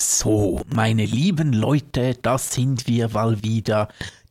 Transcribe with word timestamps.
So, 0.00 0.60
meine 0.72 1.04
lieben 1.04 1.52
Leute, 1.52 2.14
das 2.22 2.52
sind 2.52 2.86
wir 2.86 3.08
mal 3.08 3.42
wieder, 3.42 3.88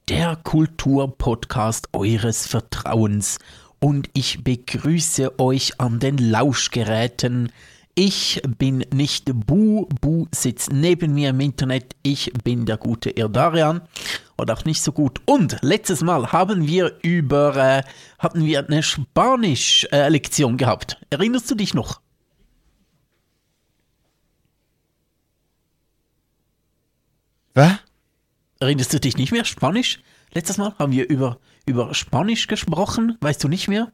der 0.08 0.38
Kulturpodcast 0.38 1.90
eures 1.92 2.48
Vertrauens. 2.48 3.38
Und 3.82 4.10
ich 4.14 4.46
begrüße 4.46 5.38
euch 5.42 5.78
an 5.82 6.00
den 6.00 6.20
Lauschgeräten. 6.20 7.52
Ich 7.96 8.42
bin 8.58 8.86
nicht 8.94 9.26
Bu, 9.46 9.88
Bu 10.00 10.28
sitzt 10.34 10.72
neben 10.72 11.14
mir 11.14 11.32
im 11.32 11.42
Internet. 11.42 11.98
Ich 12.02 12.32
bin 12.46 12.66
der 12.66 12.78
gute 12.78 13.10
Irdarian. 13.10 13.82
Oder 14.38 14.54
auch 14.54 14.64
nicht 14.64 14.82
so 14.82 14.94
gut. 14.94 15.20
Und 15.26 15.58
letztes 15.64 16.02
Mal 16.02 16.32
haben 16.32 16.66
wir 16.66 16.98
über, 17.02 17.58
äh, 17.58 17.84
hatten 18.20 18.46
wir 18.46 18.66
eine 18.66 18.84
Spanisch-Lektion 18.84 20.54
äh, 20.54 20.58
gehabt. 20.58 20.98
Erinnerst 21.10 21.52
du 21.52 21.56
dich 21.56 21.74
noch? 21.74 22.00
Was? 27.58 27.80
Erinnerst 28.60 28.94
du 28.94 29.00
dich 29.00 29.18
nicht 29.18 29.32
mehr? 29.32 29.44
Spanisch? 29.44 30.00
Letztes 30.32 30.60
Mal 30.60 30.76
haben 30.78 30.92
wir 30.92 31.10
über, 31.10 31.40
über 31.66 31.96
Spanisch 31.96 32.46
gesprochen. 32.46 33.18
Weißt 33.20 33.44
du 33.44 33.48
nicht 33.48 33.68
mehr? 33.68 33.92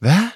Was? 0.00 0.32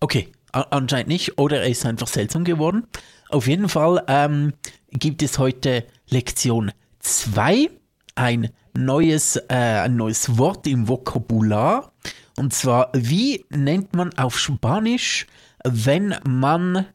Okay, 0.00 0.32
anscheinend 0.50 1.06
nicht. 1.06 1.38
Oder 1.38 1.62
er 1.62 1.68
ist 1.68 1.86
einfach 1.86 2.08
seltsam 2.08 2.42
geworden. 2.42 2.88
Auf 3.28 3.46
jeden 3.46 3.68
Fall 3.68 4.02
ähm, 4.08 4.52
gibt 4.90 5.22
es 5.22 5.38
heute 5.38 5.86
Lektion 6.08 6.72
2. 6.98 7.70
Ein 8.16 8.50
neues, 8.76 9.36
äh, 9.36 9.54
ein 9.54 9.94
neues 9.94 10.38
Wort 10.38 10.66
im 10.66 10.88
Vokabular. 10.88 11.92
Und 12.36 12.52
zwar, 12.52 12.90
wie 12.94 13.44
nennt 13.50 13.94
man 13.94 14.12
auf 14.18 14.40
Spanisch, 14.40 15.28
wenn 15.62 16.16
man 16.28 16.86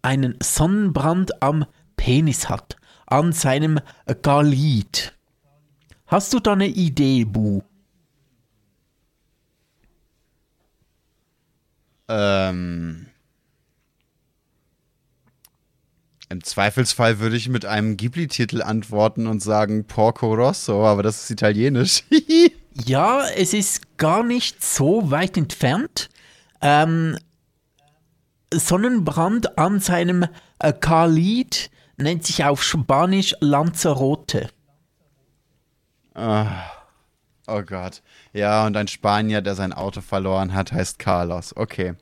einen 0.00 0.38
Sonnenbrand 0.42 1.42
am 1.42 1.66
Penis 2.02 2.48
hat, 2.48 2.76
an 3.06 3.30
seinem 3.30 3.78
Galit. 4.22 5.14
Hast 6.08 6.32
du 6.32 6.40
da 6.40 6.54
eine 6.54 6.66
Idee, 6.66 7.24
Bu? 7.24 7.62
Ähm. 12.08 13.06
Im 16.28 16.42
Zweifelsfall 16.42 17.20
würde 17.20 17.36
ich 17.36 17.48
mit 17.48 17.66
einem 17.66 17.96
Ghibli-Titel 17.96 18.62
antworten 18.62 19.28
und 19.28 19.40
sagen 19.40 19.86
Porco 19.86 20.34
Rosso, 20.34 20.84
aber 20.84 21.04
das 21.04 21.22
ist 21.22 21.30
italienisch. 21.30 22.02
ja, 22.84 23.28
es 23.28 23.54
ist 23.54 23.96
gar 23.96 24.24
nicht 24.24 24.64
so 24.64 25.12
weit 25.12 25.36
entfernt. 25.36 26.08
Ähm, 26.60 27.16
Sonnenbrand 28.52 29.56
an 29.56 29.78
seinem 29.78 30.26
äh, 30.58 30.72
Khalid 30.72 31.70
nennt 31.96 32.24
sich 32.24 32.44
auf 32.44 32.62
Spanisch 32.62 33.34
Lanzarote. 33.40 34.48
Oh, 36.14 36.44
oh 37.46 37.62
Gott. 37.62 38.02
Ja, 38.32 38.66
und 38.66 38.76
ein 38.76 38.88
Spanier, 38.88 39.40
der 39.40 39.54
sein 39.54 39.72
Auto 39.72 40.00
verloren 40.00 40.54
hat, 40.54 40.72
heißt 40.72 40.98
Carlos. 40.98 41.56
Okay. 41.56 41.94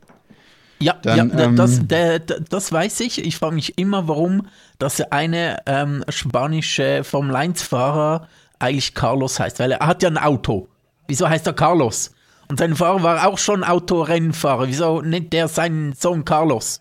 Ja, 0.80 0.94
Dann, 0.94 1.30
ja 1.30 1.44
ähm, 1.44 1.56
das, 1.56 1.86
der, 1.86 2.18
das 2.18 2.72
weiß 2.72 3.00
ich. 3.00 3.24
Ich 3.24 3.36
frage 3.36 3.54
mich 3.54 3.78
immer, 3.78 4.08
warum 4.08 4.48
dass 4.78 5.00
eine 5.00 5.58
ähm, 5.66 6.04
spanische 6.08 7.04
Formel 7.04 7.36
1-Fahrer 7.36 8.28
eigentlich 8.58 8.94
Carlos 8.94 9.38
heißt, 9.38 9.58
weil 9.58 9.72
er 9.72 9.86
hat 9.86 10.02
ja 10.02 10.08
ein 10.08 10.18
Auto. 10.18 10.68
Wieso 11.06 11.28
heißt 11.28 11.46
er 11.46 11.52
Carlos? 11.52 12.14
Und 12.48 12.58
sein 12.58 12.74
Fahrer 12.74 13.02
war 13.02 13.26
auch 13.26 13.38
schon 13.38 13.62
Autorennfahrer. 13.62 14.68
Wieso 14.68 15.02
nennt 15.02 15.32
der 15.32 15.48
seinen 15.48 15.92
Sohn 15.92 16.24
Carlos? 16.24 16.80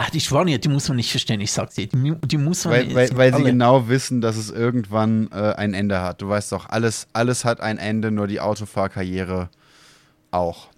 Ach, 0.00 0.10
die 0.10 0.20
Spanier, 0.20 0.58
die 0.58 0.68
muss 0.68 0.86
man 0.86 0.94
nicht 0.96 1.10
verstehen, 1.10 1.40
ich 1.40 1.50
sag's 1.50 1.74
dir. 1.74 1.88
Die, 1.88 2.14
die 2.24 2.38
muss 2.38 2.64
man 2.64 2.74
Weil, 2.74 2.94
weil, 2.94 3.16
weil 3.16 3.34
sie 3.34 3.42
genau 3.42 3.88
wissen, 3.88 4.20
dass 4.20 4.36
es 4.36 4.48
irgendwann 4.48 5.28
äh, 5.32 5.54
ein 5.54 5.74
Ende 5.74 6.00
hat. 6.00 6.22
Du 6.22 6.28
weißt 6.28 6.52
doch, 6.52 6.68
alles, 6.68 7.08
alles 7.12 7.44
hat 7.44 7.60
ein 7.60 7.78
Ende, 7.78 8.12
nur 8.12 8.28
die 8.28 8.40
Autofahrkarriere 8.40 9.50
auch. 10.30 10.68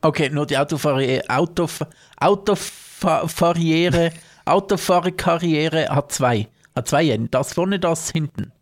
Okay, 0.00 0.30
nur 0.30 0.46
die 0.46 0.56
Autofahrkarriere, 0.58 1.28
Autof 1.28 1.84
Autofahrkarriere, 2.20 4.12
Autofahrkarriere 4.44 5.88
hat 5.88 6.12
zwei. 6.12 6.46
Hat 6.76 6.86
zwei 6.86 7.08
Enden. 7.10 7.32
Das 7.32 7.54
vorne, 7.54 7.80
das 7.80 8.10
hinten. 8.10 8.52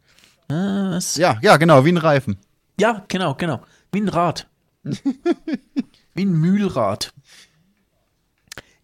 Das 0.49 1.17
ja, 1.17 1.39
ja, 1.43 1.59
genau, 1.59 1.85
wie 1.85 1.93
ein 1.93 1.99
Reifen. 1.99 2.39
Ja, 2.81 3.05
genau, 3.09 3.35
genau. 3.35 3.61
Wie 3.93 4.01
ein 4.01 4.09
Rad. 4.09 4.49
wie 6.15 6.25
ein 6.25 6.33
Mühlrad. 6.33 7.13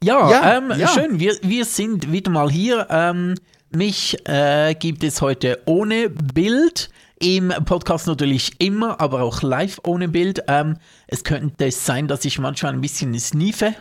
Ja, 0.02 0.30
ja, 0.30 0.56
ähm, 0.56 0.72
ja, 0.78 0.88
schön. 0.88 1.20
Wir, 1.20 1.36
wir 1.42 1.66
sind 1.66 2.10
wieder 2.10 2.30
mal 2.30 2.50
hier. 2.50 2.86
Ähm, 2.88 3.34
mich 3.70 4.16
äh, 4.26 4.74
gibt 4.74 5.04
es 5.04 5.20
heute 5.20 5.60
ohne 5.66 6.08
Bild. 6.08 6.88
Im 7.18 7.52
Podcast 7.66 8.06
natürlich 8.06 8.52
immer, 8.60 8.98
aber 8.98 9.20
auch 9.20 9.42
live 9.42 9.78
ohne 9.84 10.08
Bild. 10.08 10.42
Ähm, 10.48 10.78
es 11.06 11.22
könnte 11.22 11.70
sein, 11.70 12.08
dass 12.08 12.24
ich 12.24 12.38
manchmal 12.38 12.72
ein 12.72 12.80
bisschen 12.80 13.12
sniefe. 13.18 13.74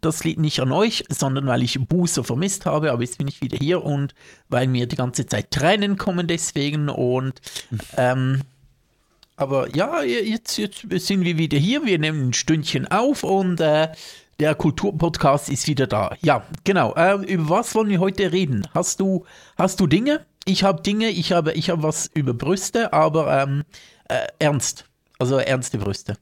Das 0.00 0.22
liegt 0.22 0.38
nicht 0.38 0.60
an 0.60 0.70
euch, 0.70 1.02
sondern 1.08 1.48
weil 1.48 1.64
ich 1.64 1.76
Buße 1.88 2.22
vermisst 2.22 2.64
habe, 2.64 2.92
aber 2.92 3.02
jetzt 3.02 3.18
bin 3.18 3.26
ich 3.26 3.42
wieder 3.42 3.58
hier 3.58 3.84
und 3.84 4.14
weil 4.48 4.68
mir 4.68 4.86
die 4.86 4.94
ganze 4.94 5.26
Zeit 5.26 5.50
Tränen 5.50 5.98
kommen 5.98 6.28
deswegen 6.28 6.88
und 6.88 7.40
ähm, 7.96 8.42
aber 9.34 9.74
ja, 9.74 10.02
jetzt, 10.02 10.58
jetzt 10.58 10.84
sind 10.88 11.24
wir 11.24 11.38
wieder 11.38 11.58
hier, 11.58 11.84
wir 11.84 11.98
nehmen 11.98 12.28
ein 12.28 12.32
Stündchen 12.32 12.88
auf 12.88 13.24
und 13.24 13.60
äh, 13.60 13.88
der 14.40 14.54
Kulturpodcast 14.54 15.48
ist 15.48 15.66
wieder 15.66 15.86
da. 15.86 16.16
Ja, 16.22 16.44
genau. 16.64 16.94
Äh, 16.94 17.16
über 17.32 17.48
was 17.48 17.74
wollen 17.74 17.88
wir 17.88 17.98
heute 17.98 18.30
reden? 18.32 18.66
Hast 18.72 19.00
du, 19.00 19.24
hast 19.56 19.80
du 19.80 19.86
Dinge? 19.86 20.24
Ich 20.44 20.62
habe 20.62 20.82
Dinge, 20.82 21.08
ich 21.08 21.32
habe, 21.32 21.52
ich 21.52 21.70
habe 21.70 21.82
was 21.82 22.10
über 22.14 22.34
Brüste, 22.34 22.92
aber 22.92 23.42
ähm, 23.42 23.64
äh, 24.08 24.26
ernst. 24.38 24.84
Also 25.18 25.38
ernste 25.38 25.78
Brüste. 25.78 26.16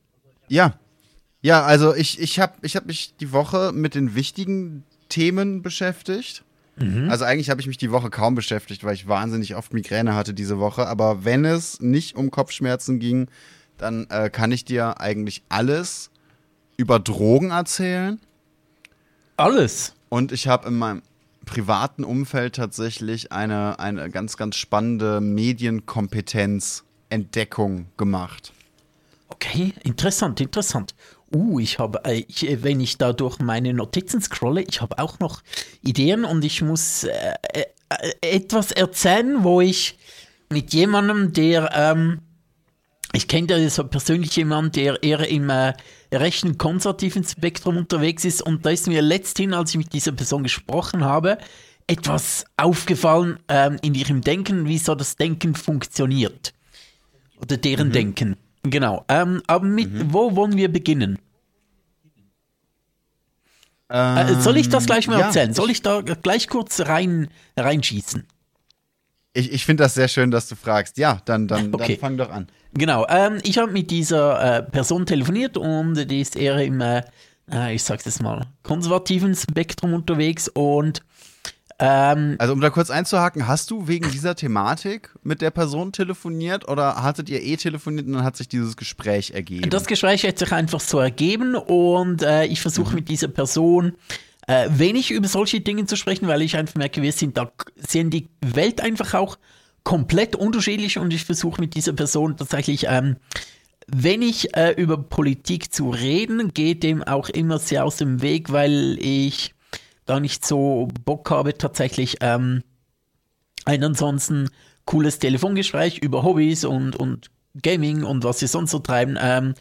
Ja. 0.49 0.75
Ja, 1.43 1.63
also 1.63 1.95
ich, 1.95 2.19
ich 2.19 2.41
habe 2.41 2.55
ich 2.63 2.75
hab 2.75 2.87
mich 2.87 3.15
die 3.21 3.33
Woche 3.33 3.71
mit 3.73 3.95
den 3.95 4.15
wichtigen 4.15 4.85
Themen 5.09 5.63
beschäftigt. 5.63 6.43
Mhm. 6.77 7.11
Also 7.11 7.25
eigentlich 7.25 7.51
habe 7.51 7.61
ich 7.61 7.67
mich 7.67 7.77
die 7.77 7.93
Woche 7.93 8.11
kaum 8.11 8.35
beschäftigt, 8.35 8.83
weil 8.83 8.95
ich 8.95 9.07
wahnsinnig 9.07 9.55
oft 9.55 9.75
Migräne 9.75 10.15
hatte 10.15 10.35
diese 10.35 10.59
Woche. 10.59 10.87
Aber 10.89 11.25
wenn 11.25 11.45
es 11.45 11.81
nicht 11.81 12.17
um 12.17 12.31
Kopfschmerzen 12.31 12.99
ging, 12.99 13.29
dann 13.77 14.07
äh, 14.09 14.31
kann 14.31 14.51
ich 14.51 14.65
dir 14.65 15.01
eigentlich 15.01 15.43
alles 15.51 16.11
über 16.77 16.99
Drogen 16.99 17.51
erzählen. 17.51 18.21
Alles. 19.37 19.95
Und 20.09 20.33
ich 20.33 20.49
habe 20.49 20.69
in 20.69 20.79
meinem 20.79 21.03
privaten 21.45 22.05
Umfeld 22.05 22.55
tatsächlich 22.57 23.33
eine, 23.33 23.79
eine 23.79 24.11
ganz, 24.11 24.37
ganz 24.37 24.57
spannende 24.57 25.21
Medienkompetenz-Entdeckung 25.21 27.87
gemacht. 27.97 28.53
Okay, 29.29 29.75
interessant, 29.83 30.41
interessant. 30.41 30.95
Uh, 31.35 31.59
ich 31.59 31.79
habe, 31.79 32.05
äh, 32.05 32.25
ich, 32.29 32.47
wenn 32.63 32.81
ich 32.81 32.99
da 32.99 33.13
durch 33.13 33.41
meine 33.41 33.75
Notizen 33.75 34.23
scrolle, 34.23 34.63
ich 34.63 34.81
habe 34.81 34.99
auch 34.99 35.19
noch 35.19 35.43
Ideen 35.83 36.25
und 36.25 36.45
ich 36.45 36.63
muss 36.63 37.03
äh, 37.05 37.35
äh, 37.53 37.65
etwas 38.21 38.71
erzählen, 38.73 39.43
wo 39.43 39.61
ich 39.61 39.99
mit 40.51 40.73
jemandem, 40.73 41.33
der, 41.33 41.71
ähm, 41.75 42.21
ich 43.17 43.29
kenne 43.29 43.59
ja 43.59 43.71
so 43.71 43.85
persönlich 43.85 44.37
jemanden, 44.37 44.73
der 44.73 45.03
eher 45.03 45.27
im 45.29 45.49
äh, 45.49 45.73
rechten 46.13 46.59
konservativen 46.59 47.25
Spektrum 47.25 47.77
unterwegs 47.79 48.25
ist. 48.25 48.43
Und 48.43 48.67
da 48.67 48.71
ist 48.71 48.87
mir 48.87 49.03
letzthin, 49.03 49.55
als 49.55 49.71
ich 49.71 49.79
mit 49.79 49.93
dieser 49.93 50.13
Person 50.13 50.43
gesprochen 50.43 51.05
habe, 51.05 51.39
etwas 51.87 52.45
aufgefallen 52.57 53.39
ähm, 53.49 53.79
in 53.83 53.95
ihrem 53.95 54.21
Denken, 54.21 54.67
wie 54.67 54.79
so 54.79 54.95
das 54.95 55.17
Denken 55.17 55.55
funktioniert. 55.55 56.53
Oder 57.41 57.57
deren 57.57 57.89
mhm. 57.89 57.93
Denken. 57.93 58.37
Genau. 58.65 59.05
Ähm, 59.09 59.43
aber 59.47 59.65
mit, 59.65 59.93
mhm. 59.93 60.13
wo 60.13 60.37
wollen 60.37 60.57
wir 60.57 60.71
beginnen? 60.71 61.19
Ähm, 63.89 64.17
äh, 64.17 64.41
soll 64.41 64.57
ich 64.57 64.69
das 64.69 64.87
gleich 64.87 65.07
mal 65.07 65.21
ja, 65.21 65.27
erzählen? 65.27 65.55
Soll 65.55 65.71
ich 65.71 65.81
da 65.81 66.01
gleich 66.01 66.49
kurz 66.49 66.81
rein, 66.81 67.29
reinschießen? 67.57 68.27
Ich, 69.37 69.53
ich 69.53 69.67
finde 69.67 69.85
das 69.85 69.95
sehr 69.95 70.09
schön, 70.09 70.31
dass 70.31 70.49
du 70.49 70.57
fragst. 70.57 70.97
Ja, 70.97 71.21
dann, 71.27 71.47
dann, 71.47 71.75
okay. 71.75 71.93
dann 71.93 72.01
fang 72.01 72.17
doch 72.17 72.31
an. 72.31 72.49
Genau, 72.73 73.07
ähm, 73.09 73.39
ich 73.43 73.59
habe 73.59 73.71
mit 73.71 73.91
dieser 73.91 74.59
äh, 74.59 74.63
Person 74.63 75.07
telefoniert 75.07 75.57
und 75.57 76.11
die 76.11 76.21
ist 76.21 76.37
eher 76.37 76.59
im, 76.59 76.81
äh, 76.81 77.03
äh 77.51 77.75
ich 77.75 77.83
sag's 77.83 78.05
jetzt 78.07 78.23
mal, 78.23 78.47
konservativen 78.63 79.35
Spektrum 79.35 79.95
unterwegs 79.95 80.49
und 80.49 81.03
ähm, 81.79 82.37
also 82.39 82.55
um 82.55 82.61
da 82.63 82.71
kurz 82.71 82.89
einzuhaken, 82.89 83.47
hast 83.47 83.71
du 83.71 83.87
wegen 83.87 84.11
dieser 84.11 84.35
Thematik 84.35 85.11
mit 85.23 85.43
der 85.43 85.51
Person 85.51 85.93
telefoniert 85.93 86.67
oder 86.69 87.03
hattet 87.03 87.29
ihr 87.29 87.43
eh 87.43 87.57
telefoniert 87.57 88.07
und 88.07 88.15
dann 88.15 88.25
hat 88.25 88.37
sich 88.37 88.49
dieses 88.49 88.79
Gespräch 88.79 89.33
ergeben? 89.33 89.69
Das 89.69 89.87
Gespräch 89.87 90.27
hat 90.27 90.39
sich 90.39 90.53
einfach 90.53 90.81
so 90.81 90.99
ergeben 90.99 91.55
und 91.55 92.23
äh, 92.23 92.47
ich 92.47 92.63
versuche 92.63 92.91
mhm. 92.91 92.95
mit 92.95 93.09
dieser 93.11 93.29
Person 93.29 93.93
äh, 94.47 94.69
wenig 94.71 95.11
über 95.11 95.29
solche 95.29 95.61
Dinge 95.61 95.87
zu 95.87 95.97
sprechen, 95.97 96.29
weil 96.29 96.43
ich 96.43 96.57
einfach 96.57 96.77
merke, 96.77 97.03
wir 97.03 97.13
sind 97.13 97.37
da, 97.37 97.51
sehen 97.77 98.11
die 98.11 98.29
Welt 98.41 98.81
einfach 98.81 99.15
auch 99.15 99.39
komplett 99.85 100.35
unterschiedlich 100.37 100.99
und 100.99 101.13
ich 101.13 101.25
versuche 101.25 101.61
mit 101.61 101.75
dieser 101.75 101.93
Person 101.93 102.37
tatsächlich 102.37 102.87
ähm, 102.89 103.17
wenn 103.87 104.23
ich 104.23 104.57
äh, 104.57 104.73
über 104.73 104.99
Politik 104.99 105.73
zu 105.73 105.91
reden, 105.91 106.53
geht 106.53 106.83
dem 106.83 107.03
auch 107.03 107.29
immer 107.29 107.59
sehr 107.59 107.85
aus 107.85 107.97
dem 107.97 108.21
Weg, 108.21 108.51
weil 108.51 108.99
ich 109.01 109.55
da 110.07 110.21
nicht 110.21 110.45
so 110.45 110.89
Bock 111.05 111.31
habe, 111.31 111.57
tatsächlich 111.57 112.17
ähm, 112.21 112.63
ein 113.65 113.85
ansonsten 113.85 114.51
cooles 114.85 115.19
Telefongespräch 115.19 115.99
über 115.99 116.23
Hobbys 116.23 116.65
und, 116.65 116.97
und 116.97 117.31
Gaming 117.63 118.03
und 118.03 118.25
was 118.25 118.41
sie 118.41 118.47
sonst 118.47 118.73
so 118.73 118.81
treiben, 118.81 119.17
ähm, 119.21 119.55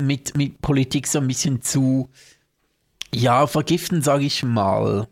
mit, 0.00 0.36
mit 0.36 0.60
Politik 0.62 1.06
so 1.06 1.18
ein 1.18 1.26
bisschen 1.26 1.60
zu, 1.62 2.08
ja, 3.14 3.46
vergiften, 3.46 4.02
sage 4.02 4.24
ich 4.24 4.42
mal. 4.42 5.08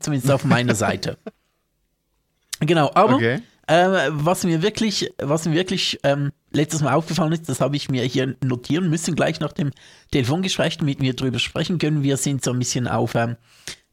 Zumindest 0.00 0.30
auf 0.30 0.44
meiner 0.44 0.74
Seite. 0.76 1.18
Genau, 2.60 2.90
aber 2.94 3.16
okay. 3.16 3.40
äh, 3.66 4.08
was 4.10 4.44
mir 4.44 4.62
wirklich, 4.62 5.12
was 5.18 5.46
mir 5.46 5.54
wirklich 5.54 6.00
ähm, 6.02 6.32
letztes 6.52 6.82
Mal 6.82 6.94
aufgefallen 6.94 7.32
ist, 7.32 7.48
das 7.48 7.60
habe 7.60 7.76
ich 7.76 7.88
mir 7.90 8.02
hier 8.04 8.36
notieren 8.42 8.88
müssen, 8.88 9.14
gleich 9.14 9.40
nach 9.40 9.52
dem 9.52 9.70
Telefongespräch, 10.10 10.78
damit 10.78 11.00
wir 11.00 11.14
drüber 11.14 11.38
sprechen 11.38 11.78
können. 11.78 12.02
Wir 12.02 12.16
sind 12.16 12.42
so 12.42 12.52
ein 12.52 12.58
bisschen 12.58 12.88
auf 12.88 13.14
ähm, 13.14 13.36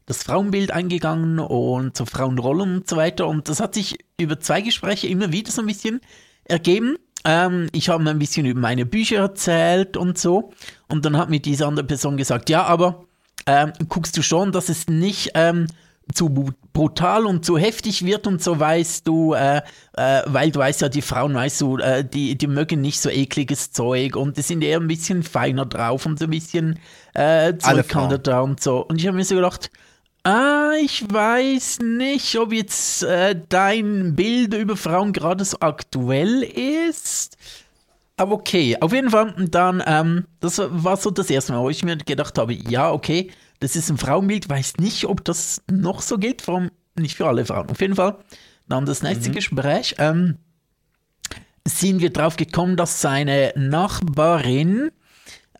das 0.06 0.22
Frauenbild 0.22 0.70
eingegangen 0.70 1.38
und 1.38 1.96
so 1.96 2.04
Frauenrollen 2.04 2.76
und 2.76 2.88
so 2.88 2.96
weiter. 2.96 3.26
Und 3.26 3.48
das 3.48 3.60
hat 3.60 3.74
sich 3.74 3.98
über 4.18 4.40
zwei 4.40 4.60
Gespräche 4.60 5.08
immer 5.08 5.32
wieder 5.32 5.50
so 5.50 5.62
ein 5.62 5.66
bisschen 5.66 6.00
ergeben. 6.44 6.96
Ähm, 7.24 7.68
ich 7.72 7.88
habe 7.88 8.08
ein 8.08 8.18
bisschen 8.18 8.46
über 8.46 8.60
meine 8.60 8.84
Bücher 8.84 9.18
erzählt 9.18 9.96
und 9.96 10.18
so. 10.18 10.52
Und 10.88 11.04
dann 11.04 11.16
hat 11.16 11.30
mir 11.30 11.40
diese 11.40 11.66
andere 11.66 11.86
Person 11.86 12.16
gesagt, 12.16 12.50
ja, 12.50 12.64
aber 12.64 13.04
ähm, 13.46 13.72
guckst 13.88 14.16
du 14.16 14.22
schon, 14.22 14.52
dass 14.52 14.68
es 14.68 14.88
nicht 14.88 15.32
ähm, 15.34 15.66
zu 16.12 16.28
brutal 16.72 17.24
und 17.24 17.44
zu 17.44 17.56
heftig 17.56 18.04
wird 18.04 18.26
und 18.26 18.42
so 18.42 18.58
weißt 18.58 19.06
du, 19.08 19.32
äh, 19.32 19.62
äh, 19.96 20.22
weil 20.26 20.50
du 20.50 20.60
weißt 20.60 20.82
ja, 20.82 20.88
die 20.88 21.02
Frauen, 21.02 21.34
weißt 21.34 21.60
du, 21.60 21.78
äh, 21.78 22.04
die, 22.04 22.36
die 22.36 22.46
mögen 22.46 22.80
nicht 22.80 23.00
so 23.00 23.08
ekliges 23.08 23.72
Zeug 23.72 24.16
und 24.16 24.36
die 24.36 24.42
sind 24.42 24.62
eher 24.62 24.80
ein 24.80 24.88
bisschen 24.88 25.22
feiner 25.22 25.64
drauf 25.64 26.04
und 26.04 26.18
so 26.18 26.26
ein 26.26 26.30
bisschen 26.30 26.78
äh, 27.14 27.54
da 28.18 28.40
und 28.40 28.62
so. 28.62 28.84
Und 28.86 29.00
ich 29.00 29.06
habe 29.06 29.16
mir 29.16 29.24
so 29.24 29.34
gedacht, 29.34 29.70
Ah, 30.26 30.72
ich 30.82 31.04
weiß 31.12 31.80
nicht, 31.80 32.38
ob 32.38 32.50
jetzt 32.54 33.02
äh, 33.02 33.38
dein 33.50 34.16
Bild 34.16 34.54
über 34.54 34.74
Frauen 34.74 35.12
gerade 35.12 35.44
so 35.44 35.58
aktuell 35.60 36.42
ist. 36.42 37.36
Aber 38.16 38.32
okay, 38.32 38.76
auf 38.80 38.92
jeden 38.92 39.10
Fall, 39.10 39.34
dann, 39.50 39.82
ähm, 39.86 40.26
das 40.40 40.58
war 40.58 40.96
so 40.96 41.10
das 41.10 41.30
erste 41.30 41.52
Mal, 41.52 41.62
wo 41.62 41.70
ich 41.70 41.84
mir 41.84 41.96
gedacht 41.96 42.38
habe, 42.38 42.54
ja, 42.54 42.92
okay, 42.92 43.30
das 43.60 43.74
ist 43.76 43.90
ein 43.90 43.98
Frauenbild, 43.98 44.48
weiß 44.48 44.76
nicht, 44.76 45.06
ob 45.06 45.24
das 45.24 45.62
noch 45.70 46.00
so 46.00 46.18
gilt, 46.18 46.48
allem 46.48 46.70
nicht 46.96 47.16
für 47.16 47.26
alle 47.26 47.44
Frauen. 47.44 47.70
Auf 47.70 47.80
jeden 47.80 47.96
Fall, 47.96 48.18
dann 48.68 48.86
das 48.86 49.02
nächste 49.02 49.30
mhm. 49.30 49.34
Gespräch, 49.34 49.96
ähm, 49.98 50.36
sind 51.66 52.00
wir 52.00 52.10
drauf 52.10 52.36
gekommen, 52.36 52.76
dass 52.76 53.00
seine 53.00 53.52
Nachbarin 53.56 54.90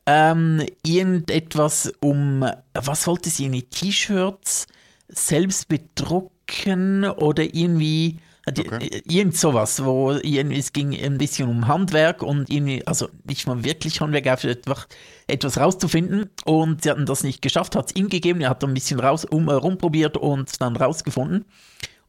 ähm, 0.07 0.63
irgendetwas 0.85 1.93
um, 2.01 2.47
was 2.75 3.07
wollte 3.07 3.31
sie, 3.31 3.47
eine 3.47 3.63
T-Shirts 3.63 4.67
selbst 5.09 5.69
bedrucken 5.69 7.05
oder 7.05 7.55
irgendwie, 7.55 8.19
okay. 8.47 8.87
Äh, 8.87 9.03
irgend 9.07 9.37
sowas, 9.37 9.85
wo 9.85 10.13
irgendwie, 10.13 10.59
es 10.59 10.73
ging 10.73 10.95
ein 10.95 11.19
bisschen 11.19 11.49
um 11.49 11.67
Handwerk 11.67 12.23
und 12.23 12.51
irgendwie, 12.51 12.87
also 12.87 13.09
nicht 13.25 13.47
mal 13.47 13.65
wirklich 13.65 14.01
Handwerk, 14.01 14.27
einfach 14.27 14.87
etwas 15.27 15.59
rauszufinden 15.59 16.31
und 16.45 16.83
sie 16.83 16.91
hatten 16.91 17.07
das 17.07 17.23
nicht 17.23 17.43
geschafft, 17.43 17.77
hat 17.77 17.91
es 17.91 17.97
ihm 17.97 18.09
gegeben, 18.09 18.41
er 18.41 18.51
hat 18.51 18.63
ein 18.65 18.75
bisschen 18.75 19.01
raus, 19.01 19.25
um, 19.25 19.49
rumprobiert 19.49 20.17
und 20.17 20.61
dann 20.61 20.77
rausgefunden 20.77 21.45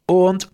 und 0.06 0.52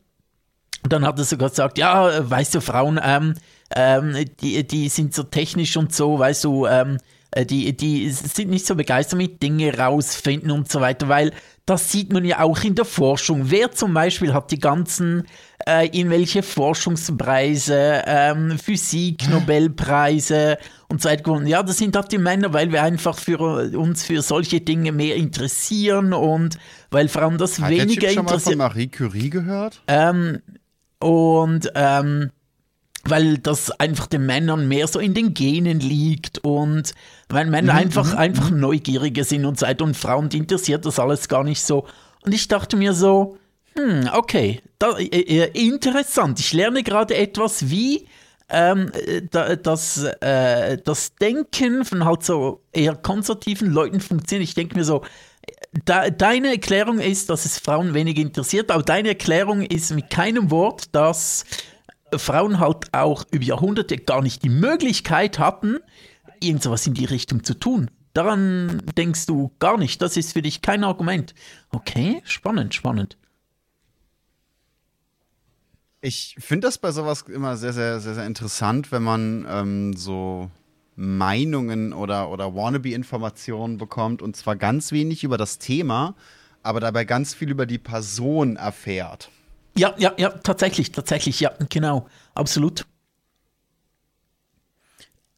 dann 0.84 1.06
hat 1.06 1.20
er 1.20 1.26
sogar 1.26 1.50
gesagt, 1.50 1.78
ja, 1.78 2.30
weißt 2.30 2.56
du, 2.56 2.62
Frauen, 2.62 3.00
ähm, 3.04 3.36
ähm, 3.76 4.16
die, 4.42 4.66
die 4.66 4.90
sind 4.90 5.14
so 5.14 5.24
technisch 5.24 5.78
und 5.78 5.94
so, 5.94 6.18
weißt 6.18 6.44
du, 6.44 6.66
ähm, 6.66 6.96
äh, 6.96 6.98
die, 7.36 7.76
die 7.76 8.10
sind 8.10 8.50
nicht 8.50 8.66
so 8.66 8.76
begeistert 8.76 9.18
mit 9.18 9.42
Dinge 9.42 9.78
rausfinden 9.78 10.52
und 10.52 10.70
so 10.70 10.82
weiter, 10.82 11.08
weil 11.08 11.32
das 11.66 11.92
sieht 11.92 12.12
man 12.12 12.26
ja 12.26 12.42
auch 12.42 12.62
in 12.64 12.76
der 12.76 12.86
Forschung. 12.86 13.44
Wer 13.46 13.72
zum 13.72 13.94
Beispiel 13.94 14.34
hat 14.34 14.52
die 14.52 14.60
ganzen 14.60 15.28
äh, 15.66 15.86
irgendwelche 15.86 16.44
Forschungspreise, 16.44 18.04
ähm, 18.06 18.60
Physik, 18.60 19.30
Nobelpreise 19.30 20.58
und 20.90 21.02
so 21.02 21.08
weiter 21.08 21.24
gewonnen? 21.24 21.48
Ja, 21.48 21.64
das 21.64 21.78
sind 21.78 21.96
halt 21.96 22.12
die 22.12 22.18
Männer, 22.18 22.52
weil 22.52 22.72
wir 22.72 22.84
einfach 22.84 23.18
für 23.18 23.40
uns 23.78 24.04
für 24.04 24.22
solche 24.22 24.60
Dinge 24.60 24.92
mehr 24.92 25.16
interessieren 25.16 26.14
und 26.14 26.58
weil 26.90 27.08
Frauen 27.08 27.38
das 27.38 27.60
hat 27.60 27.70
weniger 27.70 28.10
interessiert. 28.10 28.32
Hast 28.32 28.48
du 28.48 28.52
schon 28.52 28.58
mal 28.58 28.70
von 28.70 28.76
Marie 28.76 28.88
Curie 28.88 29.30
gehört? 29.30 29.82
Ähm, 29.88 30.42
und 31.00 31.72
ähm, 31.76 32.32
weil 33.04 33.38
das 33.38 33.72
einfach 33.72 34.08
den 34.08 34.26
Männern 34.26 34.68
mehr 34.68 34.88
so 34.88 35.00
in 35.00 35.14
den 35.14 35.34
Genen 35.34 35.80
liegt 35.80 36.40
und 36.40 36.94
weil 37.30 37.48
Männer 37.48 37.74
mhm, 37.74 37.80
einfach, 37.80 38.12
mhm, 38.14 38.18
einfach 38.18 38.50
mhm. 38.52 38.60
neugieriger 38.60 39.24
sind 39.24 39.46
und 39.46 39.60
so 39.60 39.66
weiter 39.66 39.84
und 39.84 39.98
Frauen, 39.98 40.30
die 40.30 40.38
interessiert 40.38 40.86
das 40.86 41.00
alles 41.00 41.28
gar 41.28 41.44
nicht 41.44 41.62
so. 41.62 41.88
Und 42.24 42.34
ich 42.34 42.48
dachte 42.48 42.78
mir 42.78 42.94
so, 42.94 43.38
hm, 43.76 44.10
okay, 44.14 44.62
da, 44.80 44.98
äh, 44.98 45.06
äh 45.06 45.66
interessant. 45.66 46.40
Ich 46.40 46.54
lerne 46.54 46.84
gerade 46.84 47.16
etwas, 47.16 47.70
wie 47.70 48.08
ähm, 48.50 48.92
da, 49.32 49.56
das, 49.56 50.04
äh, 50.04 50.78
das 50.78 51.16
Denken 51.16 51.86
von 51.86 52.06
halt 52.06 52.24
so 52.24 52.62
eher 52.74 52.96
konservativen 52.96 53.72
Leuten 53.72 54.02
funktioniert. 54.02 54.50
Ich 54.50 54.56
denke 54.56 54.78
mir 54.78 54.84
so, 54.84 55.04
da, 55.86 56.10
deine 56.10 56.50
Erklärung 56.50 57.00
ist, 57.00 57.30
dass 57.30 57.46
es 57.46 57.58
Frauen 57.58 57.94
wenig 57.94 58.18
interessiert, 58.18 58.72
aber 58.72 58.84
deine 58.84 59.10
Erklärung 59.10 59.62
ist 59.62 59.92
mit 59.92 60.10
keinem 60.10 60.52
Wort, 60.52 60.94
dass 60.94 61.46
Frauen 62.16 62.60
halt 62.60 62.94
auch 62.94 63.26
über 63.32 63.44
Jahrhunderte 63.44 63.98
gar 63.98 64.22
nicht 64.22 64.44
die 64.44 64.50
Möglichkeit 64.50 65.40
hatten, 65.40 65.78
irgendwas 66.42 66.88
in 66.88 66.94
die 66.94 67.06
Richtung 67.06 67.44
zu 67.44 67.54
tun. 67.54 67.90
Daran 68.14 68.82
denkst 68.98 69.26
du 69.26 69.52
gar 69.60 69.78
nicht. 69.78 70.02
Das 70.02 70.18
ist 70.18 70.34
für 70.34 70.42
dich 70.42 70.62
kein 70.62 70.84
Argument. 70.84 71.34
Okay, 71.70 72.22
spannend, 72.26 72.74
spannend. 72.74 73.18
Ich 76.02 76.36
finde 76.40 76.68
das 76.68 76.78
bei 76.78 76.92
sowas 76.92 77.22
immer 77.24 77.58
sehr, 77.58 77.74
sehr, 77.74 78.00
sehr, 78.00 78.16
sehr 78.16 78.26
interessant, 78.26 78.92
wenn 78.92 79.04
man 79.04 79.46
ähm, 79.48 79.94
so 79.96 80.50
Meinungen 80.96 81.94
oder, 81.94 82.30
oder 82.30 82.56
Wannabe-Informationen 82.56 83.78
bekommt 83.78 84.22
und 84.22 84.36
zwar 84.36 84.56
ganz 84.56 84.92
wenig 84.92 85.24
über 85.24 85.38
das 85.38 85.60
Thema, 85.60 86.16
aber 86.64 86.80
dabei 86.80 87.06
ganz 87.06 87.34
viel 87.34 87.50
über 87.50 87.66
die 87.66 87.78
Person 87.78 88.56
erfährt. 88.56 89.30
Ja, 89.78 89.96
ja, 89.98 90.14
ja, 90.18 90.30
tatsächlich, 90.30 90.92
tatsächlich, 90.92 91.40
ja, 91.40 91.52
genau, 91.70 92.08
absolut. 92.34 92.86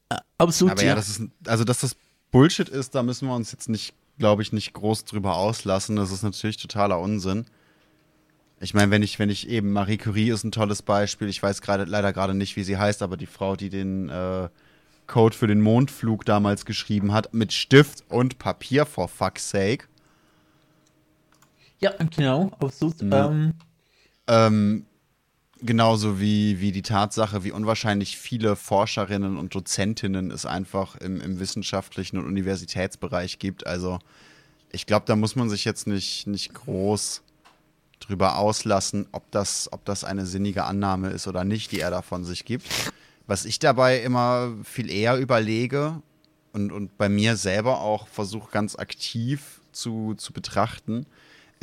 Äh, 0.10 0.16
absolut. 0.38 0.72
Aber 0.74 0.82
ja, 0.82 0.90
ja, 0.90 0.96
das 0.96 1.10
ist, 1.10 1.22
also 1.46 1.64
dass 1.64 1.82
das 1.82 1.96
Bullshit 2.32 2.68
ist, 2.68 2.96
da 2.96 3.04
müssen 3.04 3.28
wir 3.28 3.36
uns 3.36 3.52
jetzt 3.52 3.70
nicht, 3.70 3.94
glaube 4.18 4.42
ich, 4.42 4.52
nicht 4.52 4.74
groß 4.74 5.06
drüber 5.06 5.36
auslassen. 5.36 5.96
Das 5.96 6.12
ist 6.12 6.24
natürlich 6.24 6.58
totaler 6.58 7.00
Unsinn. 7.00 7.46
Ich 8.60 8.74
meine, 8.74 8.92
wenn 8.92 9.04
ich, 9.04 9.20
wenn 9.20 9.30
ich 9.30 9.48
eben, 9.50 9.72
Marie 9.72 9.98
Curie 9.98 10.30
ist 10.30 10.44
ein 10.44 10.52
tolles 10.52 10.82
Beispiel, 10.82 11.28
ich 11.28 11.44
weiß 11.44 11.62
gerade 11.62 11.84
leider 11.84 12.14
gerade 12.14 12.34
nicht, 12.34 12.56
wie 12.56 12.64
sie 12.64 12.78
heißt, 12.78 13.02
aber 13.02 13.18
die 13.18 13.26
Frau, 13.26 13.56
die 13.56 13.70
den 13.70 14.10
äh, 14.10 14.50
Code 15.06 15.36
für 15.36 15.48
den 15.48 15.62
Mondflug 15.62 16.26
damals 16.26 16.66
geschrieben 16.66 17.12
hat, 17.12 17.34
mit 17.34 17.54
Stift 17.54 18.04
und 18.10 18.40
Papier, 18.40 18.86
for 18.86 19.10
fuck's 19.10 19.50
sake. 19.50 19.86
Ja, 21.80 21.92
genau, 22.16 22.52
absolut. 22.60 23.02
Ja. 23.02 23.30
Ähm, 23.30 23.54
ähm, 24.28 24.86
genauso 25.62 26.20
wie, 26.20 26.60
wie 26.60 26.72
die 26.72 26.82
Tatsache, 26.82 27.44
wie 27.44 27.52
unwahrscheinlich 27.52 28.18
viele 28.18 28.56
Forscherinnen 28.56 29.38
und 29.38 29.56
Dozentinnen 29.56 30.32
es 30.32 30.46
einfach 30.46 30.96
im, 30.98 31.22
im 31.22 31.40
wissenschaftlichen 31.40 32.18
und 32.18 32.26
Universitätsbereich 32.26 33.40
gibt. 33.40 33.66
Also 33.66 34.00
ich 34.72 34.86
glaube, 34.86 35.06
da 35.06 35.16
muss 35.16 35.36
man 35.36 35.50
sich 35.50 35.66
jetzt 35.66 35.88
nicht, 35.88 36.28
nicht 36.28 36.54
groß 36.54 37.22
drüber 38.00 38.38
auslassen, 38.38 39.08
ob 39.12 39.30
das, 39.32 39.72
ob 39.72 39.86
das 39.86 40.04
eine 40.04 40.26
sinnige 40.26 40.66
Annahme 40.66 41.10
ist 41.10 41.28
oder 41.28 41.44
nicht, 41.46 41.72
die 41.72 41.80
er 41.80 41.92
da 41.92 42.02
von 42.02 42.26
sich 42.26 42.44
gibt. 42.44 42.68
Was 43.28 43.46
ich 43.46 43.60
dabei 43.60 44.02
immer 44.02 44.54
viel 44.66 44.92
eher 44.92 45.18
überlege 45.18 46.02
und, 46.52 46.72
und 46.74 46.98
bei 46.98 47.08
mir 47.08 47.38
selber 47.38 47.80
auch 47.80 48.08
versuche 48.08 48.52
ganz 48.52 48.76
aktiv 48.76 49.62
zu, 49.72 50.16
zu 50.16 50.34
betrachten, 50.34 51.06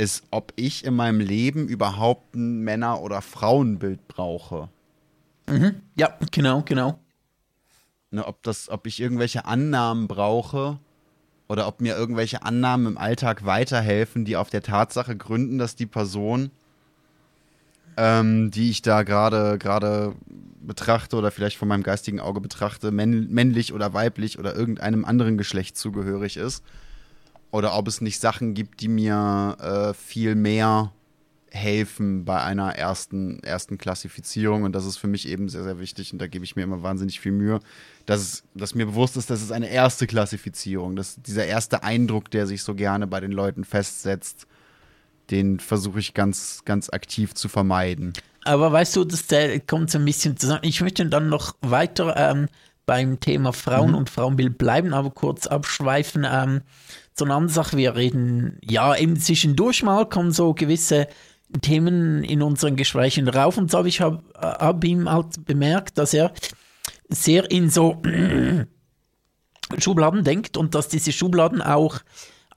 ist, 0.00 0.24
ob 0.30 0.54
ich 0.56 0.86
in 0.86 0.96
meinem 0.96 1.20
Leben 1.20 1.68
überhaupt 1.68 2.34
ein 2.34 2.60
Männer- 2.60 3.02
oder 3.02 3.20
Frauenbild 3.20 4.08
brauche. 4.08 4.70
Mhm. 5.46 5.82
Ja, 5.94 6.16
genau, 6.30 6.62
genau. 6.62 6.98
Ne, 8.10 8.26
ob, 8.26 8.42
das, 8.42 8.70
ob 8.70 8.86
ich 8.86 8.98
irgendwelche 8.98 9.44
Annahmen 9.44 10.08
brauche 10.08 10.78
oder 11.48 11.68
ob 11.68 11.82
mir 11.82 11.96
irgendwelche 11.96 12.42
Annahmen 12.42 12.86
im 12.86 12.98
Alltag 12.98 13.44
weiterhelfen, 13.44 14.24
die 14.24 14.36
auf 14.36 14.48
der 14.48 14.62
Tatsache 14.62 15.16
gründen, 15.16 15.58
dass 15.58 15.76
die 15.76 15.86
Person, 15.86 16.50
ähm, 17.98 18.50
die 18.50 18.70
ich 18.70 18.80
da 18.80 19.02
gerade 19.02 19.58
gerade 19.58 20.14
betrachte 20.62 21.16
oder 21.16 21.30
vielleicht 21.30 21.58
von 21.58 21.68
meinem 21.68 21.82
geistigen 21.82 22.20
Auge 22.20 22.40
betrachte, 22.40 22.90
männlich 22.90 23.74
oder 23.74 23.92
weiblich 23.92 24.38
oder 24.38 24.56
irgendeinem 24.56 25.04
anderen 25.04 25.36
Geschlecht 25.36 25.76
zugehörig 25.76 26.38
ist 26.38 26.64
oder 27.50 27.76
ob 27.76 27.88
es 27.88 28.00
nicht 28.00 28.20
Sachen 28.20 28.54
gibt, 28.54 28.80
die 28.80 28.88
mir 28.88 29.56
äh, 29.60 29.94
viel 29.94 30.34
mehr 30.34 30.92
helfen 31.52 32.24
bei 32.24 32.40
einer 32.40 32.76
ersten, 32.76 33.42
ersten 33.42 33.76
Klassifizierung. 33.76 34.62
Und 34.62 34.72
das 34.72 34.86
ist 34.86 34.98
für 34.98 35.08
mich 35.08 35.26
eben 35.26 35.48
sehr, 35.48 35.64
sehr 35.64 35.80
wichtig. 35.80 36.12
Und 36.12 36.20
da 36.20 36.26
gebe 36.26 36.44
ich 36.44 36.56
mir 36.56 36.62
immer 36.62 36.82
wahnsinnig 36.82 37.20
viel 37.20 37.32
Mühe, 37.32 37.60
dass, 38.06 38.20
es, 38.20 38.42
dass 38.54 38.74
mir 38.74 38.86
bewusst 38.86 39.16
ist, 39.16 39.30
dass 39.30 39.42
es 39.42 39.50
eine 39.50 39.68
erste 39.68 40.06
Klassifizierung, 40.06 40.96
dass 40.96 41.20
dieser 41.22 41.46
erste 41.46 41.82
Eindruck, 41.82 42.30
der 42.30 42.46
sich 42.46 42.62
so 42.62 42.74
gerne 42.74 43.06
bei 43.06 43.20
den 43.20 43.32
Leuten 43.32 43.64
festsetzt, 43.64 44.46
den 45.30 45.60
versuche 45.60 46.00
ich 46.00 46.14
ganz, 46.14 46.62
ganz 46.64 46.90
aktiv 46.90 47.34
zu 47.34 47.48
vermeiden. 47.48 48.12
Aber 48.44 48.72
weißt 48.72 48.96
du, 48.96 49.04
das 49.04 49.24
kommt 49.66 49.90
so 49.90 49.98
ein 49.98 50.04
bisschen 50.04 50.36
zusammen. 50.36 50.60
Ich 50.62 50.80
möchte 50.80 51.06
dann 51.06 51.28
noch 51.28 51.54
weiter 51.60 52.14
ähm, 52.16 52.48
beim 52.86 53.20
Thema 53.20 53.52
Frauen 53.52 53.90
mhm. 53.90 53.96
und 53.96 54.10
Frauenbild 54.10 54.58
bleiben, 54.58 54.94
aber 54.94 55.10
kurz 55.10 55.46
abschweifen. 55.46 56.26
Ähm, 56.28 56.62
so 57.20 57.26
eine 57.26 57.34
andere 57.34 57.52
Sache, 57.52 57.76
wir 57.76 57.94
reden, 57.96 58.58
ja, 58.62 58.96
eben 58.96 59.20
zwischendurch 59.20 59.82
mal 59.82 60.08
kommen 60.08 60.32
so 60.32 60.54
gewisse 60.54 61.06
Themen 61.60 62.24
in 62.24 62.42
unseren 62.42 62.76
Gesprächen 62.76 63.28
rauf 63.28 63.58
und 63.58 63.70
so 63.70 63.78
habe 63.78 63.88
ich 63.88 64.00
hab, 64.00 64.22
hab 64.34 64.82
ihm 64.84 65.10
halt 65.10 65.44
bemerkt, 65.44 65.98
dass 65.98 66.14
er 66.14 66.32
sehr 67.10 67.50
in 67.50 67.68
so 67.68 68.00
Schubladen 69.78 70.24
denkt 70.24 70.56
und 70.56 70.74
dass 70.74 70.88
diese 70.88 71.12
Schubladen 71.12 71.60
auch, 71.60 71.98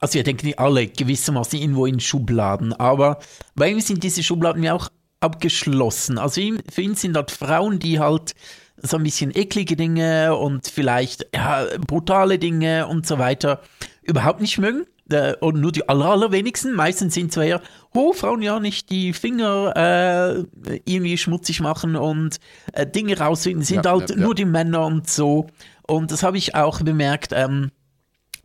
also 0.00 0.14
wir 0.14 0.24
denken 0.24 0.46
nicht 0.46 0.58
alle 0.58 0.86
gewissermaßen 0.86 1.58
irgendwo 1.58 1.84
in 1.84 2.00
Schubladen, 2.00 2.72
aber 2.72 3.18
bei 3.54 3.68
ihm 3.70 3.80
sind 3.80 4.02
diese 4.02 4.22
Schubladen 4.22 4.62
ja 4.62 4.72
auch 4.72 4.88
abgeschlossen. 5.20 6.16
Also 6.16 6.40
für 6.72 6.82
ihn 6.82 6.94
sind 6.94 7.16
halt 7.16 7.30
Frauen, 7.30 7.78
die 7.78 8.00
halt 8.00 8.34
so 8.78 8.96
ein 8.96 9.02
bisschen 9.02 9.30
eklige 9.36 9.76
Dinge 9.76 10.36
und 10.36 10.68
vielleicht 10.68 11.26
ja, 11.34 11.66
brutale 11.86 12.38
Dinge 12.38 12.86
und 12.86 13.06
so 13.06 13.18
weiter 13.18 13.60
überhaupt 14.04 14.40
nicht 14.40 14.58
mögen. 14.58 14.86
Äh, 15.10 15.34
und 15.40 15.60
nur 15.60 15.72
die 15.72 15.88
aller, 15.88 16.06
allerwenigsten. 16.06 16.72
Meistens 16.72 17.14
sind 17.14 17.32
zwar 17.32 17.44
eher, 17.44 17.60
oh, 17.92 18.12
Frauen 18.12 18.42
ja 18.42 18.58
nicht 18.60 18.90
die 18.90 19.12
Finger 19.12 19.72
äh, 19.76 20.44
irgendwie 20.84 21.18
schmutzig 21.18 21.60
machen 21.60 21.96
und 21.96 22.38
äh, 22.72 22.86
Dinge 22.86 23.18
rausfinden, 23.18 23.64
sind 23.64 23.84
ja, 23.84 23.90
halt 23.90 24.10
ja, 24.10 24.16
ja. 24.16 24.22
nur 24.22 24.34
die 24.34 24.44
Männer 24.44 24.86
und 24.86 25.08
so. 25.08 25.46
Und 25.86 26.10
das 26.10 26.22
habe 26.22 26.38
ich 26.38 26.54
auch 26.54 26.80
bemerkt, 26.80 27.32
ähm, 27.34 27.70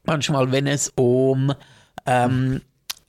manchmal, 0.03 0.51
wenn 0.51 0.67
es 0.67 0.91
um, 0.95 1.53
ähm, 2.05 2.61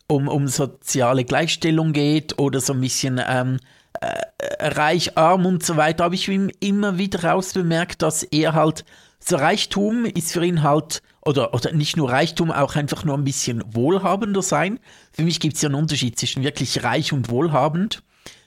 um, 0.06 0.28
um 0.28 0.46
soziale 0.46 1.24
Gleichstellung 1.24 1.92
geht 1.92 2.38
oder 2.38 2.60
so 2.60 2.72
ein 2.72 2.80
bisschen 2.80 3.20
ähm, 3.26 3.58
äh, 4.00 4.68
reich, 4.68 5.16
arm 5.18 5.46
und 5.46 5.64
so 5.64 5.76
weiter, 5.76 6.04
habe 6.04 6.14
ich 6.14 6.28
ihm 6.28 6.50
immer 6.60 6.98
wieder 6.98 7.24
rausbemerkt, 7.24 8.02
dass 8.02 8.22
er 8.22 8.54
halt, 8.54 8.84
so 9.18 9.36
Reichtum 9.36 10.04
ist 10.04 10.32
für 10.32 10.44
ihn 10.44 10.62
halt 10.62 11.02
oder, 11.24 11.54
oder 11.54 11.72
nicht 11.72 11.96
nur 11.96 12.10
Reichtum, 12.10 12.50
auch 12.50 12.76
einfach 12.76 13.04
nur 13.04 13.16
ein 13.16 13.24
bisschen 13.24 13.62
wohlhabender 13.66 14.42
sein. 14.42 14.80
Für 15.12 15.22
mich 15.22 15.40
gibt 15.40 15.56
es 15.56 15.62
ja 15.62 15.68
einen 15.68 15.76
Unterschied 15.76 16.18
zwischen 16.18 16.42
wirklich 16.42 16.82
reich 16.82 17.12
und 17.12 17.28
wohlhabend. 17.28 18.02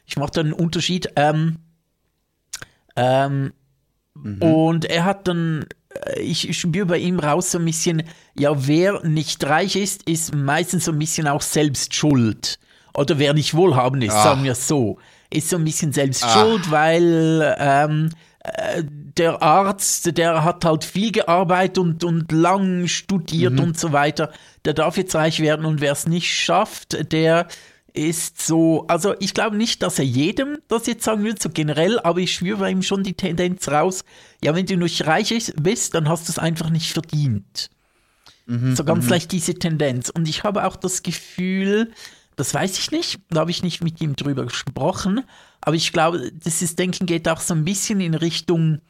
Ich 0.05 0.17
mache 0.17 0.31
da 0.31 0.41
einen 0.41 0.53
Unterschied. 0.53 1.09
Ähm, 1.15 1.57
ähm, 2.95 3.53
mhm. 4.15 4.41
Und 4.41 4.85
er 4.85 5.05
hat 5.05 5.27
dann, 5.27 5.65
äh, 6.07 6.21
ich 6.21 6.57
spüre 6.57 6.85
bei 6.87 6.97
ihm 6.97 7.19
raus 7.19 7.51
so 7.51 7.59
ein 7.59 7.65
bisschen, 7.65 8.03
ja, 8.37 8.67
wer 8.67 9.05
nicht 9.05 9.43
reich 9.45 9.75
ist, 9.75 10.09
ist 10.09 10.33
meistens 10.35 10.85
so 10.85 10.91
ein 10.91 10.99
bisschen 10.99 11.27
auch 11.27 11.41
selbst 11.41 11.93
schuld. 11.93 12.59
Oder 12.95 13.17
wer 13.17 13.33
nicht 13.33 13.53
wohlhabend 13.55 14.03
ist, 14.03 14.13
Ach. 14.13 14.23
sagen 14.23 14.43
wir 14.43 14.55
so, 14.55 14.99
ist 15.31 15.49
so 15.49 15.57
ein 15.57 15.63
bisschen 15.63 15.93
selbst 15.93 16.23
Ach. 16.23 16.33
schuld, 16.33 16.69
weil 16.69 17.55
ähm, 17.57 18.09
äh, 18.43 18.83
der 18.85 19.41
Arzt, 19.41 20.17
der 20.17 20.43
hat 20.43 20.65
halt 20.65 20.83
viel 20.83 21.11
gearbeitet 21.11 21.77
und, 21.77 22.03
und 22.03 22.31
lang 22.31 22.87
studiert 22.87 23.53
mhm. 23.53 23.59
und 23.59 23.79
so 23.79 23.93
weiter, 23.93 24.31
der 24.65 24.73
darf 24.73 24.97
jetzt 24.97 25.15
reich 25.15 25.39
werden 25.39 25.65
und 25.65 25.81
wer 25.81 25.93
es 25.93 26.07
nicht 26.07 26.33
schafft, 26.33 27.11
der 27.11 27.47
ist 27.93 28.41
so, 28.41 28.85
also 28.87 29.13
ich 29.19 29.33
glaube 29.33 29.55
nicht, 29.55 29.83
dass 29.83 29.99
er 29.99 30.05
jedem 30.05 30.57
das 30.67 30.87
jetzt 30.87 31.03
sagen 31.03 31.23
will, 31.23 31.35
so 31.39 31.49
generell, 31.49 31.99
aber 31.99 32.19
ich 32.19 32.33
spüre 32.33 32.57
bei 32.57 32.71
ihm 32.71 32.81
schon 32.81 33.03
die 33.03 33.13
Tendenz 33.13 33.67
raus, 33.69 34.03
ja, 34.43 34.55
wenn 34.55 34.65
du 34.65 34.75
nicht 34.77 35.05
reich 35.05 35.53
bist, 35.55 35.93
dann 35.93 36.09
hast 36.09 36.27
du 36.27 36.31
es 36.31 36.39
einfach 36.39 36.69
nicht 36.69 36.91
verdient. 36.91 37.69
Mhm, 38.47 38.75
so 38.75 38.83
ganz 38.83 39.05
mhm. 39.05 39.11
leicht 39.11 39.31
diese 39.31 39.53
Tendenz. 39.53 40.09
Und 40.09 40.27
ich 40.27 40.43
habe 40.43 40.65
auch 40.65 40.75
das 40.75 41.03
Gefühl, 41.03 41.91
das 42.35 42.53
weiß 42.53 42.77
ich 42.79 42.91
nicht, 42.91 43.21
da 43.29 43.41
habe 43.41 43.51
ich 43.51 43.63
nicht 43.63 43.83
mit 43.83 44.01
ihm 44.01 44.15
drüber 44.15 44.45
gesprochen, 44.45 45.23
aber 45.65 45.75
ich 45.75 45.91
glaube, 45.91 46.31
das 46.31 46.75
Denken 46.75 47.05
geht 47.05 47.27
auch 47.27 47.39
so 47.39 47.53
ein 47.53 47.65
bisschen 47.65 48.01
in 48.01 48.13
Richtung 48.13 48.81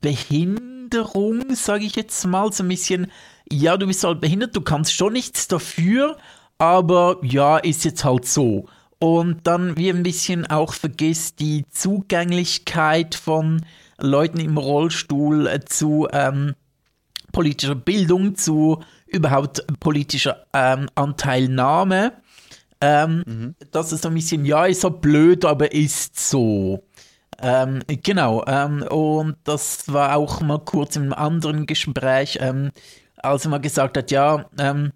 Behinderung, 0.00 1.54
sage 1.54 1.84
ich 1.84 1.96
jetzt 1.96 2.24
mal, 2.26 2.52
so 2.52 2.62
ein 2.62 2.68
bisschen, 2.68 3.10
ja, 3.50 3.76
du 3.76 3.86
bist 3.86 4.04
halt 4.04 4.20
behindert, 4.20 4.54
du 4.54 4.60
kannst 4.60 4.92
schon 4.92 5.12
nichts 5.12 5.48
dafür, 5.48 6.18
aber 6.58 7.18
ja, 7.22 7.58
ist 7.58 7.84
jetzt 7.84 8.04
halt 8.04 8.26
so. 8.26 8.66
Und 8.98 9.46
dann 9.48 9.76
wie 9.76 9.90
ein 9.90 10.04
bisschen 10.04 10.46
auch 10.46 10.74
vergisst 10.74 11.40
die 11.40 11.64
Zugänglichkeit 11.68 13.16
von 13.16 13.64
Leuten 13.98 14.38
im 14.38 14.56
Rollstuhl 14.56 15.48
äh, 15.48 15.64
zu 15.64 16.06
ähm, 16.12 16.54
politischer 17.32 17.74
Bildung, 17.74 18.36
zu 18.36 18.80
überhaupt 19.06 19.66
politischer 19.80 20.46
ähm, 20.52 20.88
Anteilnahme. 20.94 22.12
Ähm, 22.82 23.22
mhm. 23.26 23.54
Das 23.70 23.92
ist 23.92 24.02
so 24.02 24.08
ein 24.08 24.14
bisschen, 24.14 24.44
ja, 24.44 24.66
ist 24.66 24.80
so 24.80 24.90
blöd, 24.90 25.44
aber 25.44 25.72
ist 25.72 26.18
so. 26.18 26.82
Ähm, 27.40 27.80
genau, 27.86 28.44
ähm, 28.46 28.82
und 28.82 29.36
das 29.44 29.90
war 29.92 30.16
auch 30.16 30.40
mal 30.40 30.58
kurz 30.58 30.96
im 30.96 31.12
anderen 31.12 31.66
Gespräch, 31.66 32.38
ähm, 32.40 32.72
als 33.16 33.46
mal 33.46 33.58
gesagt 33.58 33.96
hat, 33.96 34.10
ja, 34.10 34.46
ähm, 34.58 34.92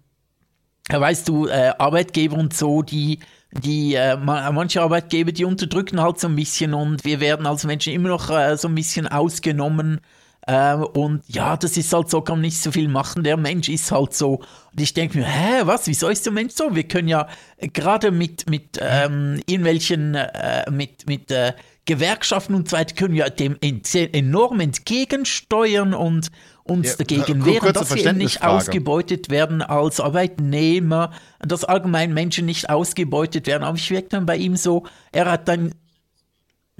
weißt 0.89 1.29
du, 1.29 1.47
äh, 1.47 1.73
Arbeitgeber 1.77 2.37
und 2.37 2.53
so, 2.53 2.83
die, 2.83 3.19
die, 3.51 3.95
äh, 3.95 4.17
manche 4.17 4.81
Arbeitgeber, 4.81 5.31
die 5.31 5.45
unterdrücken 5.45 6.01
halt 6.01 6.19
so 6.19 6.27
ein 6.27 6.35
bisschen 6.35 6.73
und 6.73 7.05
wir 7.05 7.21
werden 7.21 7.45
als 7.45 7.63
Menschen 7.63 7.93
immer 7.93 8.09
noch 8.09 8.29
äh, 8.29 8.57
so 8.57 8.67
ein 8.67 8.75
bisschen 8.75 9.07
ausgenommen 9.07 10.01
ähm, 10.47 10.83
und 10.83 11.23
ja, 11.27 11.57
das 11.57 11.75
ist 11.75 11.91
halt 11.91 12.09
so, 12.09 12.21
kann 12.21 12.35
man 12.35 12.43
nicht 12.43 12.61
so 12.61 12.71
viel 12.71 12.87
machen. 12.87 13.23
Der 13.23 13.35
Mensch 13.35 13.67
ist 13.67 13.91
halt 13.91 14.13
so. 14.13 14.35
Und 14.35 14.79
ich 14.79 14.93
denke 14.93 15.17
mir, 15.17 15.25
hä, 15.25 15.61
was, 15.65 15.87
wieso 15.87 16.07
ist 16.07 16.25
der 16.25 16.31
Mensch 16.31 16.53
so? 16.55 16.73
Wir 16.73 16.87
können 16.87 17.09
ja 17.09 17.27
gerade 17.59 18.11
mit, 18.11 18.49
mit 18.49 18.79
ähm, 18.79 19.41
irgendwelchen, 19.45 20.15
äh, 20.15 20.69
mit, 20.71 21.05
mit 21.05 21.31
äh, 21.31 21.51
Gewerkschaften 21.85 22.55
und 22.55 22.69
so 22.69 22.77
weiter, 22.77 22.95
können 22.95 23.13
wir 23.13 23.29
dem 23.29 23.57
enorm 23.91 24.61
entgegensteuern 24.61 25.93
und 25.93 26.29
uns 26.63 26.91
ja, 26.91 26.95
dagegen 26.97 27.45
wehren, 27.45 27.73
dass 27.73 27.93
wir 27.93 28.13
nicht 28.13 28.41
ausgebeutet 28.41 29.29
werden 29.29 29.61
als 29.61 29.99
Arbeitnehmer, 29.99 31.11
dass 31.39 31.65
allgemein 31.65 32.13
Menschen 32.13 32.45
nicht 32.45 32.69
ausgebeutet 32.69 33.47
werden. 33.47 33.63
Aber 33.63 33.77
ich 33.77 33.89
wirke 33.91 34.09
dann 34.09 34.25
bei 34.25 34.37
ihm 34.37 34.55
so, 34.55 34.85
er 35.11 35.29
hat 35.29 35.49
dann. 35.49 35.73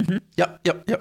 Mhm, 0.00 0.20
ja, 0.38 0.58
ja, 0.64 0.74
ja 0.88 0.98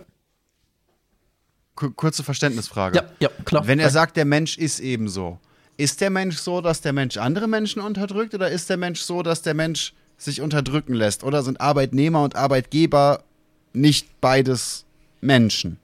kurze 1.78 2.24
Verständnisfrage. 2.24 2.98
Ja, 2.98 3.06
ja, 3.20 3.30
klar. 3.46 3.68
Wenn 3.68 3.80
er 3.80 3.90
sagt, 3.90 4.18
der 4.18 4.26
Mensch 4.26 4.58
ist 4.58 4.80
eben 4.80 5.08
so, 5.08 5.40
ist 5.78 6.02
der 6.02 6.10
Mensch 6.10 6.38
so, 6.38 6.60
dass 6.62 6.82
der 6.82 6.92
Mensch 6.92 7.18
andere 7.18 7.48
Menschen 7.48 7.82
unterdrückt 7.82 8.34
oder 8.34 8.50
ist 8.50 8.70
der 8.70 8.78
Mensch 8.78 9.02
so, 9.02 9.22
dass 9.22 9.44
der 9.44 9.54
Mensch 9.54 9.94
sich 10.18 10.42
unterdrücken 10.42 10.94
lässt? 10.94 11.24
Oder 11.24 11.44
sind 11.44 11.62
Arbeitnehmer 11.62 12.24
und 12.24 12.36
Arbeitgeber 12.36 13.24
nicht 13.74 14.20
beides 14.20 14.86
Menschen? 15.22 15.78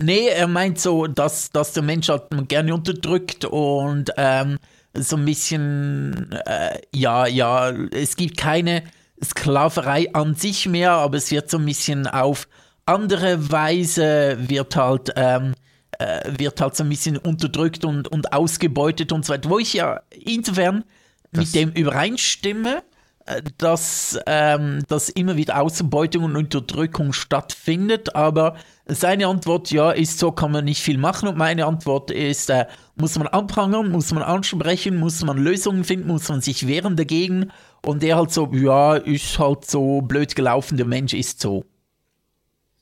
Nee, 0.00 0.28
er 0.28 0.46
meint 0.46 0.78
so, 0.78 1.06
dass, 1.06 1.50
dass 1.50 1.72
der 1.72 1.82
Mensch 1.82 2.08
halt 2.08 2.24
gerne 2.48 2.74
unterdrückt 2.74 3.44
und 3.44 4.10
ähm, 4.16 4.58
so 4.94 5.16
ein 5.16 5.24
bisschen, 5.24 6.32
äh, 6.46 6.78
ja, 6.94 7.26
ja, 7.26 7.70
es 7.70 8.16
gibt 8.16 8.36
keine 8.36 8.84
Sklaverei 9.22 10.12
an 10.14 10.34
sich 10.34 10.66
mehr, 10.66 10.92
aber 10.92 11.16
es 11.16 11.30
wird 11.30 11.50
so 11.50 11.58
ein 11.58 11.64
bisschen 11.64 12.06
auf 12.06 12.48
andere 12.88 13.50
Weise 13.50 14.38
wird 14.40 14.76
halt, 14.76 15.12
ähm, 15.16 15.54
äh, 15.98 16.20
wird 16.38 16.60
halt 16.60 16.74
so 16.76 16.84
ein 16.84 16.88
bisschen 16.88 17.16
unterdrückt 17.16 17.84
und, 17.84 18.08
und 18.08 18.32
ausgebeutet 18.32 19.12
und 19.12 19.24
so 19.24 19.32
weiter. 19.32 19.50
Wo 19.50 19.58
ich 19.58 19.74
ja 19.74 20.00
insofern 20.10 20.84
das 21.32 21.46
mit 21.46 21.54
dem 21.54 21.70
übereinstimme, 21.70 22.82
äh, 23.26 23.42
dass, 23.58 24.18
ähm, 24.26 24.82
dass 24.88 25.10
immer 25.10 25.36
wieder 25.36 25.60
Ausbeutung 25.60 26.24
und 26.24 26.36
Unterdrückung 26.36 27.12
stattfindet, 27.12 28.16
aber 28.16 28.56
seine 28.86 29.26
Antwort, 29.26 29.70
ja, 29.70 29.90
ist 29.90 30.18
so, 30.18 30.32
kann 30.32 30.52
man 30.52 30.64
nicht 30.64 30.80
viel 30.80 30.96
machen 30.96 31.28
und 31.28 31.36
meine 31.36 31.66
Antwort 31.66 32.10
ist, 32.10 32.48
äh, 32.48 32.66
muss 32.96 33.18
man 33.18 33.28
abprangern, 33.28 33.90
muss 33.90 34.12
man 34.12 34.22
ansprechen, 34.22 34.96
muss 34.96 35.22
man 35.22 35.36
Lösungen 35.36 35.84
finden, 35.84 36.08
muss 36.08 36.28
man 36.30 36.40
sich 36.40 36.66
wehren 36.66 36.96
dagegen 36.96 37.52
und 37.84 38.02
er 38.02 38.16
halt 38.16 38.32
so, 38.32 38.48
ja, 38.52 38.94
ist 38.96 39.38
halt 39.38 39.66
so 39.66 40.00
blöd 40.00 40.34
gelaufen, 40.34 40.78
der 40.78 40.86
Mensch 40.86 41.12
ist 41.12 41.40
so. 41.40 41.64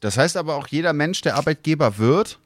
Das 0.01 0.19
heißt 0.19 0.37
aber 0.37 0.57
auch, 0.57 0.69
jeder 0.69 0.93
Mensch, 0.93 1.21
der 1.23 1.37
Arbeitgeber 1.37 1.99
wird, 1.99 2.39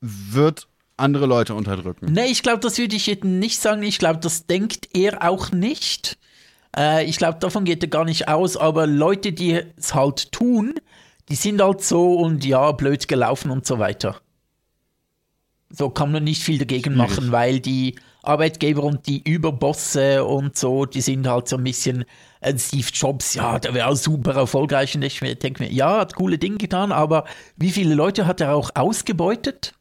wird 0.00 0.68
andere 0.96 1.26
Leute 1.26 1.54
unterdrücken. 1.54 2.12
Nee, 2.12 2.26
ich 2.26 2.42
glaube, 2.42 2.60
das 2.60 2.78
würde 2.78 2.96
ich 2.96 3.06
jetzt 3.06 3.24
nicht 3.24 3.60
sagen. 3.60 3.82
Ich 3.82 3.98
glaube, 3.98 4.20
das 4.20 4.46
denkt 4.46 4.88
er 4.94 5.28
auch 5.28 5.50
nicht. 5.50 6.18
Äh, 6.76 7.04
ich 7.04 7.16
glaube, 7.16 7.38
davon 7.38 7.64
geht 7.64 7.82
er 7.82 7.88
gar 7.88 8.04
nicht 8.04 8.28
aus. 8.28 8.56
Aber 8.56 8.86
Leute, 8.86 9.32
die 9.32 9.60
es 9.76 9.94
halt 9.94 10.30
tun, 10.32 10.74
die 11.28 11.34
sind 11.34 11.60
halt 11.60 11.82
so 11.82 12.14
und 12.14 12.44
ja, 12.44 12.72
blöd 12.72 13.08
gelaufen 13.08 13.50
und 13.50 13.66
so 13.66 13.78
weiter. 13.78 14.20
So 15.70 15.90
kann 15.90 16.12
man 16.12 16.22
nicht 16.22 16.42
viel 16.42 16.58
dagegen 16.58 16.96
machen, 16.96 17.32
weil 17.32 17.58
die 17.58 17.96
Arbeitgeber 18.26 18.82
und 18.82 19.06
die 19.06 19.22
Überbosse 19.22 20.24
und 20.24 20.56
so, 20.56 20.86
die 20.86 21.00
sind 21.00 21.26
halt 21.26 21.48
so 21.48 21.56
ein 21.56 21.64
bisschen 21.64 22.04
äh, 22.40 22.56
Steve 22.58 22.88
Jobs, 22.92 23.34
ja, 23.34 23.58
der 23.58 23.74
wäre 23.74 23.96
super 23.96 24.34
erfolgreich 24.34 24.94
und 24.94 25.02
ich 25.02 25.20
denke 25.20 25.62
mir, 25.62 25.72
ja, 25.72 25.98
hat 26.00 26.14
coole 26.14 26.38
Dinge 26.38 26.58
getan, 26.58 26.92
aber 26.92 27.24
wie 27.56 27.70
viele 27.70 27.94
Leute 27.94 28.26
hat 28.26 28.40
er 28.40 28.54
auch 28.54 28.70
ausgebeutet? 28.74 29.74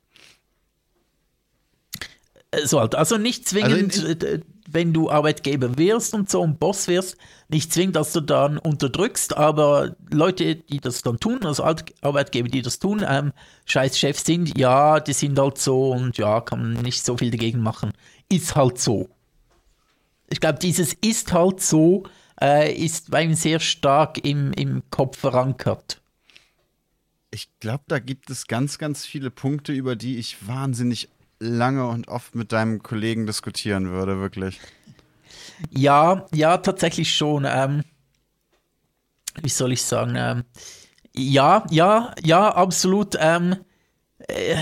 Äh, 2.52 2.66
so 2.66 2.80
halt, 2.80 2.96
also 2.96 3.18
nicht 3.18 3.48
zwingend, 3.48 3.94
also 3.94 4.08
in, 4.08 4.44
wenn 4.70 4.94
du 4.94 5.10
Arbeitgeber 5.10 5.78
wirst 5.78 6.14
und 6.14 6.30
so 6.30 6.42
und 6.42 6.60
Boss 6.60 6.88
wirst, 6.88 7.18
nicht 7.50 7.72
zwingend, 7.72 7.96
dass 7.96 8.14
du 8.14 8.22
dann 8.22 8.58
unterdrückst, 8.58 9.38
aber 9.38 9.96
Leute, 10.10 10.56
die 10.56 10.80
das 10.80 11.02
dann 11.02 11.20
tun, 11.20 11.46
also 11.46 11.64
Arbeitgeber, 12.02 12.48
die 12.48 12.62
das 12.62 12.80
tun, 12.80 13.06
ähm, 13.08 13.34
scheiß 13.66 13.98
Chefs 13.98 14.26
sind, 14.26 14.58
ja, 14.58 15.00
die 15.00 15.14
sind 15.14 15.38
halt 15.40 15.58
so 15.58 15.92
und 15.92 16.18
ja, 16.18 16.42
kann 16.42 16.74
man 16.74 16.84
nicht 16.84 17.04
so 17.04 17.18
viel 17.18 17.32
dagegen 17.32 17.60
machen. 17.60 17.94
Ist 18.34 18.56
halt 18.56 18.80
so. 18.80 19.10
Ich 20.30 20.40
glaube, 20.40 20.60
dieses 20.60 20.94
ist 20.94 21.34
halt 21.34 21.62
so 21.62 22.04
äh, 22.42 22.74
ist 22.74 23.12
bei 23.12 23.24
ihm 23.24 23.36
sehr 23.36 23.60
stark 23.60 24.26
im, 24.26 24.52
im 24.54 24.84
Kopf 24.90 25.20
verankert. 25.20 26.02
Ich 27.32 27.50
glaube, 27.60 27.84
da 27.88 28.00
gibt 28.00 28.30
es 28.30 28.48
ganz, 28.48 28.78
ganz 28.78 29.06
viele 29.06 29.32
Punkte, 29.32 29.72
über 29.72 29.96
die 29.96 30.18
ich 30.18 30.48
wahnsinnig 30.48 31.10
lange 31.40 31.88
und 31.88 32.08
oft 32.08 32.36
mit 32.36 32.52
deinem 32.52 32.82
Kollegen 32.84 33.26
diskutieren 33.26 33.90
würde, 33.90 34.20
wirklich. 34.20 34.60
Ja, 35.72 36.28
ja, 36.34 36.58
tatsächlich 36.58 37.16
schon. 37.16 37.46
Ähm, 37.48 37.84
wie 39.42 39.50
soll 39.50 39.72
ich 39.72 39.82
sagen? 39.82 40.16
Ähm, 40.16 40.44
ja, 41.16 41.66
ja, 41.70 42.14
ja, 42.24 42.50
absolut. 42.54 43.16
Ähm, 43.20 43.56
äh, 44.28 44.58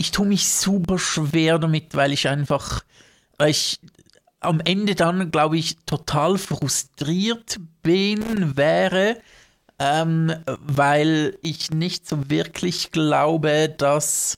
ich 0.00 0.12
tue 0.12 0.26
mich 0.26 0.48
super 0.48 0.98
schwer 0.98 1.58
damit, 1.58 1.94
weil 1.94 2.12
ich 2.12 2.26
einfach, 2.26 2.82
weil 3.36 3.50
ich 3.50 3.78
am 4.40 4.60
Ende 4.60 4.94
dann, 4.94 5.30
glaube 5.30 5.58
ich, 5.58 5.76
total 5.84 6.38
frustriert 6.38 7.58
bin, 7.82 8.56
wäre, 8.56 9.18
ähm, 9.78 10.34
weil 10.60 11.36
ich 11.42 11.70
nicht 11.70 12.08
so 12.08 12.30
wirklich 12.30 12.90
glaube, 12.92 13.68
dass 13.76 14.36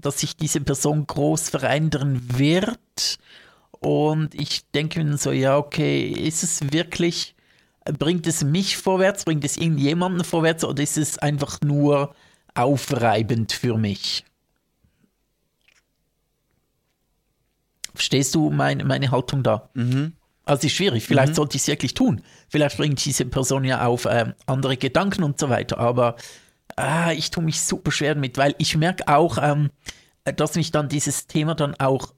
dass 0.00 0.20
sich 0.20 0.36
diese 0.36 0.60
Person 0.60 1.06
groß 1.06 1.50
verändern 1.50 2.20
wird. 2.38 3.18
Und 3.80 4.34
ich 4.34 4.64
denke 4.70 5.02
mir 5.02 5.16
so, 5.16 5.32
ja, 5.32 5.56
okay, 5.56 6.08
ist 6.08 6.42
es 6.42 6.72
wirklich, 6.72 7.34
bringt 7.84 8.26
es 8.26 8.44
mich 8.44 8.76
vorwärts, 8.76 9.24
bringt 9.24 9.44
es 9.44 9.56
irgendjemanden 9.56 10.24
vorwärts 10.24 10.64
oder 10.64 10.82
ist 10.82 10.98
es 10.98 11.18
einfach 11.18 11.60
nur 11.62 12.14
aufreibend 12.54 13.52
für 13.52 13.76
mich? 13.76 14.24
Verstehst 17.94 18.34
du 18.34 18.50
mein, 18.50 18.86
meine 18.86 19.10
Haltung 19.10 19.42
da? 19.42 19.68
Mhm. 19.74 20.14
Also 20.44 20.66
ist 20.66 20.72
schwierig, 20.72 21.04
vielleicht 21.04 21.30
mhm. 21.30 21.36
sollte 21.36 21.56
ich 21.56 21.62
es 21.62 21.68
wirklich 21.68 21.94
tun. 21.94 22.22
Vielleicht 22.48 22.76
bringt 22.76 23.04
diese 23.04 23.24
Person 23.26 23.64
ja 23.64 23.86
auf 23.86 24.06
äh, 24.06 24.32
andere 24.46 24.76
Gedanken 24.76 25.22
und 25.22 25.38
so 25.38 25.48
weiter, 25.48 25.78
aber 25.78 26.16
ah, 26.76 27.12
ich 27.12 27.30
tue 27.30 27.44
mich 27.44 27.60
super 27.60 27.92
schwer 27.92 28.14
damit, 28.14 28.38
weil 28.38 28.54
ich 28.58 28.76
merke 28.76 29.06
auch, 29.06 29.38
ähm, 29.40 29.70
dass 30.24 30.56
mich 30.56 30.70
dann 30.72 30.88
dieses 30.88 31.26
Thema 31.26 31.54
dann 31.54 31.74
auch 31.78 32.12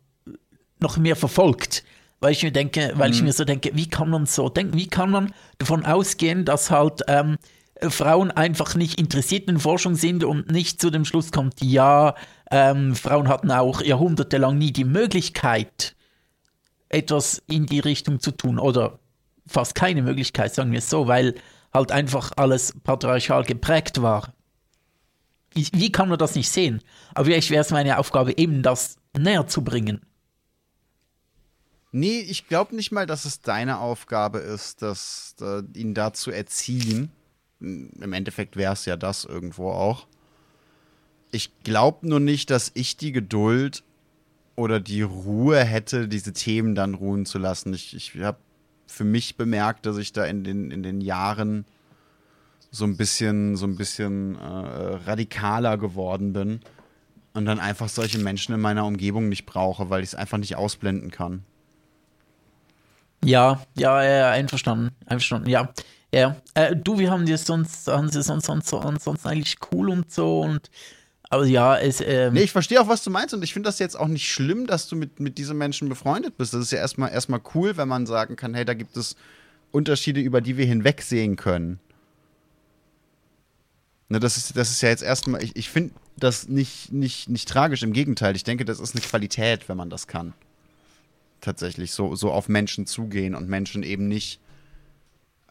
noch 0.80 0.96
mehr 0.96 1.16
verfolgt. 1.16 1.84
Weil 2.20 2.32
ich 2.32 2.42
mir 2.42 2.52
denke, 2.52 2.92
weil 2.94 3.10
mhm. 3.10 3.14
ich 3.14 3.22
mir 3.22 3.32
so 3.32 3.44
denke, 3.44 3.70
wie 3.74 3.88
kann 3.88 4.08
man 4.08 4.24
so 4.24 4.48
denken, 4.48 4.78
wie 4.78 4.88
kann 4.88 5.10
man 5.10 5.34
davon 5.58 5.84
ausgehen, 5.84 6.44
dass 6.44 6.70
halt 6.70 7.02
ähm, 7.08 7.36
Frauen 7.80 8.30
einfach 8.30 8.74
nicht 8.74 9.00
interessiert 9.00 9.48
in 9.48 9.58
Forschung 9.58 9.94
sind 9.94 10.24
und 10.24 10.50
nicht 10.50 10.80
zu 10.80 10.90
dem 10.90 11.04
Schluss 11.04 11.32
kommt, 11.32 11.60
ja, 11.60 12.14
ähm, 12.50 12.94
Frauen 12.94 13.28
hatten 13.28 13.50
auch 13.50 13.82
jahrhundertelang 13.82 14.56
nie 14.58 14.72
die 14.72 14.84
Möglichkeit, 14.84 15.96
etwas 16.88 17.42
in 17.48 17.66
die 17.66 17.80
Richtung 17.80 18.20
zu 18.20 18.30
tun 18.30 18.58
oder 18.58 18.98
fast 19.46 19.74
keine 19.74 20.02
Möglichkeit, 20.02 20.54
sagen 20.54 20.70
wir 20.70 20.78
es 20.78 20.88
so, 20.88 21.08
weil 21.08 21.34
halt 21.72 21.90
einfach 21.90 22.32
alles 22.36 22.74
patriarchal 22.84 23.44
geprägt 23.44 24.00
war. 24.00 24.32
Wie, 25.52 25.68
wie 25.72 25.92
kann 25.92 26.08
man 26.08 26.18
das 26.18 26.34
nicht 26.34 26.50
sehen? 26.50 26.80
Aber 27.14 27.26
vielleicht 27.26 27.50
wäre 27.50 27.62
es 27.62 27.70
meine 27.70 27.98
Aufgabe, 27.98 28.36
eben 28.38 28.62
das 28.62 28.96
näher 29.16 29.46
zu 29.46 29.62
bringen. 29.62 30.00
Nee, 31.92 32.20
ich 32.20 32.48
glaube 32.48 32.74
nicht 32.74 32.90
mal, 32.90 33.06
dass 33.06 33.24
es 33.24 33.40
deine 33.40 33.78
Aufgabe 33.78 34.38
ist, 34.38 34.82
das, 34.82 35.36
äh, 35.40 35.62
ihn 35.76 35.94
da 35.94 36.12
zu 36.12 36.32
erziehen. 36.32 37.12
Im 37.60 38.12
Endeffekt 38.12 38.56
wäre 38.56 38.72
es 38.72 38.84
ja 38.84 38.96
das 38.96 39.24
irgendwo 39.24 39.70
auch. 39.70 40.06
Ich 41.30 41.50
glaube 41.62 42.06
nur 42.06 42.20
nicht, 42.20 42.50
dass 42.50 42.70
ich 42.74 42.96
die 42.96 43.12
Geduld 43.12 43.82
oder 44.56 44.80
die 44.80 45.02
Ruhe 45.02 45.64
hätte, 45.64 46.08
diese 46.08 46.32
Themen 46.32 46.74
dann 46.74 46.94
ruhen 46.94 47.26
zu 47.26 47.38
lassen. 47.38 47.74
Ich, 47.74 47.94
ich 47.94 48.16
habe 48.20 48.38
für 48.86 49.04
mich 49.04 49.36
bemerkt, 49.36 49.86
dass 49.86 49.96
ich 49.96 50.12
da 50.12 50.24
in 50.24 50.44
den, 50.44 50.70
in 50.70 50.82
den 50.82 51.00
Jahren 51.00 51.64
so 52.70 52.84
ein 52.84 52.96
bisschen, 52.96 53.56
so 53.56 53.66
ein 53.66 53.76
bisschen 53.76 54.36
äh, 54.36 54.38
radikaler 54.38 55.78
geworden 55.78 56.32
bin 56.32 56.60
und 57.32 57.46
dann 57.46 57.60
einfach 57.60 57.88
solche 57.88 58.18
Menschen 58.18 58.54
in 58.54 58.60
meiner 58.60 58.84
Umgebung 58.84 59.28
nicht 59.28 59.46
brauche, 59.46 59.90
weil 59.90 60.02
ich 60.02 60.10
es 60.10 60.14
einfach 60.14 60.38
nicht 60.38 60.56
ausblenden 60.56 61.10
kann. 61.10 61.44
Ja, 63.24 63.62
ja, 63.74 64.02
ja, 64.02 64.30
einverstanden, 64.30 64.90
einverstanden, 65.06 65.48
ja. 65.48 65.72
Ja, 66.14 66.36
äh, 66.54 66.76
du, 66.76 66.96
wir 66.96 67.10
haben 67.10 67.26
dir 67.26 67.36
sonst, 67.36 67.88
haben 67.88 68.08
sie 68.08 68.22
sonst, 68.22 68.46
sonst, 68.46 68.68
sonst 68.68 69.26
eigentlich 69.26 69.56
cool 69.72 69.90
und 69.90 70.12
so 70.12 70.42
und 70.42 70.70
aber 71.28 71.44
ja, 71.46 71.76
es. 71.76 72.00
Ähm 72.00 72.34
nee, 72.34 72.42
ich 72.42 72.52
verstehe 72.52 72.80
auch, 72.80 72.86
was 72.86 73.02
du 73.02 73.10
meinst 73.10 73.34
und 73.34 73.42
ich 73.42 73.52
finde 73.52 73.66
das 73.66 73.80
jetzt 73.80 73.98
auch 73.98 74.06
nicht 74.06 74.30
schlimm, 74.30 74.68
dass 74.68 74.86
du 74.86 74.94
mit, 74.94 75.18
mit 75.18 75.38
diesen 75.38 75.58
Menschen 75.58 75.88
befreundet 75.88 76.36
bist. 76.36 76.54
Das 76.54 76.60
ist 76.60 76.70
ja 76.70 76.78
erstmal, 76.78 77.10
erstmal 77.10 77.40
cool, 77.56 77.76
wenn 77.76 77.88
man 77.88 78.06
sagen 78.06 78.36
kann, 78.36 78.54
hey, 78.54 78.64
da 78.64 78.74
gibt 78.74 78.96
es 78.96 79.16
Unterschiede, 79.72 80.20
über 80.20 80.40
die 80.40 80.56
wir 80.56 80.66
hinwegsehen 80.66 81.34
können. 81.34 81.80
Ne, 84.08 84.20
das, 84.20 84.36
ist, 84.36 84.56
das 84.56 84.70
ist 84.70 84.82
ja 84.82 84.90
jetzt 84.90 85.02
erstmal, 85.02 85.42
ich, 85.42 85.56
ich 85.56 85.68
finde 85.68 85.94
das 86.16 86.46
nicht, 86.46 86.92
nicht, 86.92 87.28
nicht 87.28 87.48
tragisch, 87.48 87.82
im 87.82 87.92
Gegenteil. 87.92 88.36
Ich 88.36 88.44
denke, 88.44 88.64
das 88.64 88.78
ist 88.78 88.94
eine 88.94 89.02
Qualität, 89.02 89.68
wenn 89.68 89.76
man 89.76 89.90
das 89.90 90.06
kann. 90.06 90.32
Tatsächlich, 91.40 91.90
so, 91.90 92.14
so 92.14 92.30
auf 92.30 92.48
Menschen 92.48 92.86
zugehen 92.86 93.34
und 93.34 93.48
Menschen 93.48 93.82
eben 93.82 94.06
nicht 94.06 94.38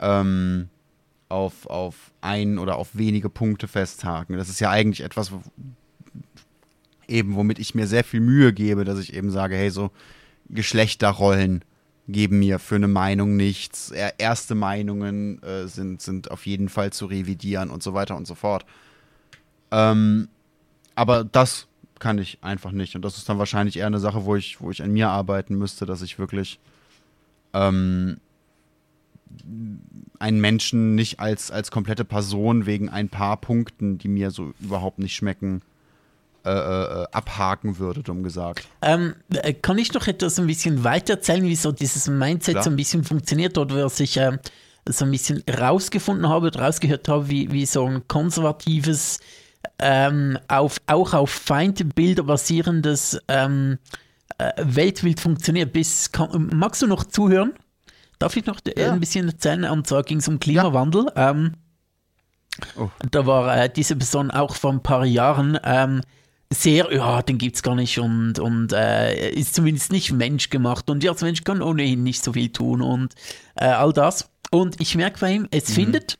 ähm, 0.04 0.70
auf, 1.30 1.66
auf 1.66 2.12
ein 2.22 2.60
oder 2.60 2.76
auf 2.76 2.96
wenige 2.96 3.30
Punkte 3.30 3.68
festhaken. 3.68 4.38
Das 4.38 4.50
ist 4.50 4.60
ja 4.60 4.70
eigentlich 4.70 5.02
etwas, 5.02 5.32
wo, 5.32 5.42
eben 7.08 7.36
womit 7.36 7.58
ich 7.58 7.74
mir 7.74 7.88
sehr 7.88 8.04
viel 8.04 8.20
Mühe 8.20 8.54
gebe, 8.54 8.84
dass 8.84 9.00
ich 9.00 9.13
eben 9.13 9.32
sage, 9.32 9.56
hey, 9.56 9.72
so 9.72 9.92
Geschlechterrollen 10.50 11.63
geben 12.08 12.39
mir 12.39 12.60
für 12.60 12.76
eine 12.76 12.89
Meinung 12.89 13.38
nichts. 13.38 13.92
Erste 14.18 14.56
Meinungen 14.56 15.42
äh, 15.42 15.68
sind, 15.68 16.02
sind 16.02 16.30
auf 16.30 16.46
jeden 16.46 16.68
Fall 16.68 16.92
zu 16.92 17.06
revidieren 17.06 17.70
und 17.70 17.82
so 17.82 17.94
weiter 17.94 18.18
und 18.18 18.28
so 18.28 18.36
fort. 18.36 18.66
Ähm, 19.72 20.28
aber 20.96 21.24
das 21.24 21.68
kann 22.00 22.18
ich 22.18 22.39
einfach 22.42 22.72
nicht. 22.72 22.96
Und 22.96 23.04
das 23.04 23.18
ist 23.18 23.30
dann 23.30 23.39
wahrscheinlich 23.39 23.78
eher 23.78 23.88
eine 23.88 24.00
Sache, 24.00 24.26
wo 24.26 24.36
ich, 24.36 24.60
wo 24.60 24.70
ich 24.70 24.84
an 24.84 24.92
mir 24.92 25.10
arbeiten 25.10 25.58
müsste, 25.58 25.86
dass 25.86 26.02
ich 26.02 26.20
wirklich 26.20 26.60
ähm, 27.54 28.18
einen 30.19 30.39
Menschen 30.39 30.96
nicht 30.96 31.19
als, 31.19 31.52
als 31.52 31.72
komplette 31.72 32.06
Person 32.06 32.65
wegen 32.65 32.89
ein 32.89 33.10
paar 33.10 33.38
Punkten, 33.38 33.98
die 33.98 34.08
mir 34.08 34.32
so 34.32 34.54
überhaupt 34.60 35.00
nicht 35.00 35.15
schmecken, 35.15 35.62
äh, 36.46 36.52
äh, 36.52 37.08
abhaken 37.13 37.80
würde, 37.80 38.04
dumm 38.04 38.22
gesagt. 38.22 38.67
Ähm, 38.82 39.15
äh, 39.30 39.54
kann 39.54 39.78
ich 39.78 39.93
noch 39.93 40.08
etwas 40.08 40.38
ein 40.39 40.48
bisschen 40.48 40.84
weiter 40.84 41.13
erzählen, 41.13 41.43
wie 41.43 41.56
so 41.56 41.72
dieses 41.72 42.10
Mindset 42.10 42.56
Klar. 42.56 42.63
so 42.65 42.69
ein 42.69 42.76
bisschen 42.76 43.06
funktioniert 43.06 43.58
oder 43.58 43.86
was 43.86 44.00
ich 44.02 44.17
äh, 44.17 44.38
so 44.86 45.06
ein 45.06 45.12
bisschen 45.12 45.41
rausgefunden 45.50 46.28
habe 46.28 46.48
oder 46.48 46.62
rausgehört 46.62 47.08
habe, 47.08 47.30
wie, 47.30 47.52
wie 47.54 47.65
so 47.65 47.86
ein 47.86 48.08
konservatives, 48.10 49.19
ähm, 49.80 50.38
auf, 50.50 50.82
auch 50.88 51.13
auf 51.13 51.30
Feindbilder 51.30 52.24
basierendes 52.24 53.19
ähm, 53.30 53.78
äh, 54.38 54.52
Weltbild 54.58 55.22
funktioniert. 55.22 55.72
Bis, 55.72 56.12
kann, 56.12 56.50
magst 56.54 56.82
du 56.82 56.88
noch 56.88 57.06
zuhören? 57.06 57.54
Darf 58.24 58.38
ich 58.38 58.46
noch 58.46 58.62
ja. 58.78 58.94
ein 58.94 59.02
bisschen 59.02 59.28
erzählen? 59.28 59.66
Und 59.66 59.86
zwar 59.86 60.04
ging 60.04 60.20
es 60.20 60.30
um 60.30 60.40
Klimawandel. 60.40 61.08
Ja. 61.14 61.32
Ähm, 61.32 61.56
oh. 62.78 62.90
Da 63.12 63.26
war 63.26 63.58
äh, 63.58 63.70
diese 63.70 63.98
Person 63.98 64.32
auch 64.32 64.56
vor 64.56 64.72
ein 64.72 64.82
paar 64.82 65.04
Jahren 65.04 65.60
ähm, 65.62 66.00
sehr, 66.50 66.94
ja, 66.94 67.22
den 67.22 67.38
gibt 67.38 67.58
es 67.58 67.64
gar 67.64 67.76
nicht 67.76 68.00
und, 68.00 68.40
und 68.40 68.72
äh, 68.72 69.30
ist 69.32 69.56
zumindest 69.56 69.92
nicht 69.92 70.14
menschgemacht 70.14 70.90
und 70.90 71.04
wir 71.04 71.12
als 71.12 71.22
Mensch 71.22 71.44
können 71.44 71.62
ohnehin 71.62 72.02
nicht 72.02 72.24
so 72.24 72.32
viel 72.32 72.50
tun 72.50 72.82
und 72.82 73.14
äh, 73.56 73.66
all 73.66 73.92
das. 73.92 74.30
Und 74.52 74.80
ich 74.80 74.96
merke 74.96 75.20
bei 75.20 75.34
ihm, 75.34 75.50
es 75.52 75.68
mhm. 75.68 75.74
findet 75.74 76.18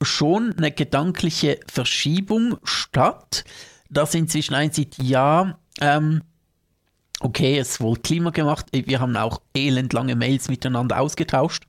schon 0.00 0.54
eine 0.56 0.70
gedankliche 0.70 1.58
Verschiebung 1.66 2.56
statt, 2.62 3.42
dass 3.90 4.14
inzwischen 4.14 4.54
einsieht, 4.54 4.96
ja, 5.02 5.58
ähm, 5.80 6.22
okay, 7.22 7.58
es 7.58 7.80
wohl 7.80 7.96
Klima 7.96 8.30
gemacht, 8.30 8.66
wir 8.72 9.00
haben 9.00 9.16
auch 9.16 9.40
elendlange 9.54 10.16
Mails 10.16 10.48
miteinander 10.48 11.00
ausgetauscht 11.00 11.64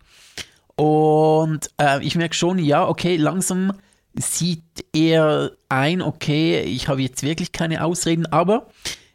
und 0.75 1.69
äh, 1.79 2.03
ich 2.03 2.15
merke 2.15 2.35
schon, 2.35 2.59
ja, 2.59 2.87
okay, 2.87 3.17
langsam 3.17 3.73
sieht 4.15 4.63
er 4.93 5.51
ein, 5.69 6.01
okay, 6.01 6.61
ich 6.61 6.87
habe 6.87 7.01
jetzt 7.01 7.23
wirklich 7.23 7.51
keine 7.51 7.83
Ausreden, 7.83 8.25
aber 8.27 8.67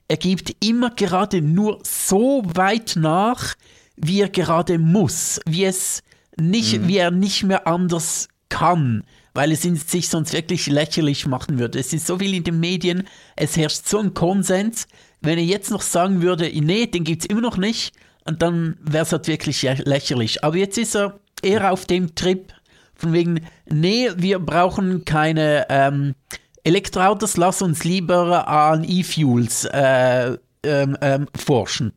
er 0.09 0.17
gibt 0.17 0.65
immer 0.65 0.91
gerade 0.91 1.43
nur 1.43 1.81
so 1.83 2.43
weit 2.47 2.95
nach, 2.97 3.55
wie 3.97 4.23
er 4.23 4.29
gerade 4.29 4.79
muss, 4.79 5.41
wie 5.47 5.65
es 5.65 6.03
nicht, 6.37 6.79
mhm. 6.79 6.89
wie 6.89 6.97
er 6.99 7.11
nicht 7.11 7.45
mehr 7.45 7.67
anders 7.67 8.29
kann, 8.49 9.05
weil 9.35 9.53
es 9.53 9.63
sich 9.63 10.09
sonst 10.09 10.33
wirklich 10.33 10.67
lächerlich 10.67 11.27
machen 11.27 11.59
würde. 11.59 11.79
Es 11.79 11.93
ist 11.93 12.07
so 12.07 12.19
viel 12.19 12.35
in 12.35 12.45
den 12.45 12.61
Medien, 12.61 13.07
es 13.37 13.57
herrscht 13.57 13.87
so 13.87 13.99
ein 13.99 14.15
Konsens. 14.15 14.87
Wenn 15.21 15.39
er 15.39 15.45
jetzt 15.45 15.71
noch 15.71 15.83
sagen 15.83 16.23
würde, 16.23 16.51
nee, 16.55 16.87
den 16.87 17.05
gibt 17.05 17.23
es 17.23 17.29
immer 17.29 17.41
noch 17.41 17.57
nicht, 17.57 17.93
und 18.29 18.43
dann 18.43 18.77
wäre 18.83 19.05
es 19.05 19.13
halt 19.13 19.27
wirklich 19.27 19.63
lächerlich. 19.63 20.45
Aber 20.45 20.57
jetzt 20.59 20.77
ist 20.77 20.95
er 20.95 21.19
eher 21.43 21.73
auf 21.73 21.87
dem 21.87 22.15
Trip, 22.15 22.53
von 22.95 23.13
wegen, 23.13 23.41
nee, 23.71 24.11
wir 24.17 24.39
brauchen 24.39 25.05
keine 25.05 25.67
ähm, 25.71 26.15
Elektroautos, 26.63 27.39
lass 27.39 27.63
uns 27.63 27.85
lieber 27.85 28.47
an 28.47 28.85
E-Fuels 28.85 29.65
äh, 29.67 30.37
ähm, 30.63 30.99
ähm, 31.01 31.27
forschen. 31.35 31.93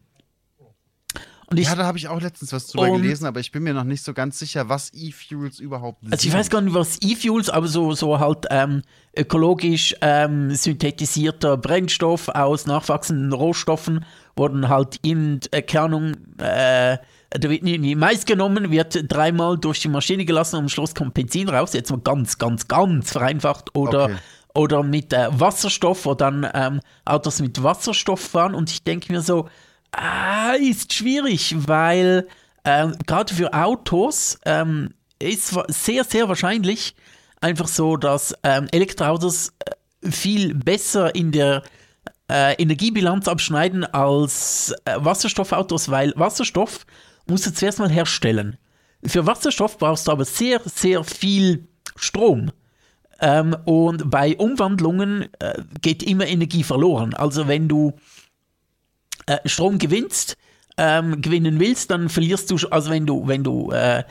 Ich, 1.53 1.67
ja, 1.67 1.75
da 1.75 1.85
habe 1.85 1.97
ich 1.97 2.07
auch 2.07 2.21
letztens 2.21 2.53
was 2.53 2.67
drüber 2.67 2.89
um, 2.89 3.01
gelesen, 3.01 3.25
aber 3.25 3.39
ich 3.39 3.51
bin 3.51 3.63
mir 3.63 3.73
noch 3.73 3.83
nicht 3.83 4.03
so 4.03 4.13
ganz 4.13 4.39
sicher, 4.39 4.69
was 4.69 4.91
E-Fuels 4.93 5.59
überhaupt 5.59 6.01
sind. 6.01 6.13
Also 6.13 6.27
ich 6.27 6.33
weiß 6.33 6.49
gar 6.49 6.61
nicht, 6.61 6.73
was 6.73 6.97
E-Fuels, 7.01 7.49
aber 7.49 7.67
so, 7.67 7.93
so 7.93 8.19
halt 8.19 8.45
ähm, 8.49 8.83
ökologisch 9.17 9.95
ähm, 10.01 10.55
synthetisierter 10.55 11.57
Brennstoff 11.57 12.29
aus 12.29 12.65
nachwachsenden 12.65 13.33
Rohstoffen 13.33 14.05
wurden 14.35 14.69
halt 14.69 14.97
in 15.01 15.39
Kernung, 15.67 16.13
äh, 16.37 16.97
da 17.29 17.49
wird 17.49 17.63
irgendwie 17.63 17.95
Mais 17.95 18.25
genommen, 18.25 18.71
wird 18.71 19.11
dreimal 19.11 19.57
durch 19.57 19.81
die 19.81 19.89
Maschine 19.89 20.25
gelassen 20.25 20.55
und 20.57 20.63
am 20.63 20.69
Schluss 20.69 20.95
kommt 20.95 21.13
Benzin 21.13 21.49
raus, 21.49 21.73
jetzt 21.73 21.91
mal 21.91 21.99
ganz, 21.99 22.37
ganz, 22.37 22.67
ganz 22.67 23.11
vereinfacht 23.11 23.75
oder 23.75 24.05
okay 24.05 24.15
oder 24.53 24.83
mit 24.83 25.13
äh, 25.13 25.27
Wasserstoff, 25.31 26.05
wo 26.05 26.13
dann 26.13 26.47
ähm, 26.53 26.81
Autos 27.05 27.39
mit 27.39 27.63
Wasserstoff 27.63 28.19
fahren. 28.19 28.53
Und 28.53 28.69
ich 28.69 28.83
denke 28.83 29.11
mir 29.11 29.21
so, 29.21 29.47
ah, 29.91 30.53
ist 30.53 30.93
schwierig, 30.93 31.55
weil 31.67 32.27
ähm, 32.65 32.95
gerade 33.05 33.33
für 33.33 33.53
Autos 33.53 34.39
ähm, 34.45 34.93
ist 35.19 35.55
sehr, 35.67 36.03
sehr 36.03 36.27
wahrscheinlich 36.27 36.95
einfach 37.41 37.67
so, 37.67 37.97
dass 37.97 38.33
ähm, 38.43 38.67
Elektroautos 38.71 39.53
äh, 39.59 40.11
viel 40.11 40.53
besser 40.53 41.13
in 41.15 41.31
der 41.31 41.63
äh, 42.29 42.53
Energiebilanz 42.61 43.27
abschneiden 43.27 43.83
als 43.83 44.73
äh, 44.85 44.95
Wasserstoffautos, 44.97 45.89
weil 45.89 46.13
Wasserstoff 46.15 46.85
musst 47.27 47.45
du 47.45 47.53
zuerst 47.53 47.79
mal 47.79 47.89
herstellen. 47.89 48.57
Für 49.05 49.25
Wasserstoff 49.25 49.77
brauchst 49.77 50.07
du 50.07 50.11
aber 50.11 50.25
sehr, 50.25 50.61
sehr 50.65 51.03
viel 51.03 51.67
Strom. 51.95 52.51
Ähm, 53.19 53.55
und 53.65 54.09
bei 54.09 54.35
Umwandlungen 54.37 55.29
äh, 55.39 55.61
geht 55.81 56.03
immer 56.03 56.27
Energie 56.27 56.63
verloren. 56.63 57.13
Also 57.13 57.47
wenn 57.47 57.67
du 57.67 57.93
äh, 59.31 59.49
Strom 59.49 59.77
gewinnst, 59.77 60.35
ähm, 60.77 61.21
gewinnen 61.21 61.59
willst, 61.59 61.91
dann 61.91 62.09
verlierst 62.09 62.51
du, 62.51 62.57
also 62.69 62.89
wenn 62.89 63.05
du, 63.05 63.27
wenn 63.27 63.43
du 63.43 63.71
äh, 63.71 64.03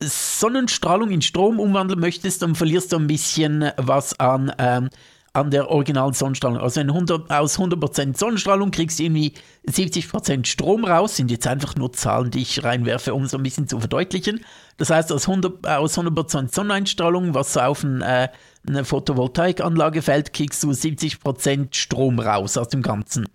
Sonnenstrahlung 0.00 1.10
in 1.10 1.22
Strom 1.22 1.58
umwandeln 1.58 2.00
möchtest, 2.00 2.42
dann 2.42 2.54
verlierst 2.54 2.92
du 2.92 2.96
ein 2.96 3.06
bisschen 3.06 3.70
was 3.76 4.18
an, 4.20 4.52
ähm, 4.58 4.90
an 5.32 5.50
der 5.50 5.70
originalen 5.70 6.14
Sonnenstrahlung. 6.14 6.58
Also 6.58 6.80
wenn 6.80 6.90
100, 6.90 7.30
aus 7.30 7.58
100% 7.58 8.16
Sonnenstrahlung 8.16 8.70
kriegst 8.70 8.98
du 8.98 9.04
irgendwie 9.04 9.34
70% 9.66 10.46
Strom 10.46 10.84
raus, 10.84 11.16
sind 11.16 11.30
jetzt 11.30 11.46
einfach 11.46 11.74
nur 11.76 11.92
Zahlen, 11.92 12.30
die 12.30 12.42
ich 12.42 12.62
reinwerfe, 12.64 13.14
um 13.14 13.26
so 13.26 13.36
ein 13.36 13.42
bisschen 13.42 13.68
zu 13.68 13.78
verdeutlichen. 13.80 14.44
Das 14.76 14.90
heißt, 14.90 15.12
aus 15.12 15.28
100%, 15.28 15.66
aus 15.76 15.98
100 15.98 16.52
Sonneneinstrahlung, 16.52 17.34
was 17.34 17.56
auf 17.56 17.82
ein, 17.82 18.02
äh, 18.02 18.28
eine 18.66 18.84
Photovoltaikanlage 18.84 20.02
fällt, 20.02 20.32
kriegst 20.32 20.62
du 20.62 20.70
70% 20.70 21.74
Strom 21.74 22.18
raus 22.20 22.56
aus 22.56 22.68
dem 22.68 22.82
Ganzen. 22.82 23.26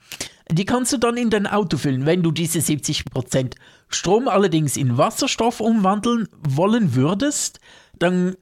Die 0.52 0.66
kannst 0.66 0.92
du 0.94 0.98
dann 0.98 1.18
in 1.18 1.30
dein 1.30 1.48
Auto 1.48 1.78
füllen. 1.78 2.06
Wenn 2.06 2.22
du 2.22 2.32
diese 2.32 2.60
70% 2.60 3.56
Strom 3.90 4.28
allerdings 4.28 4.78
in 4.78 4.98
Wasserstoff 4.98 5.60
umwandeln 5.60 6.28
wollen 6.48 6.96
würdest, 6.96 7.60
dann 7.98 8.36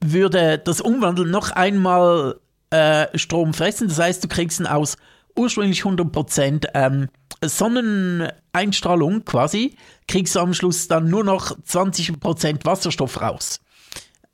würde 0.00 0.58
das 0.58 0.80
Umwandeln 0.80 1.30
noch 1.30 1.50
einmal 1.50 2.38
äh, 2.70 3.06
Strom 3.18 3.54
fressen. 3.54 3.88
Das 3.88 3.98
heißt, 3.98 4.22
du 4.22 4.28
kriegst 4.28 4.66
aus 4.68 4.96
ursprünglich 5.36 5.82
100% 5.82 6.68
ähm, 6.74 7.08
Sonneneinstrahlung 7.42 9.24
quasi, 9.24 9.76
kriegst 10.06 10.34
du 10.34 10.40
am 10.40 10.54
Schluss 10.54 10.88
dann 10.88 11.08
nur 11.08 11.24
noch 11.24 11.56
20% 11.58 12.64
Wasserstoff 12.64 13.20
raus. 13.20 13.60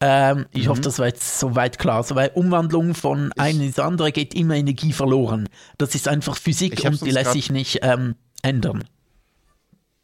Ähm, 0.07 0.45
ich 0.53 0.67
mhm. 0.67 0.69
hoffe, 0.69 0.81
das 0.83 0.99
war 0.99 1.07
jetzt 1.07 1.41
soweit 1.41 1.79
klar. 1.79 1.97
Also 1.97 2.15
bei 2.15 2.31
Umwandlung 2.31 2.95
von 2.95 3.33
einem 3.39 3.63
ins 3.63 3.79
andere 3.79 4.13
geht 4.13 4.35
immer 4.35 4.55
Energie 4.55 4.93
verloren. 4.93 5.49
Das 5.79 5.95
ist 5.95 6.09
einfach 6.09 6.37
Physik 6.37 6.85
und 6.85 7.01
die 7.01 7.11
lässt 7.11 7.33
sich 7.33 7.51
nicht 7.51 7.79
ähm, 7.81 8.15
ändern. 8.43 8.85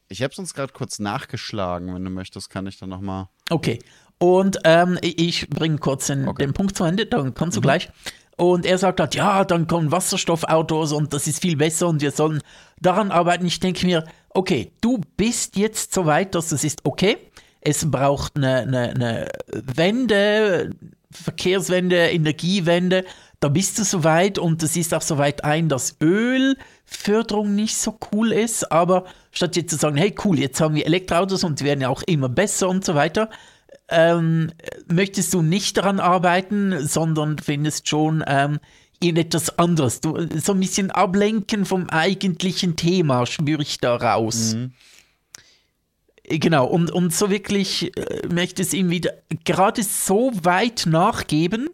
Ich 0.09 0.23
habe 0.23 0.33
es 0.33 0.39
uns 0.39 0.55
gerade 0.55 0.73
kurz 0.73 1.01
nachgeschlagen. 1.01 1.95
Wenn 1.95 2.03
du 2.03 2.11
möchtest, 2.11 2.49
kann 2.49 2.67
ich 2.67 2.79
dann 2.79 2.89
nochmal. 2.89 3.29
Okay. 3.51 3.79
Und 4.17 4.61
ähm, 4.65 4.99
ich 5.03 5.51
bringe 5.51 5.77
kurz 5.77 6.07
den, 6.07 6.29
okay. 6.29 6.47
den, 6.47 6.55
Punkt 6.55 6.79
zu 6.79 6.85
Ende, 6.85 7.05
dann 7.05 7.35
kannst 7.35 7.59
du 7.59 7.61
mhm. 7.61 7.65
gleich. 7.65 7.91
Und 8.39 8.65
er 8.65 8.79
sagt 8.79 9.01
halt, 9.01 9.15
ja, 9.15 9.45
dann 9.45 9.67
kommen 9.67 9.93
Wasserstoffautos 9.93 10.93
und 10.93 11.13
das 11.13 11.27
ist 11.27 11.43
viel 11.43 11.57
besser 11.57 11.89
und 11.89 12.01
wir 12.01 12.11
sollen 12.11 12.41
daran 12.81 13.11
arbeiten. 13.11 13.45
Ich 13.45 13.61
denke 13.61 13.85
mir, 13.85 14.07
okay, 14.31 14.73
du 14.81 14.99
bist 15.19 15.57
jetzt 15.57 15.93
so 15.93 16.07
weit, 16.07 16.35
dass 16.35 16.49
das 16.49 16.65
ist 16.65 16.87
okay 16.87 17.19
es 17.61 17.91
braucht 17.91 18.37
eine, 18.37 18.61
eine, 18.61 18.91
eine 18.91 19.29
Wende, 19.51 20.71
Verkehrswende, 21.11 22.11
Energiewende. 22.11 23.05
Da 23.41 23.49
bist 23.49 23.79
du 23.79 23.85
soweit 23.85 24.39
und 24.39 24.63
es 24.63 24.77
ist 24.77 24.95
auch 24.95 25.03
soweit 25.03 25.45
ein, 25.45 25.69
dass 25.69 25.97
Ölförderung 26.01 27.55
nicht 27.55 27.77
so 27.77 27.99
cool 28.13 28.33
ist. 28.33 28.71
Aber 28.71 29.05
statt 29.33 29.57
jetzt 29.57 29.71
zu 29.71 29.77
sagen, 29.77 29.97
hey 29.97 30.15
cool, 30.25 30.39
jetzt 30.39 30.61
haben 30.61 30.75
wir 30.75 30.87
Elektroautos 30.87 31.45
und 31.45 31.61
die 31.61 31.65
werden 31.65 31.81
ja 31.81 31.89
auch 31.89 32.03
immer 32.03 32.29
besser 32.29 32.69
und 32.69 32.85
so 32.85 32.95
weiter, 32.95 33.31
ähm, 33.89 34.53
möchtest 34.87 35.35
du 35.35 35.43
nicht 35.43 35.77
daran 35.77 36.01
arbeiten, 36.01 36.87
sondern 36.87 37.39
findest 37.39 37.89
schon 37.89 38.23
ähm, 38.27 38.61
etwas 39.03 39.59
anderes. 39.59 40.01
Du, 40.01 40.17
so 40.39 40.53
ein 40.53 40.61
bisschen 40.61 40.91
ablenken 40.91 41.65
vom 41.65 41.89
eigentlichen 41.89 42.77
Thema 42.77 43.27
spüre 43.27 43.63
ich 43.63 43.79
da 43.81 43.97
raus. 43.97 44.55
Mhm. 44.55 44.73
Genau, 46.39 46.67
und, 46.67 46.93
und 46.93 47.13
so 47.13 47.29
wirklich 47.29 47.97
äh, 47.97 48.27
möchte 48.29 48.63
es 48.63 48.73
ihm 48.73 48.89
wieder 48.91 49.15
gerade 49.45 49.83
so 49.83 50.31
weit 50.43 50.87
nachgeben. 50.87 51.69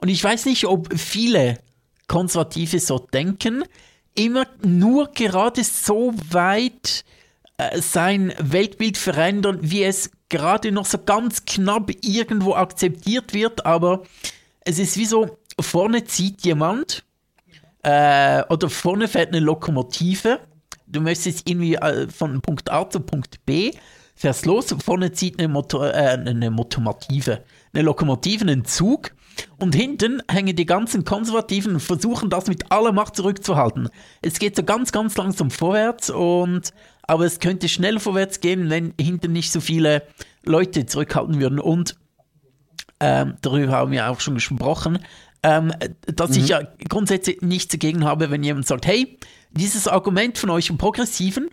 Und 0.00 0.08
ich 0.08 0.22
weiß 0.22 0.46
nicht, 0.46 0.66
ob 0.66 0.98
viele 0.98 1.60
Konservative 2.08 2.80
so 2.80 2.98
denken, 2.98 3.64
immer 4.14 4.46
nur 4.64 5.12
gerade 5.12 5.62
so 5.62 6.12
weit 6.30 7.04
äh, 7.56 7.80
sein 7.80 8.34
Weltbild 8.38 8.98
verändern, 8.98 9.58
wie 9.62 9.84
es 9.84 10.10
gerade 10.28 10.72
noch 10.72 10.86
so 10.86 10.98
ganz 10.98 11.44
knapp 11.44 11.90
irgendwo 12.02 12.54
akzeptiert 12.54 13.32
wird, 13.32 13.64
aber 13.64 14.02
es 14.60 14.78
ist 14.78 14.96
wie 14.96 15.06
so, 15.06 15.38
vorne 15.60 16.04
zieht 16.04 16.44
jemand 16.44 17.04
äh, 17.82 18.42
oder 18.48 18.68
vorne 18.68 19.06
fährt 19.08 19.28
eine 19.28 19.40
Lokomotive 19.40 20.40
du 20.90 21.00
möchtest 21.00 21.48
irgendwie 21.48 21.76
äh, 21.76 22.08
von 22.08 22.40
Punkt 22.40 22.70
A 22.70 22.88
zu 22.88 23.00
Punkt 23.00 23.44
B, 23.46 23.72
fährst 24.14 24.46
los, 24.46 24.74
vorne 24.84 25.12
zieht 25.12 25.38
eine, 25.38 25.48
Motor, 25.48 25.94
äh, 25.94 26.18
eine 26.26 26.50
Motomotive, 26.50 27.44
eine 27.72 27.82
Lokomotive, 27.82 28.42
einen 28.42 28.64
Zug 28.64 29.12
und 29.58 29.74
hinten 29.74 30.22
hängen 30.28 30.56
die 30.56 30.66
ganzen 30.66 31.04
Konservativen 31.04 31.74
und 31.74 31.80
versuchen 31.80 32.28
das 32.30 32.48
mit 32.48 32.72
aller 32.72 32.92
Macht 32.92 33.14
zurückzuhalten. 33.14 33.88
Es 34.22 34.38
geht 34.38 34.56
so 34.56 34.64
ganz, 34.64 34.90
ganz 34.90 35.16
langsam 35.16 35.50
vorwärts 35.50 36.10
und 36.10 36.72
aber 37.02 37.24
es 37.24 37.38
könnte 37.40 37.68
schnell 37.68 38.00
vorwärts 38.00 38.40
gehen, 38.40 38.68
wenn 38.70 38.92
hinten 39.00 39.32
nicht 39.32 39.52
so 39.52 39.60
viele 39.60 40.02
Leute 40.44 40.86
zurückhalten 40.86 41.40
würden 41.40 41.60
und 41.60 41.96
ähm, 43.00 43.36
darüber 43.42 43.72
haben 43.72 43.92
wir 43.92 44.10
auch 44.10 44.20
schon 44.20 44.34
gesprochen, 44.34 44.98
ähm, 45.44 45.72
dass 46.06 46.30
mhm. 46.30 46.36
ich 46.38 46.48
ja 46.48 46.62
grundsätzlich 46.88 47.40
nichts 47.42 47.68
dagegen 47.68 48.04
habe, 48.04 48.30
wenn 48.30 48.42
jemand 48.42 48.66
sagt, 48.66 48.86
hey, 48.86 49.18
dieses 49.50 49.88
Argument 49.88 50.38
von 50.38 50.50
euch 50.50 50.76
Progressiven 50.76 51.50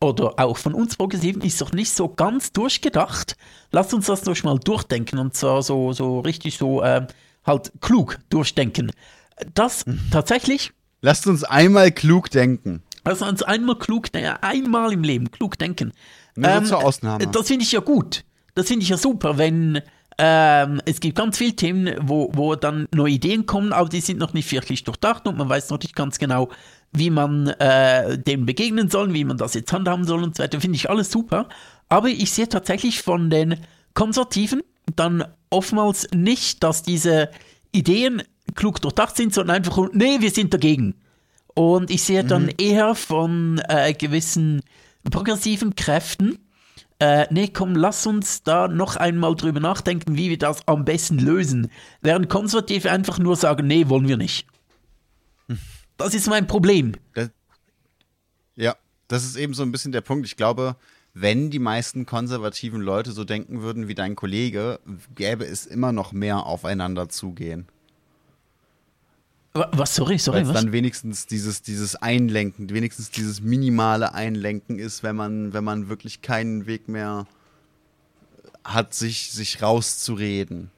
oder 0.00 0.38
auch 0.38 0.56
von 0.58 0.74
uns 0.74 0.96
Progressiven 0.96 1.42
ist 1.42 1.60
doch 1.60 1.72
nicht 1.72 1.92
so 1.92 2.08
ganz 2.08 2.52
durchgedacht. 2.52 3.36
Lasst 3.72 3.94
uns 3.94 4.06
das 4.06 4.22
doch 4.22 4.42
mal 4.44 4.58
durchdenken 4.58 5.18
und 5.18 5.34
zwar 5.34 5.62
so, 5.62 5.92
so 5.92 6.20
richtig 6.20 6.58
so 6.58 6.82
äh, 6.82 7.06
halt 7.44 7.72
klug 7.80 8.18
durchdenken. 8.28 8.92
Das 9.54 9.86
mhm. 9.86 10.00
tatsächlich. 10.10 10.72
Lasst 11.00 11.26
uns 11.26 11.44
einmal 11.44 11.92
klug 11.92 12.30
denken. 12.30 12.82
Lasst 13.04 13.22
uns 13.22 13.42
einmal 13.42 13.78
klug 13.78 14.10
denken, 14.12 14.36
einmal 14.40 14.92
im 14.92 15.02
Leben 15.02 15.30
klug 15.30 15.58
denken. 15.58 15.92
Nur 16.34 16.50
ähm, 16.50 16.64
zur 16.64 16.84
Ausnahme. 16.84 17.26
Das 17.26 17.46
finde 17.46 17.64
ich 17.64 17.72
ja 17.72 17.80
gut. 17.80 18.24
Das 18.54 18.68
finde 18.68 18.82
ich 18.82 18.88
ja 18.88 18.96
super, 18.96 19.38
wenn 19.38 19.80
ähm, 20.18 20.80
es 20.86 21.00
gibt 21.00 21.16
ganz 21.16 21.36
viele 21.36 21.54
Themen, 21.54 21.94
wo, 22.00 22.30
wo 22.32 22.54
dann 22.54 22.88
neue 22.94 23.12
Ideen 23.12 23.44
kommen, 23.44 23.72
aber 23.72 23.88
die 23.88 24.00
sind 24.00 24.18
noch 24.18 24.32
nicht 24.32 24.50
wirklich 24.50 24.82
durchdacht 24.84 25.28
und 25.28 25.36
man 25.36 25.48
weiß 25.48 25.68
noch 25.68 25.78
nicht 25.78 25.94
ganz 25.94 26.18
genau, 26.18 26.48
wie 26.92 27.10
man 27.10 27.48
äh, 27.48 28.18
dem 28.18 28.46
begegnen 28.46 28.88
soll, 28.88 29.12
wie 29.12 29.24
man 29.24 29.36
das 29.36 29.54
jetzt 29.54 29.72
handhaben 29.72 30.04
soll 30.04 30.22
und 30.22 30.36
so 30.36 30.42
weiter, 30.42 30.60
finde 30.60 30.76
ich 30.76 30.88
alles 30.88 31.10
super. 31.10 31.48
Aber 31.88 32.08
ich 32.08 32.32
sehe 32.32 32.48
tatsächlich 32.48 33.02
von 33.02 33.30
den 33.30 33.56
Konservativen 33.94 34.62
dann 34.94 35.24
oftmals 35.50 36.08
nicht, 36.14 36.62
dass 36.62 36.82
diese 36.82 37.30
Ideen 37.72 38.22
klug 38.54 38.80
durchdacht 38.80 39.16
sind, 39.16 39.34
sondern 39.34 39.56
einfach, 39.56 39.88
nee, 39.92 40.20
wir 40.20 40.30
sind 40.30 40.54
dagegen. 40.54 40.94
Und 41.54 41.90
ich 41.90 42.02
sehe 42.02 42.24
dann 42.24 42.48
eher 42.58 42.94
von 42.94 43.60
äh, 43.68 43.94
gewissen 43.94 44.62
progressiven 45.10 45.74
Kräften, 45.74 46.38
äh, 46.98 47.26
nee, 47.30 47.48
komm, 47.48 47.74
lass 47.74 48.06
uns 48.06 48.42
da 48.42 48.68
noch 48.68 48.96
einmal 48.96 49.34
drüber 49.34 49.60
nachdenken, 49.60 50.16
wie 50.16 50.30
wir 50.30 50.38
das 50.38 50.66
am 50.66 50.84
besten 50.84 51.18
lösen. 51.18 51.70
Während 52.00 52.30
Konservative 52.30 52.90
einfach 52.90 53.18
nur 53.18 53.36
sagen, 53.36 53.66
nee, 53.66 53.88
wollen 53.88 54.08
wir 54.08 54.16
nicht. 54.16 54.46
Das 55.96 56.14
ist 56.14 56.28
mein 56.28 56.46
Problem. 56.46 56.92
Das, 57.14 57.30
ja, 58.54 58.76
das 59.08 59.24
ist 59.24 59.36
eben 59.36 59.54
so 59.54 59.62
ein 59.62 59.72
bisschen 59.72 59.92
der 59.92 60.00
Punkt. 60.00 60.26
Ich 60.26 60.36
glaube, 60.36 60.76
wenn 61.14 61.50
die 61.50 61.58
meisten 61.58 62.04
konservativen 62.04 62.80
Leute 62.80 63.12
so 63.12 63.24
denken 63.24 63.62
würden 63.62 63.88
wie 63.88 63.94
dein 63.94 64.16
Kollege, 64.16 64.80
gäbe 65.14 65.46
es 65.46 65.64
immer 65.64 65.92
noch 65.92 66.12
mehr 66.12 66.44
aufeinander 66.44 67.08
zugehen. 67.08 67.66
Was, 69.54 69.94
sorry, 69.94 70.18
sorry, 70.18 70.40
Weil 70.40 70.48
was? 70.48 70.54
dann 70.54 70.72
wenigstens 70.72 71.26
dieses, 71.26 71.62
dieses 71.62 71.96
Einlenken, 71.96 72.68
wenigstens 72.68 73.10
dieses 73.10 73.40
minimale 73.40 74.12
Einlenken 74.12 74.78
ist, 74.78 75.02
wenn 75.02 75.16
man, 75.16 75.54
wenn 75.54 75.64
man 75.64 75.88
wirklich 75.88 76.20
keinen 76.20 76.66
Weg 76.66 76.88
mehr 76.88 77.26
hat, 78.64 78.92
sich, 78.92 79.32
sich 79.32 79.62
rauszureden. 79.62 80.70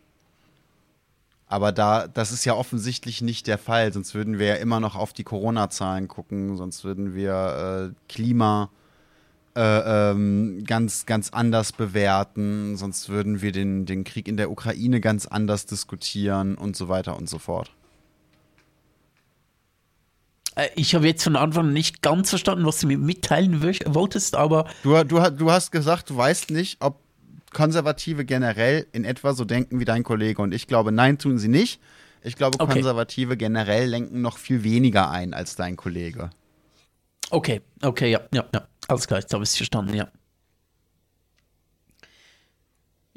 Aber 1.48 1.72
da, 1.72 2.06
das 2.08 2.30
ist 2.30 2.44
ja 2.44 2.54
offensichtlich 2.54 3.22
nicht 3.22 3.46
der 3.46 3.56
Fall, 3.58 3.92
sonst 3.92 4.14
würden 4.14 4.38
wir 4.38 4.46
ja 4.46 4.54
immer 4.56 4.80
noch 4.80 4.96
auf 4.96 5.12
die 5.14 5.24
Corona-Zahlen 5.24 6.06
gucken, 6.06 6.56
sonst 6.56 6.84
würden 6.84 7.14
wir 7.14 7.90
äh, 7.90 8.12
Klima 8.12 8.70
äh, 9.56 10.10
ähm, 10.10 10.64
ganz, 10.66 11.06
ganz 11.06 11.30
anders 11.30 11.72
bewerten, 11.72 12.76
sonst 12.76 13.08
würden 13.08 13.40
wir 13.40 13.52
den, 13.52 13.86
den 13.86 14.04
Krieg 14.04 14.28
in 14.28 14.36
der 14.36 14.50
Ukraine 14.50 15.00
ganz 15.00 15.26
anders 15.26 15.64
diskutieren 15.64 16.54
und 16.54 16.76
so 16.76 16.88
weiter 16.88 17.16
und 17.16 17.30
so 17.30 17.38
fort. 17.38 17.72
Äh, 20.54 20.68
Ich 20.76 20.94
habe 20.94 21.06
jetzt 21.06 21.24
von 21.24 21.36
Anfang 21.36 21.68
an 21.68 21.72
nicht 21.72 22.02
ganz 22.02 22.28
verstanden, 22.28 22.66
was 22.66 22.80
du 22.80 22.86
mir 22.86 22.98
mitteilen 22.98 23.62
wolltest, 23.62 24.36
aber 24.36 24.66
Du, 24.82 25.02
du, 25.04 25.18
du 25.30 25.50
hast 25.50 25.72
gesagt, 25.72 26.10
du 26.10 26.16
weißt 26.16 26.50
nicht, 26.50 26.76
ob 26.80 27.00
Konservative 27.52 28.24
generell 28.24 28.86
in 28.92 29.04
etwa 29.04 29.32
so 29.34 29.44
denken 29.44 29.80
wie 29.80 29.84
dein 29.84 30.04
Kollege. 30.04 30.42
Und 30.42 30.52
ich 30.52 30.66
glaube, 30.66 30.92
nein, 30.92 31.18
tun 31.18 31.38
sie 31.38 31.48
nicht. 31.48 31.80
Ich 32.22 32.36
glaube, 32.36 32.58
Okay. 32.60 32.74
Konservative 32.74 33.36
generell 33.36 33.88
lenken 33.88 34.20
noch 34.20 34.38
viel 34.38 34.64
weniger 34.64 35.10
ein 35.10 35.34
als 35.34 35.56
dein 35.56 35.76
Kollege. 35.76 36.30
okay, 37.30 37.60
okay, 37.82 38.10
ja, 38.10 38.20
ja, 38.32 38.44
ja. 38.54 38.66
Alles 38.88 39.06
klar, 39.06 39.20
jetzt 39.20 39.32
habe 39.32 39.44
ich 39.44 39.50
es 39.50 39.56
verstanden, 39.56 39.94
ja. 39.94 40.08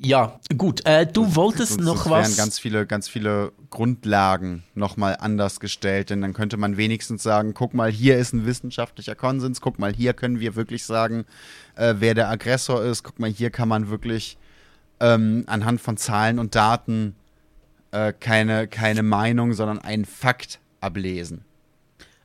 Ja, 0.03 0.39
gut. 0.57 0.83
Äh, 0.85 1.05
du 1.05 1.35
wolltest 1.35 1.73
Sonst- 1.73 1.85
noch 1.85 1.97
sonst 1.97 2.09
wären 2.09 2.23
was. 2.23 2.37
ganz 2.37 2.57
viele, 2.57 2.87
ganz 2.87 3.07
viele 3.07 3.51
Grundlagen 3.69 4.63
nochmal 4.73 5.15
anders 5.19 5.59
gestellt, 5.59 6.09
denn 6.09 6.21
dann 6.21 6.33
könnte 6.33 6.57
man 6.57 6.75
wenigstens 6.75 7.21
sagen, 7.21 7.53
guck 7.53 7.75
mal, 7.75 7.91
hier 7.91 8.17
ist 8.17 8.33
ein 8.33 8.47
wissenschaftlicher 8.47 9.13
Konsens, 9.13 9.61
guck 9.61 9.77
mal, 9.77 9.93
hier 9.93 10.13
können 10.13 10.39
wir 10.39 10.55
wirklich 10.55 10.85
sagen, 10.85 11.25
äh, 11.75 11.95
wer 11.99 12.15
der 12.15 12.29
Aggressor 12.31 12.83
ist, 12.83 13.03
guck 13.03 13.19
mal, 13.19 13.29
hier 13.29 13.51
kann 13.51 13.69
man 13.69 13.89
wirklich 13.89 14.37
ähm, 14.99 15.43
anhand 15.45 15.79
von 15.81 15.97
Zahlen 15.97 16.39
und 16.39 16.55
Daten 16.55 17.15
äh, 17.91 18.11
keine, 18.11 18.67
keine 18.67 19.03
Meinung, 19.03 19.53
sondern 19.53 19.77
einen 19.77 20.05
Fakt 20.05 20.59
ablesen. 20.79 21.45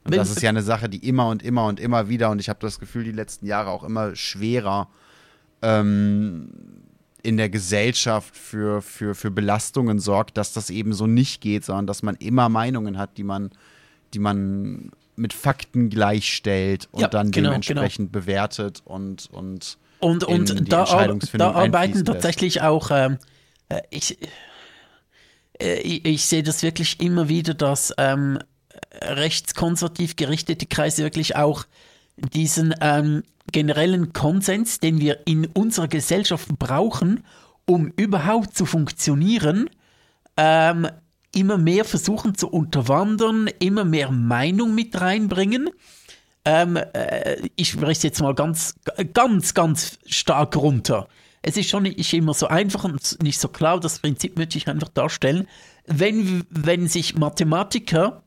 Und 0.05 0.15
das 0.15 0.31
ist 0.31 0.41
ja 0.41 0.49
eine 0.49 0.63
Sache, 0.63 0.89
die 0.89 1.07
immer 1.07 1.29
und 1.29 1.43
immer 1.43 1.67
und 1.67 1.79
immer 1.79 2.09
wieder, 2.09 2.31
und 2.31 2.39
ich 2.39 2.49
habe 2.49 2.61
das 2.61 2.79
Gefühl, 2.79 3.05
die 3.05 3.13
letzten 3.13 3.45
Jahre 3.45 3.69
auch 3.71 3.85
immer 3.85 4.15
schwerer 4.17 4.89
ähm, 5.63 6.49
in 7.27 7.37
der 7.37 7.49
Gesellschaft 7.49 8.37
für, 8.37 8.81
für, 8.81 9.17
für 9.17 9.33
Belastungen 9.33 9.99
sorgt, 9.99 10.37
dass 10.37 10.53
das 10.53 10.71
eben 10.71 10.93
so 10.93 11.09
nicht 11.09 11.41
geht, 11.41 11.65
sondern 11.65 11.89
dass 11.89 12.03
man 12.05 12.15
immer 12.17 12.49
Meinungen 12.49 12.99
hat, 12.99 13.19
die 13.19 13.25
man, 13.25 13.51
die 14.15 14.21
man 14.21 14.93
mit 15.17 15.33
Fakten 15.33 15.91
gleichstellt 15.91 16.89
und 16.93 17.01
Ja, 17.01 17.09
dann 17.09 17.33
genau, 17.33 17.49
dementsprechend 17.51 18.13
bewertet 18.13 18.81
und, 18.85 19.29
und 19.33 19.77
Und, 19.99 20.23
und 20.23 20.73
da, 20.73 20.85
da 20.85 20.85
arbeiten 20.85 21.21
einfließen 21.35 21.95
lässt. 21.95 22.07
tatsächlich 22.07 22.63
auch, 22.63 22.91
ähm, 22.93 23.19
äh, 23.71 23.81
ich, 23.91 24.19
äh, 25.61 25.81
ich, 25.81 26.05
ich 26.05 26.25
sehe 26.27 26.45
das 26.45 26.63
wirklich 26.63 27.01
immer 27.01 27.29
wieder, 27.29 27.55
dass 27.55 27.93
ähm, 27.99 28.39
rechtskonservativ 29.03 30.15
gerichtete 30.15 30.67
Kreise 30.67 31.03
wirklich 31.03 31.35
auch 31.35 31.65
diesen 32.17 32.73
ähm, 32.81 33.25
generellen 33.53 34.13
Konsens, 34.13 34.81
den 34.81 35.01
wir 35.01 35.27
in 35.27 35.47
unserer 35.47 35.89
Gesellschaft 35.89 36.49
brauchen, 36.59 37.25
um 37.67 37.93
überhaupt 37.97 38.57
zu 38.57 38.67
funktionieren, 38.67 39.71
ähm, 40.37 40.89
immer 41.35 41.59
mehr 41.59 41.85
versuchen 41.85 42.35
zu 42.35 42.49
unterwandern, 42.49 43.49
immer 43.59 43.85
mehr 43.85 44.11
Meinung 44.11 44.75
mit 44.75 45.01
reinbringen. 45.01 45.71
Ähm, 46.45 46.77
äh, 46.77 47.49
ich 47.57 47.71
spreche 47.71 48.07
jetzt 48.07 48.21
mal 48.21 48.35
ganz, 48.35 48.75
ganz, 49.13 49.53
ganz 49.55 49.99
stark 50.07 50.57
runter. 50.57 51.09
Es 51.43 51.57
ist 51.57 51.69
schon 51.69 51.85
nicht 51.85 52.13
immer 52.13 52.35
so 52.35 52.49
einfach 52.49 52.85
und 52.85 53.23
nicht 53.23 53.39
so 53.39 53.49
klar. 53.49 53.79
Das 53.81 53.99
Prinzip 53.99 54.37
möchte 54.39 54.59
ich 54.59 54.69
einfach 54.69 54.89
darstellen. 54.89 55.47
Wenn, 55.87 56.45
wenn 56.51 56.89
sich 56.89 57.17
Mathematiker 57.17 58.23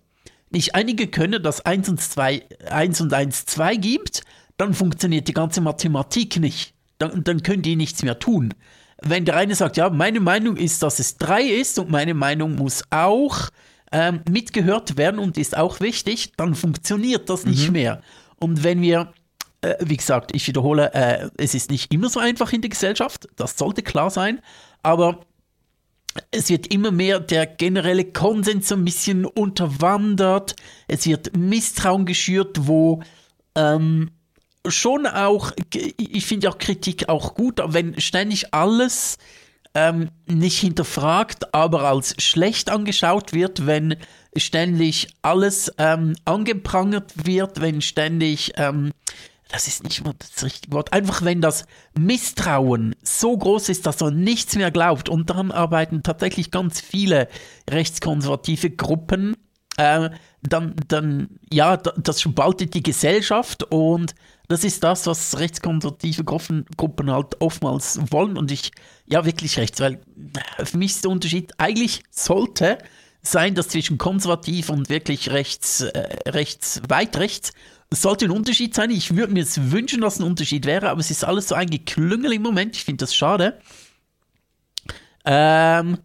nicht 0.52 0.76
einigen 0.76 1.12
können, 1.12 1.42
dass 1.44 1.66
1 1.66 1.90
und 1.90 2.02
2, 2.02 2.44
1 2.70 3.02
und 3.02 3.14
1 3.14 3.46
2 3.46 3.76
gibt, 3.76 4.24
dann 4.60 4.74
funktioniert 4.74 5.28
die 5.28 5.34
ganze 5.34 5.62
Mathematik 5.62 6.38
nicht. 6.38 6.74
Dann, 6.98 7.24
dann 7.24 7.44
können 7.44 7.62
die 7.62 7.78
nichts 7.78 8.04
mehr 8.04 8.20
tun. 8.20 8.54
Wenn 9.02 9.24
der 9.24 9.38
eine 9.38 9.56
sagt, 9.56 9.78
ja, 9.78 9.90
meine 9.90 10.20
Meinung 10.20 10.58
ist, 10.58 10.84
dass 10.84 11.00
es 11.00 11.18
3 11.18 11.44
ist 11.44 11.80
und 11.80 11.90
meine 11.90 12.14
Meinung 12.14 12.56
muss 12.56 12.84
auch 12.90 13.50
ähm, 13.94 14.20
mitgehört 14.30 14.98
werden 14.98 15.20
und 15.20 15.38
ist 15.38 15.56
auch 15.56 15.80
wichtig, 15.80 16.34
dann 16.36 16.56
funktioniert 16.56 17.30
das 17.30 17.46
nicht 17.46 17.72
mehr. 17.72 18.02
Und 18.36 18.64
wenn 18.66 18.82
wir, 18.82 19.14
äh, 19.62 19.76
wie 19.80 19.96
gesagt, 19.96 20.36
ich 20.36 20.46
wiederhole, 20.46 20.94
äh, 20.94 21.30
es 21.38 21.56
ist 21.56 21.72
nicht 21.72 21.94
immer 21.94 22.10
so 22.10 22.20
einfach 22.20 22.52
in 22.52 22.62
der 22.62 22.70
Gesellschaft, 22.70 23.30
das 23.38 23.58
sollte 23.58 23.82
klar 23.82 24.10
sein, 24.10 24.42
aber 24.84 25.22
es 26.32 26.50
wird 26.50 26.68
immer 26.68 26.92
mehr 26.92 27.22
der 27.22 27.46
generelle 27.46 28.04
Konsens 28.04 28.68
so 28.68 28.76
ein 28.76 28.84
bisschen 28.84 29.24
unterwandert. 29.24 30.58
Es 30.90 31.06
wird 31.06 31.38
Misstrauen 31.38 32.06
geschürt, 32.06 32.68
wo 32.68 33.02
ähm, 33.56 34.12
schon 34.68 35.08
auch, 35.08 35.52
ich 35.74 36.26
finde 36.26 36.50
auch 36.50 36.58
Kritik 36.58 37.10
auch 37.10 37.34
gut, 37.36 37.62
wenn 37.66 38.00
ständig 38.00 38.54
alles 38.54 39.18
ähm, 39.74 40.10
nicht 40.26 40.60
hinterfragt, 40.60 41.54
aber 41.54 41.84
als 41.84 42.16
schlecht 42.22 42.70
angeschaut 42.70 43.34
wird, 43.34 43.66
wenn 43.66 43.96
ständig 44.36 45.08
alles 45.22 45.72
ähm, 45.78 46.16
angeprangert 46.26 47.26
wird, 47.26 47.62
wenn 47.62 47.82
ständig, 47.82 48.54
ähm, 48.58 48.92
das 49.48 49.68
ist 49.68 49.84
nicht 49.84 50.04
mal 50.04 50.14
das 50.18 50.44
richtige 50.44 50.74
Wort, 50.76 50.94
einfach 50.94 51.24
wenn 51.24 51.42
das 51.42 51.66
Misstrauen 51.98 52.96
so 53.02 53.38
groß 53.38 53.70
ist, 53.70 53.86
dass 53.86 54.00
man 54.00 54.20
nichts 54.22 54.56
mehr 54.56 54.72
glaubt. 54.72 55.10
Und 55.10 55.30
daran 55.30 55.52
arbeiten 55.52 56.04
tatsächlich 56.04 56.52
ganz 56.52 56.82
viele 56.82 57.28
rechtskonservative 57.70 58.72
Gruppen. 58.72 59.36
Äh, 59.78 60.10
dann, 60.42 60.76
dann, 60.88 61.40
ja, 61.52 61.78
da- 61.78 61.94
das 61.98 62.22
spaltet 62.22 62.74
die 62.74 62.84
Gesellschaft 62.84 63.64
und 63.64 64.14
das 64.50 64.64
ist 64.64 64.84
das, 64.84 65.06
was 65.06 65.38
rechtskonservative 65.38 66.24
Gruppen, 66.24 66.66
halt 67.12 67.40
oftmals 67.40 68.00
wollen 68.12 68.36
und 68.36 68.52
ich, 68.52 68.72
ja, 69.06 69.24
wirklich 69.24 69.58
rechts, 69.58 69.80
weil 69.80 70.02
äh, 70.58 70.66
für 70.66 70.78
mich 70.78 70.92
ist 70.92 71.04
der 71.06 71.12
Unterschied, 71.12 71.54
eigentlich 71.60 72.02
sollte 72.10 72.80
sein, 73.22 73.54
dass 73.54 73.68
zwischen 73.68 74.00
konservativ 74.00 74.70
und 74.70 74.90
wirklich 74.90 75.30
rechts, 75.30 75.82
äh, 75.82 76.30
rechts, 76.30 76.82
weit 76.90 77.18
rechts, 77.18 77.54
sollte 77.92 78.26
ein 78.26 78.32
Unterschied 78.32 78.74
sein. 78.74 78.90
Ich 78.90 79.16
würde 79.16 79.34
mir 79.34 79.42
jetzt 79.42 79.72
wünschen, 79.72 80.02
dass 80.02 80.20
ein 80.20 80.24
Unterschied 80.24 80.66
wäre, 80.66 80.90
aber 80.90 81.00
es 81.00 81.12
ist 81.12 81.24
alles 81.24 81.48
so 81.48 81.56
ein 81.56 81.70
Geklüngel 81.70 82.34
im 82.34 82.42
Moment. 82.42 82.76
Ich 82.76 82.86
finde 82.86 83.04
das 83.04 83.16
schade. 83.16 83.60
Ähm, 85.26 85.94
äh, 85.94 85.98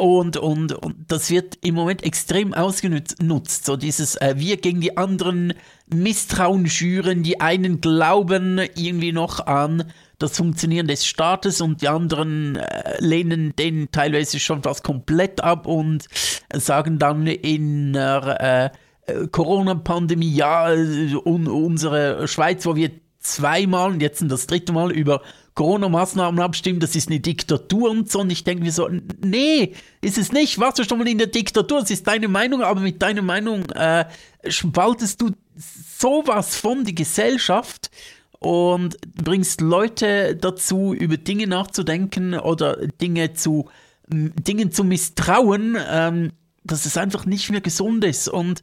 und, 0.00 0.36
und, 0.36 0.72
und 0.72 0.94
das 1.08 1.28
wird 1.28 1.58
im 1.62 1.74
Moment 1.74 2.04
extrem 2.04 2.54
ausgenutzt. 2.54 3.66
So 3.66 3.76
dieses 3.76 4.14
äh, 4.14 4.34
Wir 4.36 4.56
gegen 4.56 4.80
die 4.80 4.96
anderen 4.96 5.54
Misstrauen 5.92 6.68
schüren. 6.68 7.24
Die 7.24 7.40
einen 7.40 7.80
glauben 7.80 8.60
irgendwie 8.76 9.10
noch 9.10 9.44
an 9.44 9.90
das 10.18 10.36
Funktionieren 10.36 10.86
des 10.86 11.04
Staates 11.04 11.60
und 11.60 11.82
die 11.82 11.88
anderen 11.88 12.54
äh, 12.56 12.94
lehnen 13.00 13.56
den 13.56 13.90
teilweise 13.90 14.38
schon 14.38 14.62
fast 14.62 14.84
komplett 14.84 15.42
ab 15.42 15.66
und 15.66 16.06
sagen 16.54 17.00
dann 17.00 17.26
in 17.26 17.92
der 17.92 18.72
äh, 19.06 19.26
Corona-Pandemie, 19.32 20.32
ja, 20.32 20.72
äh, 20.72 21.14
un 21.24 21.48
unsere 21.48 22.28
Schweiz, 22.28 22.64
wo 22.66 22.76
wir 22.76 22.92
zweimal 23.18 24.00
jetzt 24.00 24.24
das 24.28 24.46
dritte 24.46 24.72
Mal 24.72 24.92
über 24.92 25.22
Corona-Maßnahmen 25.58 26.38
abstimmen, 26.38 26.78
das 26.78 26.94
ist 26.94 27.08
eine 27.08 27.18
Diktatur 27.18 27.90
und 27.90 28.08
so. 28.08 28.20
Und 28.20 28.30
ich 28.30 28.44
denke 28.44 28.62
mir 28.62 28.70
so, 28.70 28.88
nee, 29.24 29.74
ist 30.00 30.16
es 30.16 30.30
nicht. 30.30 30.60
Warst 30.60 30.78
du 30.78 30.84
schon 30.84 30.98
mal 30.98 31.08
in 31.08 31.18
der 31.18 31.26
Diktatur? 31.26 31.80
Das 31.80 31.90
ist 31.90 32.06
deine 32.06 32.28
Meinung, 32.28 32.62
aber 32.62 32.78
mit 32.78 33.02
deiner 33.02 33.22
Meinung 33.22 33.68
äh, 33.70 34.04
spaltest 34.46 35.20
du 35.20 35.30
sowas 35.56 36.54
von 36.54 36.84
die 36.84 36.94
Gesellschaft 36.94 37.90
und 38.38 38.98
bringst 39.16 39.60
Leute 39.60 40.36
dazu, 40.36 40.94
über 40.94 41.16
Dinge 41.16 41.48
nachzudenken 41.48 42.38
oder 42.38 42.86
Dinge 42.86 43.32
zu 43.32 43.68
Dingen 44.06 44.70
zu 44.70 44.84
misstrauen, 44.84 45.76
ähm, 45.90 46.32
dass 46.62 46.86
es 46.86 46.96
einfach 46.96 47.26
nicht 47.26 47.50
mehr 47.50 47.60
gesund 47.60 48.04
ist. 48.04 48.28
Und 48.28 48.62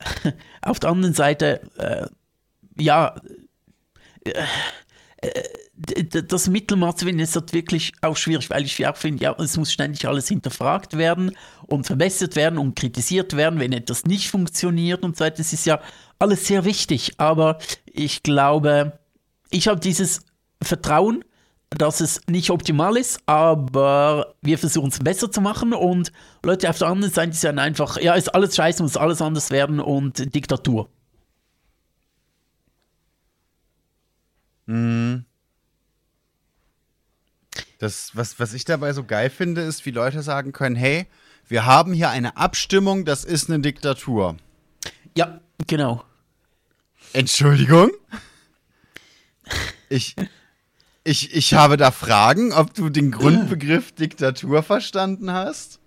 auf 0.62 0.80
der 0.80 0.88
anderen 0.88 1.14
Seite, 1.14 1.60
äh, 1.76 2.06
ja, 2.82 3.14
äh, 4.24 4.42
das 5.80 6.48
Mittelmaß 6.48 6.96
zu 6.96 7.06
finden 7.06 7.20
ist 7.20 7.36
halt 7.36 7.52
wirklich 7.52 7.92
auch 8.02 8.16
schwierig, 8.16 8.50
weil 8.50 8.64
ich 8.64 8.86
auch 8.86 8.96
finde, 8.96 9.24
ja, 9.24 9.34
es 9.38 9.56
muss 9.56 9.72
ständig 9.72 10.06
alles 10.06 10.28
hinterfragt 10.28 10.98
werden 10.98 11.36
und 11.66 11.86
verbessert 11.86 12.36
werden 12.36 12.58
und 12.58 12.76
kritisiert 12.76 13.36
werden, 13.36 13.58
wenn 13.60 13.72
etwas 13.72 14.04
nicht 14.04 14.30
funktioniert 14.30 15.02
und 15.02 15.16
so 15.16 15.24
weiter. 15.24 15.38
Das 15.38 15.52
ist 15.52 15.64
ja 15.64 15.80
alles 16.18 16.46
sehr 16.46 16.64
wichtig, 16.64 17.12
aber 17.18 17.58
ich 17.86 18.22
glaube, 18.22 18.98
ich 19.50 19.68
habe 19.68 19.80
dieses 19.80 20.20
Vertrauen, 20.62 21.24
dass 21.70 22.00
es 22.00 22.20
nicht 22.28 22.50
optimal 22.50 22.96
ist, 22.96 23.20
aber 23.26 24.34
wir 24.42 24.58
versuchen 24.58 24.90
es 24.90 24.98
besser 24.98 25.30
zu 25.30 25.40
machen 25.40 25.72
und 25.72 26.12
Leute 26.44 26.68
auf 26.68 26.78
der 26.78 26.88
anderen 26.88 27.12
Seite 27.12 27.32
sagen 27.32 27.58
einfach, 27.58 27.96
ja, 27.96 28.14
ist 28.14 28.34
alles 28.34 28.56
scheiße, 28.56 28.82
muss 28.82 28.96
alles 28.96 29.22
anders 29.22 29.50
werden 29.50 29.80
und 29.80 30.34
Diktatur. 30.34 30.90
Mhm. 34.66 35.24
Das, 37.80 38.14
was, 38.14 38.38
was 38.38 38.52
ich 38.52 38.66
dabei 38.66 38.92
so 38.92 39.04
geil 39.04 39.30
finde, 39.30 39.62
ist, 39.62 39.86
wie 39.86 39.90
Leute 39.90 40.22
sagen 40.22 40.52
können, 40.52 40.76
hey, 40.76 41.06
wir 41.48 41.64
haben 41.64 41.94
hier 41.94 42.10
eine 42.10 42.36
Abstimmung, 42.36 43.06
das 43.06 43.24
ist 43.24 43.48
eine 43.48 43.60
Diktatur. 43.60 44.36
Ja, 45.16 45.40
genau. 45.66 46.04
Entschuldigung? 47.14 47.90
Ich, 49.88 50.14
ich, 51.04 51.34
ich 51.34 51.54
habe 51.54 51.78
da 51.78 51.90
Fragen, 51.90 52.52
ob 52.52 52.74
du 52.74 52.90
den 52.90 53.10
Grundbegriff 53.10 53.92
Diktatur 53.92 54.62
verstanden 54.62 55.32
hast? 55.32 55.80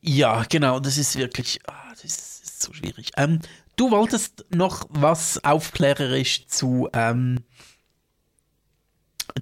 Ja, 0.00 0.44
genau, 0.48 0.78
das 0.78 0.98
ist 0.98 1.16
wirklich, 1.16 1.60
oh, 1.66 1.90
das 1.90 2.04
ist 2.04 2.62
so 2.62 2.72
schwierig. 2.72 3.10
Ähm, 3.16 3.40
du 3.74 3.90
wolltest 3.90 4.46
noch 4.50 4.86
was 4.88 5.42
aufklärerisch 5.42 6.46
zu, 6.46 6.88
ähm, 6.92 7.40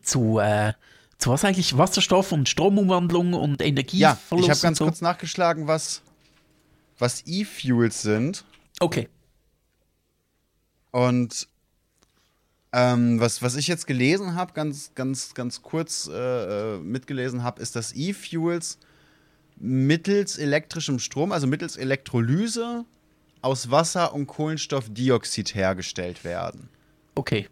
zu, 0.02 0.38
äh, 0.38 0.72
zu 1.18 1.30
was 1.30 1.44
eigentlich? 1.44 1.76
Wasserstoff 1.76 2.32
und 2.32 2.48
Stromumwandlung 2.48 3.34
und 3.34 3.62
Energieverlust. 3.62 4.30
Ja, 4.30 4.38
ich 4.38 4.50
habe 4.50 4.60
ganz 4.60 4.78
so. 4.78 4.84
kurz 4.84 5.00
nachgeschlagen, 5.00 5.66
was, 5.66 6.02
was 6.98 7.22
E-Fuels 7.26 8.02
sind. 8.02 8.44
Okay. 8.80 9.08
Und 10.90 11.48
ähm, 12.72 13.20
was, 13.20 13.42
was 13.42 13.56
ich 13.56 13.68
jetzt 13.68 13.86
gelesen 13.86 14.34
habe, 14.34 14.52
ganz, 14.52 14.92
ganz, 14.94 15.34
ganz 15.34 15.62
kurz 15.62 16.08
äh, 16.12 16.74
äh 16.74 16.78
mitgelesen 16.78 17.42
habe, 17.42 17.62
ist, 17.62 17.76
dass 17.76 17.94
E-Fuels 17.94 18.78
mittels 19.56 20.36
elektrischem 20.36 20.98
Strom, 20.98 21.32
also 21.32 21.46
mittels 21.46 21.76
Elektrolyse, 21.76 22.84
aus 23.40 23.70
Wasser 23.70 24.12
und 24.12 24.26
Kohlenstoffdioxid 24.26 25.54
hergestellt 25.54 26.24
werden. 26.24 26.68
Okay. 27.14 27.48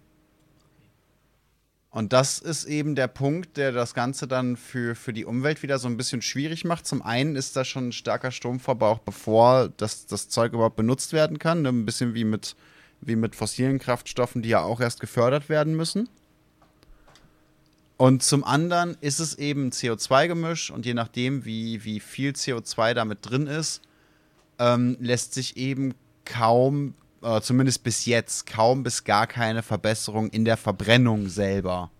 Und 1.94 2.12
das 2.12 2.40
ist 2.40 2.64
eben 2.64 2.96
der 2.96 3.06
Punkt, 3.06 3.56
der 3.56 3.70
das 3.70 3.94
Ganze 3.94 4.26
dann 4.26 4.56
für, 4.56 4.96
für 4.96 5.12
die 5.12 5.24
Umwelt 5.24 5.62
wieder 5.62 5.78
so 5.78 5.86
ein 5.86 5.96
bisschen 5.96 6.22
schwierig 6.22 6.64
macht. 6.64 6.88
Zum 6.88 7.02
einen 7.02 7.36
ist 7.36 7.54
da 7.54 7.64
schon 7.64 7.90
ein 7.90 7.92
starker 7.92 8.32
Stromverbrauch, 8.32 8.98
bevor 8.98 9.68
das, 9.76 10.06
das 10.06 10.28
Zeug 10.28 10.54
überhaupt 10.54 10.74
benutzt 10.74 11.12
werden 11.12 11.38
kann. 11.38 11.62
Ne? 11.62 11.68
Ein 11.68 11.86
bisschen 11.86 12.14
wie 12.14 12.24
mit, 12.24 12.56
wie 13.00 13.14
mit 13.14 13.36
fossilen 13.36 13.78
Kraftstoffen, 13.78 14.42
die 14.42 14.48
ja 14.48 14.60
auch 14.60 14.80
erst 14.80 14.98
gefördert 14.98 15.48
werden 15.48 15.76
müssen. 15.76 16.08
Und 17.96 18.24
zum 18.24 18.42
anderen 18.42 18.96
ist 19.00 19.20
es 19.20 19.38
eben 19.38 19.68
ein 19.68 19.70
CO2-Gemisch 19.70 20.72
und 20.72 20.84
je 20.86 20.94
nachdem, 20.94 21.44
wie, 21.44 21.84
wie 21.84 22.00
viel 22.00 22.32
CO2 22.32 22.94
damit 22.94 23.18
drin 23.22 23.46
ist, 23.46 23.82
ähm, 24.58 24.96
lässt 24.98 25.32
sich 25.32 25.56
eben 25.56 25.94
kaum 26.24 26.94
äh, 27.24 27.40
zumindest 27.40 27.82
bis 27.82 28.04
jetzt, 28.04 28.46
kaum 28.46 28.82
bis 28.82 29.04
gar 29.04 29.26
keine 29.26 29.62
Verbesserung 29.62 30.28
in 30.28 30.44
der 30.44 30.56
Verbrennung 30.56 31.28
selber 31.28 31.90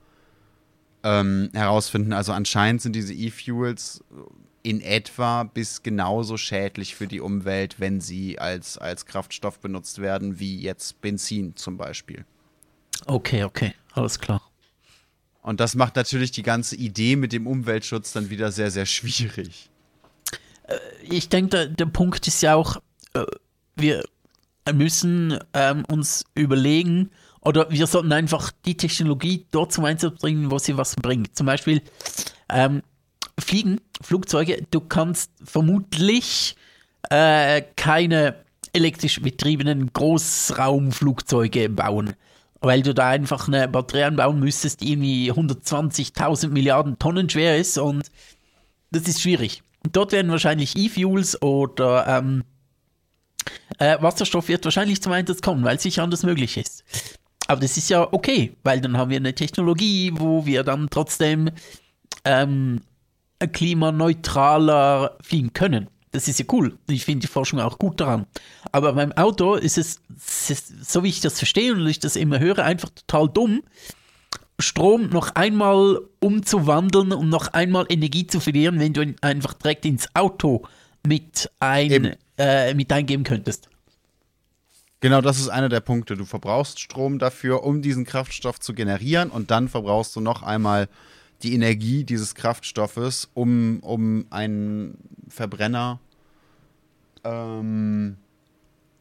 ähm, 1.02 1.50
herausfinden. 1.54 2.12
Also 2.12 2.32
anscheinend 2.32 2.82
sind 2.82 2.94
diese 2.94 3.14
E-Fuels 3.14 4.04
in 4.62 4.80
etwa 4.80 5.44
bis 5.44 5.82
genauso 5.82 6.36
schädlich 6.36 6.94
für 6.94 7.06
die 7.06 7.20
Umwelt, 7.20 7.80
wenn 7.80 8.00
sie 8.00 8.38
als, 8.38 8.78
als 8.78 9.06
Kraftstoff 9.06 9.60
benutzt 9.60 9.98
werden, 9.98 10.38
wie 10.38 10.60
jetzt 10.60 11.00
Benzin 11.00 11.56
zum 11.56 11.76
Beispiel. 11.76 12.24
Okay, 13.06 13.44
okay, 13.44 13.74
alles 13.92 14.18
klar. 14.18 14.42
Und 15.42 15.60
das 15.60 15.74
macht 15.74 15.96
natürlich 15.96 16.30
die 16.30 16.42
ganze 16.42 16.76
Idee 16.76 17.16
mit 17.16 17.32
dem 17.32 17.46
Umweltschutz 17.46 18.12
dann 18.12 18.30
wieder 18.30 18.50
sehr, 18.52 18.70
sehr 18.70 18.86
schwierig. 18.86 19.68
Äh, 20.64 20.78
ich 21.02 21.28
denke, 21.28 21.50
der, 21.50 21.66
der 21.66 21.86
Punkt 21.86 22.26
ist 22.26 22.42
ja 22.42 22.54
auch, 22.54 22.76
äh, 23.12 23.24
wir 23.76 24.04
müssen 24.72 25.38
ähm, 25.52 25.84
uns 25.90 26.24
überlegen, 26.34 27.10
oder 27.40 27.70
wir 27.70 27.86
sollten 27.86 28.12
einfach 28.12 28.52
die 28.64 28.76
Technologie 28.76 29.46
dort 29.50 29.72
zum 29.72 29.84
Einsatz 29.84 30.18
bringen, 30.18 30.50
wo 30.50 30.58
sie 30.58 30.78
was 30.78 30.96
bringt. 30.96 31.36
Zum 31.36 31.46
Beispiel 31.46 31.82
ähm, 32.48 32.82
Fliegen, 33.38 33.80
Flugzeuge, 34.00 34.66
du 34.70 34.80
kannst 34.80 35.30
vermutlich 35.44 36.56
äh, 37.10 37.62
keine 37.76 38.44
elektrisch 38.72 39.20
betriebenen 39.20 39.92
Großraumflugzeuge 39.92 41.68
bauen, 41.68 42.14
weil 42.60 42.82
du 42.82 42.94
da 42.94 43.08
einfach 43.08 43.46
eine 43.46 43.68
Batterie 43.68 44.04
anbauen 44.04 44.40
müsstest, 44.40 44.80
die 44.80 44.92
irgendwie 44.92 45.30
120.000 45.30 46.48
Milliarden 46.48 46.98
Tonnen 46.98 47.28
schwer 47.28 47.58
ist 47.58 47.76
und 47.78 48.10
das 48.90 49.02
ist 49.02 49.20
schwierig. 49.20 49.62
Dort 49.92 50.12
werden 50.12 50.30
wahrscheinlich 50.30 50.76
E-Fuels 50.76 51.40
oder 51.42 52.06
ähm, 52.06 52.44
äh, 53.78 53.96
Wasserstoff 54.00 54.48
wird 54.48 54.64
wahrscheinlich 54.64 55.02
zum 55.02 55.12
Einsatz 55.12 55.40
kommen, 55.40 55.64
weil 55.64 55.76
es 55.76 55.84
nicht 55.84 55.98
anders 55.98 56.22
möglich 56.22 56.56
ist. 56.56 56.84
Aber 57.46 57.60
das 57.60 57.76
ist 57.76 57.90
ja 57.90 58.12
okay, 58.12 58.56
weil 58.62 58.80
dann 58.80 58.96
haben 58.96 59.10
wir 59.10 59.18
eine 59.18 59.34
Technologie, 59.34 60.12
wo 60.14 60.46
wir 60.46 60.62
dann 60.62 60.88
trotzdem 60.90 61.50
ähm, 62.24 62.80
klimaneutraler 63.52 65.18
fliegen 65.22 65.52
können. 65.52 65.88
Das 66.12 66.28
ist 66.28 66.38
ja 66.38 66.44
cool. 66.52 66.78
Ich 66.88 67.04
finde 67.04 67.22
die 67.22 67.32
Forschung 67.32 67.60
auch 67.60 67.78
gut 67.78 68.00
daran. 68.00 68.26
Aber 68.70 68.92
beim 68.92 69.12
Auto 69.12 69.56
ist 69.56 69.76
es, 69.76 70.00
so 70.16 71.02
wie 71.02 71.08
ich 71.08 71.20
das 71.20 71.38
verstehe 71.38 71.72
und 71.72 71.86
ich 71.86 71.98
das 71.98 72.16
immer 72.16 72.38
höre, 72.38 72.60
einfach 72.60 72.88
total 72.90 73.28
dumm, 73.28 73.62
Strom 74.60 75.08
noch 75.08 75.34
einmal 75.34 76.00
umzuwandeln 76.20 77.12
und 77.12 77.28
noch 77.28 77.48
einmal 77.48 77.86
Energie 77.88 78.26
zu 78.28 78.38
verlieren, 78.38 78.78
wenn 78.78 78.92
du 78.92 79.02
ihn 79.02 79.16
einfach 79.20 79.54
direkt 79.54 79.84
ins 79.84 80.08
Auto 80.14 80.62
mit 81.04 81.50
ein, 81.58 82.14
äh, 82.38 82.74
mit 82.74 82.92
eingeben 82.92 83.24
könntest. 83.24 83.68
Genau, 85.00 85.20
das 85.20 85.38
ist 85.38 85.48
einer 85.48 85.68
der 85.68 85.80
Punkte. 85.80 86.16
Du 86.16 86.24
verbrauchst 86.24 86.80
Strom 86.80 87.18
dafür, 87.18 87.62
um 87.62 87.82
diesen 87.82 88.06
Kraftstoff 88.06 88.58
zu 88.58 88.72
generieren 88.72 89.30
und 89.30 89.50
dann 89.50 89.68
verbrauchst 89.68 90.16
du 90.16 90.20
noch 90.20 90.42
einmal 90.42 90.88
die 91.42 91.54
Energie 91.54 92.04
dieses 92.04 92.34
Kraftstoffes, 92.34 93.28
um, 93.34 93.80
um 93.80 94.26
einen 94.30 94.96
Verbrenner 95.28 96.00
ähm, 97.22 98.16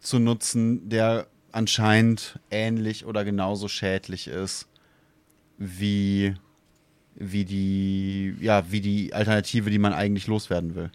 zu 0.01 0.19
nutzen, 0.19 0.89
der 0.89 1.27
anscheinend 1.53 2.39
ähnlich 2.51 3.05
oder 3.05 3.23
genauso 3.23 3.67
schädlich 3.67 4.27
ist 4.27 4.67
wie, 5.57 6.33
wie, 7.15 7.45
die, 7.45 8.35
ja, 8.41 8.69
wie 8.71 8.81
die 8.81 9.13
Alternative, 9.13 9.69
die 9.69 9.79
man 9.79 9.93
eigentlich 9.93 10.27
loswerden 10.27 10.75
will. 10.75 10.91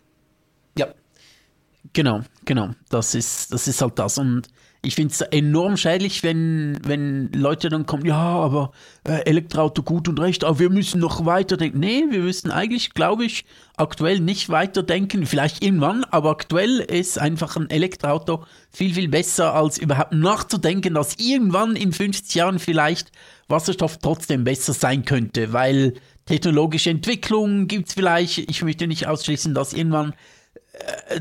Genau, 1.92 2.22
genau. 2.44 2.70
Das 2.88 3.14
ist, 3.14 3.52
das 3.52 3.68
ist 3.68 3.80
halt 3.80 3.98
das. 3.98 4.18
Und 4.18 4.48
ich 4.80 4.94
finde 4.94 5.12
es 5.12 5.20
enorm 5.20 5.76
schädlich, 5.76 6.22
wenn, 6.22 6.78
wenn 6.84 7.32
Leute 7.32 7.68
dann 7.68 7.86
kommen, 7.86 8.06
ja, 8.06 8.16
aber 8.16 8.70
äh, 9.04 9.24
Elektroauto 9.24 9.82
gut 9.82 10.08
und 10.08 10.20
recht, 10.20 10.44
aber 10.44 10.60
wir 10.60 10.70
müssen 10.70 11.00
noch 11.00 11.26
weiterdenken. 11.26 11.80
Nee, 11.80 12.04
wir 12.10 12.20
müssen 12.20 12.52
eigentlich, 12.52 12.94
glaube 12.94 13.24
ich, 13.24 13.44
aktuell 13.76 14.20
nicht 14.20 14.50
weiterdenken. 14.50 15.26
Vielleicht 15.26 15.64
irgendwann, 15.64 16.04
aber 16.04 16.30
aktuell 16.30 16.78
ist 16.78 17.18
einfach 17.18 17.56
ein 17.56 17.70
Elektroauto 17.70 18.44
viel, 18.70 18.94
viel 18.94 19.08
besser, 19.08 19.54
als 19.54 19.78
überhaupt 19.78 20.12
nachzudenken, 20.12 20.94
dass 20.94 21.16
irgendwann 21.18 21.74
in 21.74 21.92
50 21.92 22.34
Jahren 22.36 22.58
vielleicht 22.60 23.10
Wasserstoff 23.48 23.98
trotzdem 23.98 24.44
besser 24.44 24.74
sein 24.74 25.04
könnte, 25.04 25.52
weil 25.52 25.94
technologische 26.26 26.90
Entwicklung 26.90 27.66
gibt 27.66 27.88
es 27.88 27.94
vielleicht. 27.94 28.38
Ich 28.38 28.62
möchte 28.62 28.86
nicht 28.86 29.08
ausschließen, 29.08 29.54
dass 29.54 29.72
irgendwann 29.72 30.14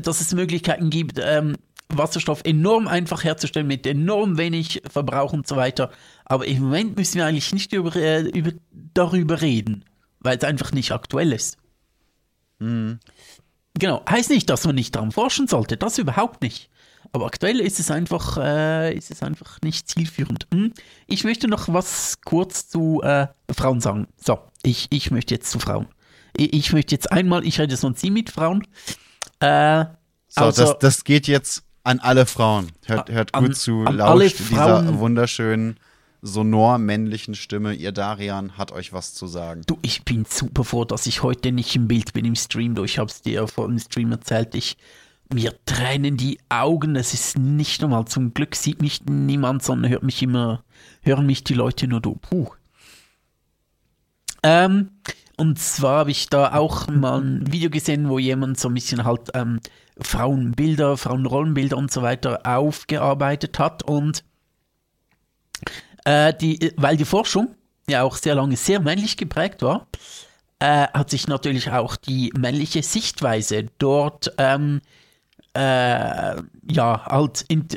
dass 0.02 0.20
es 0.20 0.34
Möglichkeiten 0.34 0.90
gibt, 0.90 1.18
ähm, 1.22 1.56
Wasserstoff 1.88 2.42
enorm 2.44 2.86
einfach 2.86 3.24
herzustellen 3.24 3.66
mit 3.66 3.86
enorm 3.86 4.36
wenig 4.36 4.82
Verbrauch 4.90 5.32
und 5.32 5.46
so 5.46 5.56
weiter. 5.56 5.90
Aber 6.24 6.46
im 6.46 6.62
Moment 6.62 6.96
müssen 6.96 7.16
wir 7.16 7.26
eigentlich 7.26 7.52
nicht 7.52 7.72
über, 7.72 7.94
äh, 7.96 8.22
über, 8.22 8.52
darüber 8.70 9.40
reden, 9.40 9.84
weil 10.20 10.36
es 10.36 10.44
einfach 10.44 10.72
nicht 10.72 10.92
aktuell 10.92 11.32
ist. 11.32 11.56
Mhm. 12.58 13.00
Genau, 13.78 14.02
heißt 14.08 14.30
nicht, 14.30 14.50
dass 14.50 14.64
man 14.64 14.74
nicht 14.74 14.96
daran 14.96 15.12
forschen 15.12 15.46
sollte, 15.46 15.76
das 15.76 15.98
überhaupt 15.98 16.42
nicht. 16.42 16.68
Aber 17.12 17.26
aktuell 17.26 17.60
ist 17.60 17.80
es 17.80 17.90
einfach, 17.90 18.36
äh, 18.36 18.94
ist 18.94 19.10
es 19.10 19.22
einfach 19.22 19.58
nicht 19.62 19.88
zielführend. 19.88 20.46
Hm? 20.52 20.74
Ich 21.06 21.24
möchte 21.24 21.48
noch 21.48 21.72
was 21.72 22.20
kurz 22.22 22.68
zu 22.68 23.00
äh, 23.02 23.28
Frauen 23.50 23.80
sagen. 23.80 24.08
So, 24.16 24.38
ich, 24.62 24.88
ich 24.90 25.10
möchte 25.10 25.34
jetzt 25.34 25.50
zu 25.50 25.58
Frauen. 25.58 25.86
Ich, 26.36 26.52
ich 26.52 26.72
möchte 26.72 26.94
jetzt 26.94 27.10
einmal, 27.10 27.46
ich 27.46 27.60
rede 27.60 27.76
sonst 27.76 28.02
nie 28.02 28.10
mit 28.10 28.30
Frauen. 28.30 28.66
Äh, 29.40 29.84
So, 30.28 30.42
also, 30.42 30.62
das, 30.62 30.78
das 30.78 31.04
geht 31.04 31.26
jetzt 31.26 31.62
an 31.84 32.00
alle 32.00 32.26
Frauen. 32.26 32.72
Hört, 32.86 33.10
hört 33.10 33.32
gut 33.32 33.48
an, 33.48 33.54
zu, 33.54 33.84
an 33.84 33.96
lauscht 33.96 34.38
dieser 34.40 34.98
wunderschönen, 34.98 35.78
sonor 36.20 36.78
männlichen 36.78 37.34
Stimme. 37.34 37.72
Ihr 37.72 37.92
Darian 37.92 38.58
hat 38.58 38.72
euch 38.72 38.92
was 38.92 39.14
zu 39.14 39.26
sagen. 39.26 39.62
Du, 39.66 39.78
ich 39.82 40.04
bin 40.04 40.24
super 40.28 40.64
froh, 40.64 40.84
dass 40.84 41.06
ich 41.06 41.22
heute 41.22 41.52
nicht 41.52 41.74
im 41.76 41.88
Bild 41.88 42.12
bin 42.12 42.24
im 42.24 42.34
Stream. 42.36 42.74
Du, 42.74 42.84
ich 42.84 42.98
hab's 42.98 43.22
dir 43.22 43.46
vor 43.48 43.68
dem 43.68 43.78
Stream 43.78 44.12
erzählt. 44.12 44.54
Ich, 44.54 44.76
mir 45.32 45.54
tränen 45.64 46.16
die 46.16 46.38
Augen. 46.48 46.96
Es 46.96 47.14
ist 47.14 47.38
nicht 47.38 47.80
normal. 47.80 48.04
Zum 48.06 48.34
Glück 48.34 48.54
sieht 48.54 48.82
mich 48.82 49.04
niemand, 49.06 49.62
sondern 49.62 49.90
hört 49.90 50.02
mich 50.02 50.22
immer, 50.22 50.64
hören 51.02 51.24
mich 51.26 51.44
die 51.44 51.54
Leute 51.54 51.88
nur 51.88 52.00
du. 52.00 52.16
Puh. 52.16 52.48
Ähm, 54.42 54.90
und 55.38 55.58
zwar 55.58 56.00
habe 56.00 56.10
ich 56.10 56.28
da 56.28 56.54
auch 56.54 56.88
mal 56.88 57.20
ein 57.20 57.52
Video 57.52 57.70
gesehen, 57.70 58.08
wo 58.08 58.18
jemand 58.18 58.58
so 58.58 58.68
ein 58.68 58.74
bisschen 58.74 59.04
halt 59.04 59.30
ähm, 59.34 59.60
Frauenbilder, 60.00 60.96
Frauenrollenbilder 60.96 61.76
und 61.76 61.92
so 61.92 62.02
weiter 62.02 62.40
aufgearbeitet 62.44 63.58
hat. 63.58 63.84
Und 63.84 64.24
äh, 66.04 66.34
die, 66.34 66.72
weil 66.76 66.96
die 66.96 67.04
Forschung 67.04 67.54
ja 67.88 68.02
auch 68.02 68.16
sehr 68.16 68.34
lange 68.34 68.56
sehr 68.56 68.80
männlich 68.80 69.16
geprägt 69.16 69.62
war, 69.62 69.86
äh, 70.58 70.88
hat 70.88 71.10
sich 71.10 71.28
natürlich 71.28 71.70
auch 71.70 71.94
die 71.94 72.32
männliche 72.36 72.82
Sichtweise 72.82 73.68
dort 73.78 74.32
ähm, 74.38 74.80
äh, 75.54 76.34
ja 76.68 77.06
halt 77.06 77.44
in, 77.46 77.68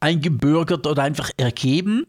eingebürgert 0.00 0.86
oder 0.86 1.02
einfach 1.02 1.30
ergeben. 1.38 2.06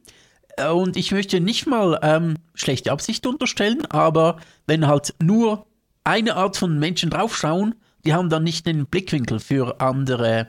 Und 0.75 0.97
ich 0.97 1.11
möchte 1.11 1.39
nicht 1.39 1.65
mal 1.65 1.99
ähm, 2.03 2.35
schlechte 2.53 2.91
Absicht 2.91 3.25
unterstellen, 3.25 3.85
aber 3.87 4.37
wenn 4.67 4.87
halt 4.87 5.15
nur 5.21 5.65
eine 6.03 6.35
Art 6.35 6.57
von 6.57 6.77
Menschen 6.77 7.09
draufschauen, 7.09 7.75
die 8.05 8.13
haben 8.13 8.29
dann 8.29 8.43
nicht 8.43 8.65
den 8.65 8.85
Blickwinkel 8.85 9.39
für 9.39 9.79
andere, 9.79 10.47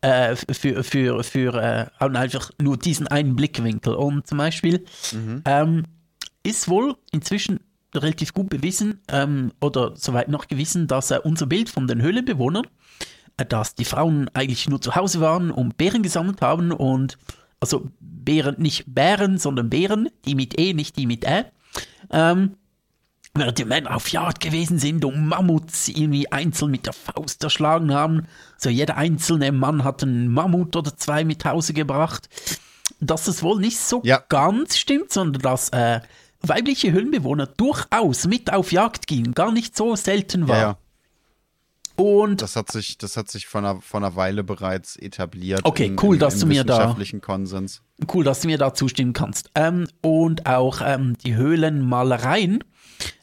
äh, 0.00 0.36
für, 0.36 0.82
für, 0.84 1.22
für, 1.24 1.54
äh, 1.54 1.86
haben 1.98 2.16
einfach 2.16 2.50
nur 2.60 2.76
diesen 2.76 3.06
einen 3.06 3.36
Blickwinkel. 3.36 3.94
Und 3.94 4.26
zum 4.26 4.38
Beispiel 4.38 4.84
mhm. 5.12 5.42
ähm, 5.46 5.84
ist 6.42 6.68
wohl 6.68 6.96
inzwischen 7.12 7.60
relativ 7.94 8.32
gut 8.32 8.48
bewiesen 8.48 9.00
ähm, 9.08 9.52
oder 9.60 9.92
soweit 9.96 10.28
noch 10.28 10.48
gewissen, 10.48 10.86
dass 10.86 11.10
äh, 11.10 11.20
unser 11.22 11.46
Bild 11.46 11.68
von 11.68 11.86
den 11.86 12.02
Höhlenbewohnern, 12.02 12.66
äh, 13.36 13.44
dass 13.44 13.74
die 13.74 13.84
Frauen 13.84 14.28
eigentlich 14.34 14.68
nur 14.68 14.80
zu 14.80 14.96
Hause 14.96 15.20
waren 15.20 15.50
und 15.50 15.76
Beeren 15.76 16.02
gesammelt 16.02 16.40
haben 16.40 16.72
und 16.72 17.18
also 17.62 17.88
Bären, 18.00 18.56
nicht 18.58 18.84
Bären, 18.92 19.38
sondern 19.38 19.70
Bären, 19.70 20.08
die 20.24 20.34
mit 20.34 20.58
E, 20.58 20.74
nicht 20.74 20.96
die 20.96 21.06
mit 21.06 21.24
Ä. 21.24 21.44
Ähm, 22.10 22.56
während 23.34 23.56
die 23.56 23.64
Männer 23.64 23.94
auf 23.94 24.08
Jagd 24.08 24.40
gewesen 24.40 24.80
sind 24.80 25.04
und 25.04 25.28
Mammuts 25.28 25.88
irgendwie 25.88 26.30
einzeln 26.30 26.72
mit 26.72 26.86
der 26.86 26.92
Faust 26.92 27.42
erschlagen 27.44 27.94
haben. 27.94 28.26
So 28.58 28.68
jeder 28.68 28.96
einzelne 28.96 29.52
Mann 29.52 29.84
hat 29.84 30.02
einen 30.02 30.26
Mammut 30.28 30.74
oder 30.74 30.96
zwei 30.96 31.24
mit 31.24 31.44
Hause 31.44 31.72
gebracht. 31.72 32.28
Dass 32.98 33.24
das 33.24 33.44
wohl 33.44 33.60
nicht 33.60 33.78
so 33.78 34.00
ja. 34.04 34.20
ganz 34.28 34.76
stimmt, 34.76 35.12
sondern 35.12 35.40
dass 35.42 35.68
äh, 35.68 36.00
weibliche 36.40 36.90
Höhlenbewohner 36.90 37.46
durchaus 37.46 38.26
mit 38.26 38.52
auf 38.52 38.72
Jagd 38.72 39.06
gingen, 39.06 39.34
gar 39.34 39.52
nicht 39.52 39.76
so 39.76 39.94
selten 39.94 40.48
war. 40.48 40.56
Ja, 40.56 40.62
ja. 40.62 40.78
Und 41.96 42.42
das 42.42 42.56
hat 42.56 42.70
sich, 42.72 42.98
das 42.98 43.16
hat 43.16 43.30
sich 43.30 43.46
von 43.46 43.64
einer, 43.64 43.80
von 43.80 44.04
einer 44.04 44.16
Weile 44.16 44.44
bereits 44.44 44.96
etabliert. 44.96 45.60
Okay, 45.64 45.86
in, 45.86 45.96
cool, 46.02 46.16
im, 46.16 46.20
dass 46.20 46.34
im 46.34 46.40
du 46.40 46.46
mir 46.46 46.64
da 46.64 46.96
Konsens. 47.20 47.82
Cool, 48.12 48.24
dass 48.24 48.40
du 48.40 48.48
mir 48.48 48.58
da 48.58 48.74
zustimmen 48.74 49.12
kannst. 49.12 49.50
Ähm, 49.54 49.86
und 50.00 50.46
auch 50.46 50.80
ähm, 50.84 51.16
die 51.24 51.34
Höhlenmalereien 51.34 52.64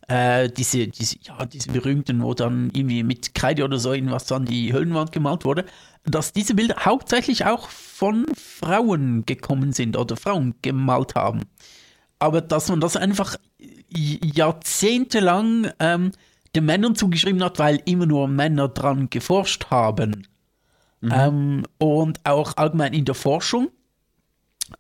äh, 0.10 0.50
diese, 0.50 0.88
diese, 0.88 1.18
ja, 1.22 1.46
diese 1.46 1.72
berühmten, 1.72 2.24
wo 2.24 2.34
dann 2.34 2.72
irgendwie 2.74 3.04
mit 3.04 3.36
Kreide 3.36 3.64
oder 3.64 3.78
so 3.78 3.94
irgendwas 3.94 4.32
an 4.32 4.46
die 4.46 4.74
Höhlenwand 4.74 5.12
gemalt 5.12 5.46
wurde, 5.46 5.66
dass 6.04 6.34
diese 6.34 6.56
Bilder 6.56 6.78
hauptsächlich 6.84 7.46
auch 7.46 7.70
von 7.70 8.26
Frauen 8.36 9.26
gekommen 9.26 9.72
sind 9.72 9.96
oder 9.96 10.18
Frauen 10.18 10.56
gemalt 10.62 11.16
haben. 11.16 11.44
Aber 12.18 12.42
dass 12.42 12.70
man 12.70 12.82
das 12.82 12.96
einfach 12.98 13.38
jahrzehntelang 13.92 15.72
ähm, 15.80 16.12
den 16.56 16.66
Männern 16.66 16.96
zugeschrieben 16.96 17.44
hat, 17.44 17.60
weil 17.60 17.82
immer 17.86 18.06
nur 18.06 18.28
Männer 18.28 18.68
dran 18.68 19.10
geforscht 19.10 19.68
haben. 19.70 20.28
Mhm. 21.02 21.12
Ähm, 21.14 21.64
und 21.78 22.20
auch 22.24 22.58
allgemein 22.58 22.94
in 22.94 23.06
der 23.06 23.16
Forschung. 23.16 23.70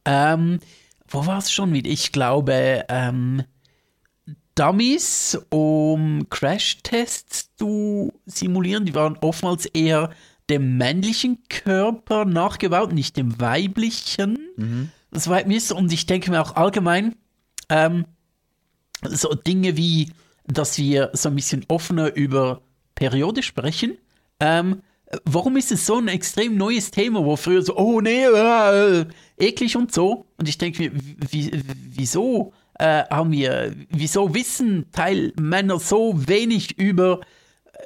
Ähm, 0.06 0.60
wo 1.08 1.26
war 1.26 1.40
es 1.40 1.52
schon 1.52 1.74
wieder? 1.74 1.90
Ich 1.90 2.12
glaube, 2.12 2.86
ähm, 2.90 3.44
Dummies, 4.56 5.40
um 5.50 6.28
Crashtests 6.30 7.56
zu 7.56 8.12
simulieren. 8.26 8.86
Die 8.86 8.94
waren 8.94 9.18
oftmals 9.22 9.66
eher 9.68 10.10
dem 10.50 10.78
männlichen 10.78 11.40
Körper 11.48 12.26
nachgebaut, 12.26 12.92
nicht 12.92 13.16
dem 13.16 13.40
weiblichen. 13.40 14.38
Mhm. 14.58 14.92
Das 15.12 15.30
war 15.30 15.46
mir 15.46 15.62
so, 15.62 15.78
und 15.78 15.94
ich 15.94 16.08
denke 16.08 16.32
mir 16.32 16.42
auch 16.42 16.56
allgemein, 16.56 17.16
ähm, 17.70 18.06
so 19.04 19.34
Dinge 19.34 19.78
wie, 19.78 20.12
dass 20.52 20.78
wir 20.78 21.12
so 21.14 21.30
ein 21.30 21.36
bisschen 21.36 21.66
offener 21.68 22.16
über 22.16 22.62
Periode 22.96 23.44
sprechen. 23.44 23.98
Ähm, 24.40 24.82
warum 25.26 25.58
ist 25.58 25.72
es 25.72 25.86
so 25.86 25.98
ein 25.98 26.08
extrem 26.08 26.58
neues 26.58 26.92
Thema, 26.92 27.24
wo 27.24 27.36
früher 27.36 27.62
so, 27.62 27.78
oh 27.78 28.02
nee, 28.02 28.26
äh, 28.26 29.06
eklig 29.38 29.76
und 29.78 29.94
so? 29.94 30.26
Und 30.38 30.50
ich 30.50 30.58
denke 30.58 30.90
mir, 30.90 30.92
wieso? 31.32 32.54
äh, 32.80 33.04
haben 33.10 33.32
wir, 33.32 33.76
wieso 33.90 34.34
wissen 34.34 34.86
Teil 34.92 35.34
Männer 35.40 35.80
so 35.80 36.14
wenig 36.28 36.80
über, 36.80 37.20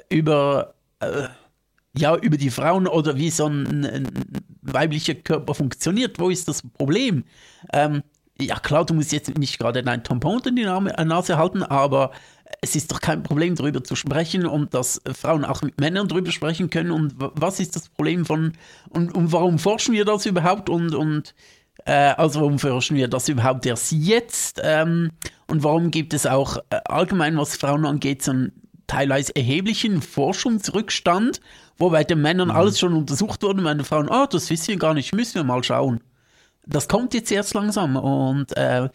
über, 0.08 0.74
äh, 1.00 1.28
ja, 1.96 2.16
über 2.16 2.36
die 2.36 2.50
Frauen 2.50 2.86
oder 2.86 3.16
wie 3.16 3.30
so 3.30 3.46
ein, 3.46 3.84
ein, 3.84 4.08
weiblicher 4.62 5.14
Körper 5.14 5.54
funktioniert? 5.54 6.18
Wo 6.18 6.30
ist 6.30 6.48
das 6.48 6.62
Problem? 6.62 7.24
Ähm, 7.72 8.02
ja, 8.40 8.58
klar, 8.58 8.84
du 8.84 8.94
musst 8.94 9.12
jetzt 9.12 9.36
nicht 9.38 9.58
gerade 9.58 9.82
dein 9.82 10.02
Tampon 10.02 10.40
in 10.46 10.56
die 10.56 10.62
äh, 10.62 11.04
Nase 11.04 11.38
halten, 11.38 11.62
aber 11.62 12.10
es 12.60 12.74
ist 12.76 12.90
doch 12.90 13.00
kein 13.00 13.22
Problem, 13.22 13.54
darüber 13.54 13.82
zu 13.82 13.96
sprechen 13.96 14.46
und 14.46 14.74
dass 14.74 15.00
Frauen 15.12 15.44
auch 15.44 15.62
mit 15.62 15.80
Männern 15.80 16.08
darüber 16.08 16.32
sprechen 16.32 16.70
können. 16.70 16.90
Und 16.90 17.14
was 17.16 17.60
ist 17.60 17.76
das 17.76 17.88
Problem 17.88 18.24
von, 18.26 18.52
und, 18.90 19.14
und 19.14 19.32
warum 19.32 19.58
forschen 19.58 19.94
wir 19.94 20.04
das 20.04 20.26
überhaupt? 20.26 20.68
Und, 20.68 20.94
und 20.94 21.34
äh, 21.84 21.92
also 21.92 22.40
warum 22.40 22.58
forschen 22.58 22.96
wir 22.96 23.08
das 23.08 23.28
überhaupt 23.28 23.66
erst 23.66 23.92
jetzt? 23.92 24.60
Ähm, 24.62 25.12
und 25.46 25.62
warum 25.62 25.90
gibt 25.90 26.14
es 26.14 26.26
auch 26.26 26.58
äh, 26.70 26.80
allgemein, 26.86 27.36
was 27.36 27.56
Frauen 27.56 27.84
angeht, 27.84 28.22
so 28.22 28.32
einen 28.32 28.52
teilweise 28.86 29.34
erheblichen 29.36 30.02
Forschungsrückstand, 30.02 31.40
wo 31.78 31.90
bei 31.90 32.04
den 32.04 32.20
Männern 32.20 32.48
mhm. 32.48 32.56
alles 32.56 32.78
schon 32.78 32.94
untersucht 32.94 33.42
wurde 33.42 33.62
meine 33.62 33.84
Frauen, 33.84 34.10
ah, 34.10 34.24
oh, 34.24 34.26
das 34.30 34.50
wissen 34.50 34.68
wir 34.68 34.76
gar 34.76 34.94
nicht, 34.94 35.14
müssen 35.14 35.36
wir 35.36 35.44
mal 35.44 35.62
schauen. 35.62 36.00
Das 36.66 36.88
kommt 36.88 37.14
jetzt 37.14 37.30
erst 37.30 37.54
langsam 37.54 37.96
und 37.96 38.56
äh, 38.56 38.88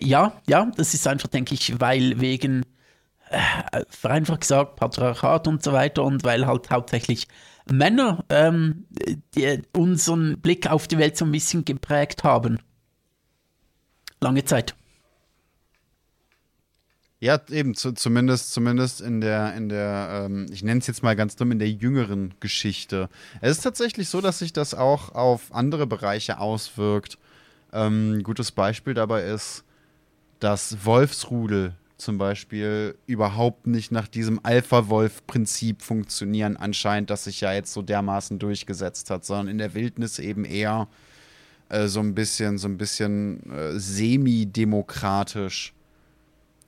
ja, 0.00 0.40
ja, 0.46 0.70
das 0.76 0.94
ist 0.94 1.06
einfach, 1.06 1.28
denke 1.28 1.54
ich, 1.54 1.80
weil 1.80 2.20
wegen, 2.20 2.64
äh, 3.30 3.84
vereinfacht 3.88 4.42
gesagt, 4.42 4.76
Patriarchat 4.76 5.48
und 5.48 5.62
so 5.62 5.72
weiter 5.72 6.04
und 6.04 6.24
weil 6.24 6.46
halt 6.46 6.70
hauptsächlich 6.70 7.28
Männer 7.70 8.24
ähm, 8.28 8.86
die 9.34 9.62
unseren 9.76 10.40
Blick 10.40 10.70
auf 10.70 10.88
die 10.88 10.98
Welt 10.98 11.16
so 11.16 11.24
ein 11.24 11.32
bisschen 11.32 11.64
geprägt 11.64 12.24
haben. 12.24 12.58
Lange 14.20 14.44
Zeit. 14.44 14.74
Ja, 17.22 17.40
eben, 17.50 17.76
zu, 17.76 17.92
zumindest, 17.92 18.52
zumindest 18.52 19.00
in 19.00 19.20
der, 19.20 19.54
in 19.54 19.68
der, 19.68 20.24
ähm, 20.24 20.46
ich 20.50 20.64
nenne 20.64 20.80
es 20.80 20.88
jetzt 20.88 21.04
mal 21.04 21.14
ganz 21.14 21.36
dumm, 21.36 21.52
in 21.52 21.60
der 21.60 21.70
jüngeren 21.70 22.34
Geschichte. 22.40 23.08
Es 23.40 23.58
ist 23.58 23.62
tatsächlich 23.62 24.08
so, 24.08 24.20
dass 24.20 24.40
sich 24.40 24.52
das 24.52 24.74
auch 24.74 25.14
auf 25.14 25.54
andere 25.54 25.86
Bereiche 25.86 26.40
auswirkt. 26.40 27.18
Ähm, 27.72 28.14
ein 28.14 28.22
gutes 28.24 28.50
Beispiel 28.50 28.94
dabei 28.94 29.22
ist 29.22 29.62
das 30.40 30.84
Wolfsrudel 30.84 31.76
zum 31.96 32.18
Beispiel 32.18 32.96
überhaupt 33.06 33.68
nicht 33.68 33.92
nach 33.92 34.08
diesem 34.08 34.40
Alpha-Wolf-Prinzip 34.42 35.80
funktionieren, 35.82 36.56
anscheinend, 36.56 37.08
das 37.08 37.22
sich 37.22 37.40
ja 37.40 37.52
jetzt 37.52 37.72
so 37.72 37.82
dermaßen 37.82 38.40
durchgesetzt 38.40 39.10
hat, 39.10 39.24
sondern 39.24 39.46
in 39.46 39.58
der 39.58 39.74
Wildnis 39.74 40.18
eben 40.18 40.44
eher 40.44 40.88
äh, 41.68 41.86
so 41.86 42.00
ein 42.00 42.16
bisschen, 42.16 42.58
so 42.58 42.66
ein 42.66 42.78
bisschen 42.78 43.48
äh, 43.48 43.78
semi-demokratisch 43.78 45.72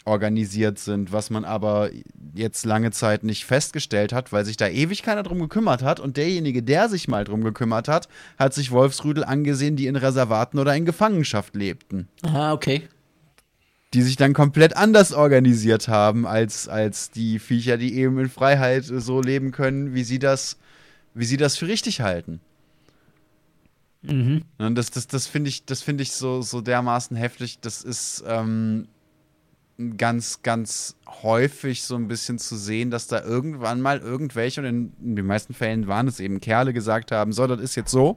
organisiert 0.05 0.79
sind, 0.79 1.13
was 1.13 1.31
man 1.31 1.45
aber 1.45 1.91
jetzt 2.35 2.67
lange 2.67 2.91
Zeit 2.91 3.25
nicht 3.25 3.45
festgestellt 3.45 4.13
hat, 4.13 4.33
weil 4.33 4.45
sich 4.45 4.57
da 4.57 4.69
ewig 4.69 5.03
keiner 5.03 5.23
drum 5.23 5.39
gekümmert 5.41 5.83
hat 5.83 6.01
und 6.01 6.17
derjenige, 6.17 6.63
der 6.63 6.89
sich 6.89 7.09
mal 7.09 7.25
drum 7.25 7.43
gekümmert 7.43 7.89
hat, 7.89 8.09
hat 8.39 8.53
sich 8.53 8.71
Wolfsrüdel 8.71 9.25
angesehen, 9.25 9.77
die 9.77 9.87
in 9.87 9.97
Reservaten 9.97 10.59
oder 10.59 10.77
in 10.77 10.85
Gefangenschaft 10.85 11.55
lebten. 11.55 12.09
Ah, 12.23 12.53
okay 12.53 12.89
die 13.95 14.03
sich 14.03 14.17
dann 14.17 14.33
komplett 14.33 14.77
anders 14.77 15.13
organisiert 15.13 15.87
haben 15.87 16.27
als, 16.27 16.69
als 16.69 17.11
die 17.13 17.39
Viecher, 17.39 17.77
die 17.77 17.95
eben 17.95 18.19
in 18.19 18.29
Freiheit 18.29 18.85
so 18.85 19.23
leben 19.23 19.53
können, 19.53 19.95
wie 19.95 20.03
sie 20.03 20.19
das, 20.19 20.59
wie 21.15 21.25
sie 21.25 21.37
das 21.37 21.57
für 21.57 21.69
richtig 21.69 22.01
halten. 22.01 22.41
Mhm. 24.03 24.43
Und 24.59 24.75
das, 24.75 24.91
das, 24.91 25.07
das 25.07 25.29
finde 25.29 25.49
ich, 25.49 25.65
das 25.65 25.87
ich 25.87 26.13
so, 26.13 26.43
so 26.43 26.61
dermaßen 26.61 27.17
heftig. 27.17 27.61
Das 27.61 27.83
ist, 27.83 28.25
ähm, 28.27 28.89
ganz, 29.97 30.43
ganz 30.43 30.97
häufig 31.23 31.83
so 31.83 31.97
ein 31.97 32.07
bisschen 32.07 32.39
zu 32.39 32.57
sehen, 32.57 32.91
dass 32.91 33.09
da 33.09 33.23
irgendwann 33.23 33.81
mal 33.81 33.99
irgendwelche, 33.99 34.61
und 34.61 34.67
in, 34.67 34.93
in 35.03 35.17
den 35.17 35.27
meisten 35.27 35.55
Fällen 35.55 35.89
waren 35.89 36.07
es 36.07 36.21
eben 36.21 36.41
Kerle, 36.41 36.73
gesagt 36.73 37.11
haben, 37.11 37.33
so, 37.33 37.47
das 37.47 37.61
ist 37.61 37.75
jetzt 37.75 37.91
so. 37.91 38.17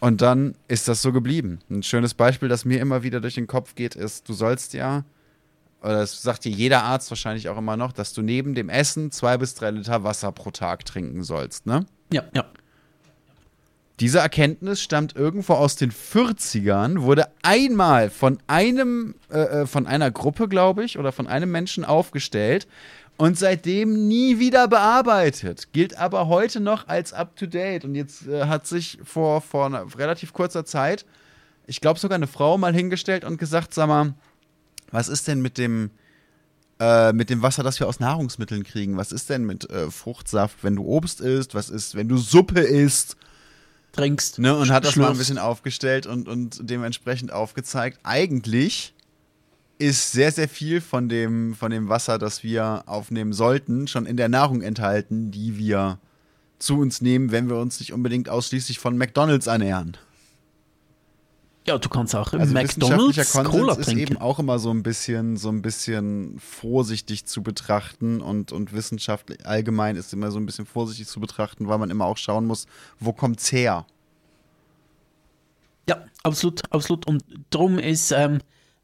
Und 0.00 0.22
dann 0.22 0.54
ist 0.68 0.88
das 0.88 1.02
so 1.02 1.12
geblieben. 1.12 1.60
Ein 1.70 1.82
schönes 1.82 2.14
Beispiel, 2.14 2.48
das 2.48 2.64
mir 2.64 2.80
immer 2.80 3.02
wieder 3.02 3.20
durch 3.20 3.34
den 3.34 3.46
Kopf 3.46 3.74
geht, 3.74 3.94
ist, 3.94 4.28
du 4.28 4.32
sollst 4.32 4.72
ja, 4.72 5.04
oder 5.82 6.00
das 6.00 6.22
sagt 6.22 6.44
dir 6.44 6.52
jeder 6.52 6.82
Arzt 6.82 7.10
wahrscheinlich 7.10 7.48
auch 7.48 7.58
immer 7.58 7.76
noch, 7.76 7.92
dass 7.92 8.12
du 8.12 8.22
neben 8.22 8.54
dem 8.54 8.68
Essen 8.68 9.10
zwei 9.10 9.38
bis 9.38 9.54
drei 9.54 9.70
Liter 9.70 10.04
Wasser 10.04 10.32
pro 10.32 10.50
Tag 10.50 10.84
trinken 10.84 11.22
sollst, 11.22 11.66
ne? 11.66 11.86
Ja, 12.12 12.24
ja. 12.34 12.44
Diese 14.00 14.18
Erkenntnis 14.18 14.80
stammt 14.80 15.14
irgendwo 15.14 15.52
aus 15.52 15.76
den 15.76 15.92
40ern, 15.92 17.02
wurde 17.02 17.28
einmal 17.42 18.08
von 18.08 18.38
einem, 18.46 19.14
äh, 19.30 19.38
äh, 19.38 19.66
von 19.66 19.86
einer 19.86 20.10
Gruppe, 20.10 20.48
glaube 20.48 20.84
ich, 20.84 20.98
oder 20.98 21.12
von 21.12 21.26
einem 21.26 21.50
Menschen 21.50 21.84
aufgestellt 21.84 22.66
und 23.18 23.38
seitdem 23.38 24.08
nie 24.08 24.38
wieder 24.38 24.68
bearbeitet. 24.68 25.74
Gilt 25.74 25.98
aber 25.98 26.28
heute 26.28 26.60
noch 26.60 26.88
als 26.88 27.12
up 27.12 27.36
to 27.36 27.44
date. 27.44 27.84
Und 27.84 27.94
jetzt 27.94 28.26
äh, 28.26 28.46
hat 28.46 28.66
sich 28.66 28.98
vor, 29.04 29.42
vor 29.42 29.70
relativ 29.98 30.32
kurzer 30.32 30.64
Zeit, 30.64 31.04
ich 31.66 31.82
glaube 31.82 32.00
sogar 32.00 32.16
eine 32.16 32.26
Frau 32.26 32.56
mal 32.56 32.74
hingestellt 32.74 33.22
und 33.22 33.36
gesagt, 33.36 33.74
sag 33.74 33.88
mal, 33.88 34.14
was 34.90 35.08
ist 35.08 35.28
denn 35.28 35.42
mit 35.42 35.58
dem, 35.58 35.90
äh, 36.80 37.12
mit 37.12 37.28
dem 37.28 37.42
Wasser, 37.42 37.62
das 37.62 37.78
wir 37.78 37.86
aus 37.86 38.00
Nahrungsmitteln 38.00 38.64
kriegen? 38.64 38.96
Was 38.96 39.12
ist 39.12 39.28
denn 39.28 39.44
mit 39.44 39.68
äh, 39.68 39.90
Fruchtsaft, 39.90 40.64
wenn 40.64 40.76
du 40.76 40.86
Obst 40.86 41.20
isst? 41.20 41.54
Was 41.54 41.68
ist, 41.68 41.96
wenn 41.96 42.08
du 42.08 42.16
Suppe 42.16 42.60
isst? 42.60 43.18
Trinkst. 43.92 44.38
Ne, 44.38 44.56
und 44.56 44.70
hat 44.70 44.84
das 44.84 44.96
mal 44.96 45.10
ein 45.10 45.18
bisschen 45.18 45.38
aufgestellt 45.38 46.06
und, 46.06 46.28
und 46.28 46.58
dementsprechend 46.68 47.32
aufgezeigt. 47.32 47.98
Eigentlich 48.02 48.94
ist 49.78 50.12
sehr, 50.12 50.30
sehr 50.30 50.48
viel 50.48 50.80
von 50.80 51.08
dem, 51.08 51.54
von 51.54 51.70
dem 51.70 51.88
Wasser, 51.88 52.18
das 52.18 52.42
wir 52.42 52.82
aufnehmen 52.86 53.32
sollten, 53.32 53.88
schon 53.88 54.06
in 54.06 54.16
der 54.16 54.28
Nahrung 54.28 54.60
enthalten, 54.62 55.30
die 55.30 55.56
wir 55.56 55.98
zu 56.58 56.78
uns 56.78 57.00
nehmen, 57.00 57.32
wenn 57.32 57.48
wir 57.48 57.56
uns 57.56 57.80
nicht 57.80 57.92
unbedingt 57.92 58.28
ausschließlich 58.28 58.78
von 58.78 58.98
McDonalds 58.98 59.46
ernähren. 59.46 59.96
Ja, 61.70 61.78
du 61.78 61.88
kannst 61.88 62.16
auch 62.16 62.32
im 62.32 62.40
Also 62.40 62.52
McDonalds 62.52 63.32
Cola 63.32 63.74
ist 63.74 63.84
trinken. 63.86 64.00
eben 64.14 64.16
auch 64.18 64.40
immer 64.40 64.58
so 64.58 64.70
ein 64.70 64.82
bisschen, 64.82 65.36
so 65.36 65.50
ein 65.50 65.62
bisschen 65.62 66.36
vorsichtig 66.40 67.26
zu 67.26 67.42
betrachten 67.44 68.20
und, 68.20 68.50
und 68.50 68.72
wissenschaftlich 68.72 69.46
allgemein 69.46 69.94
ist 69.94 70.12
immer 70.12 70.32
so 70.32 70.38
ein 70.40 70.46
bisschen 70.46 70.66
vorsichtig 70.66 71.06
zu 71.06 71.20
betrachten, 71.20 71.68
weil 71.68 71.78
man 71.78 71.90
immer 71.90 72.06
auch 72.06 72.16
schauen 72.16 72.44
muss, 72.46 72.66
wo 72.98 73.12
kommt's 73.12 73.52
her? 73.52 73.86
Ja, 75.88 76.04
absolut, 76.24 76.62
absolut. 76.72 77.06
Und 77.06 77.24
drum 77.50 77.78
ist 77.78 78.10
ähm, 78.10 78.38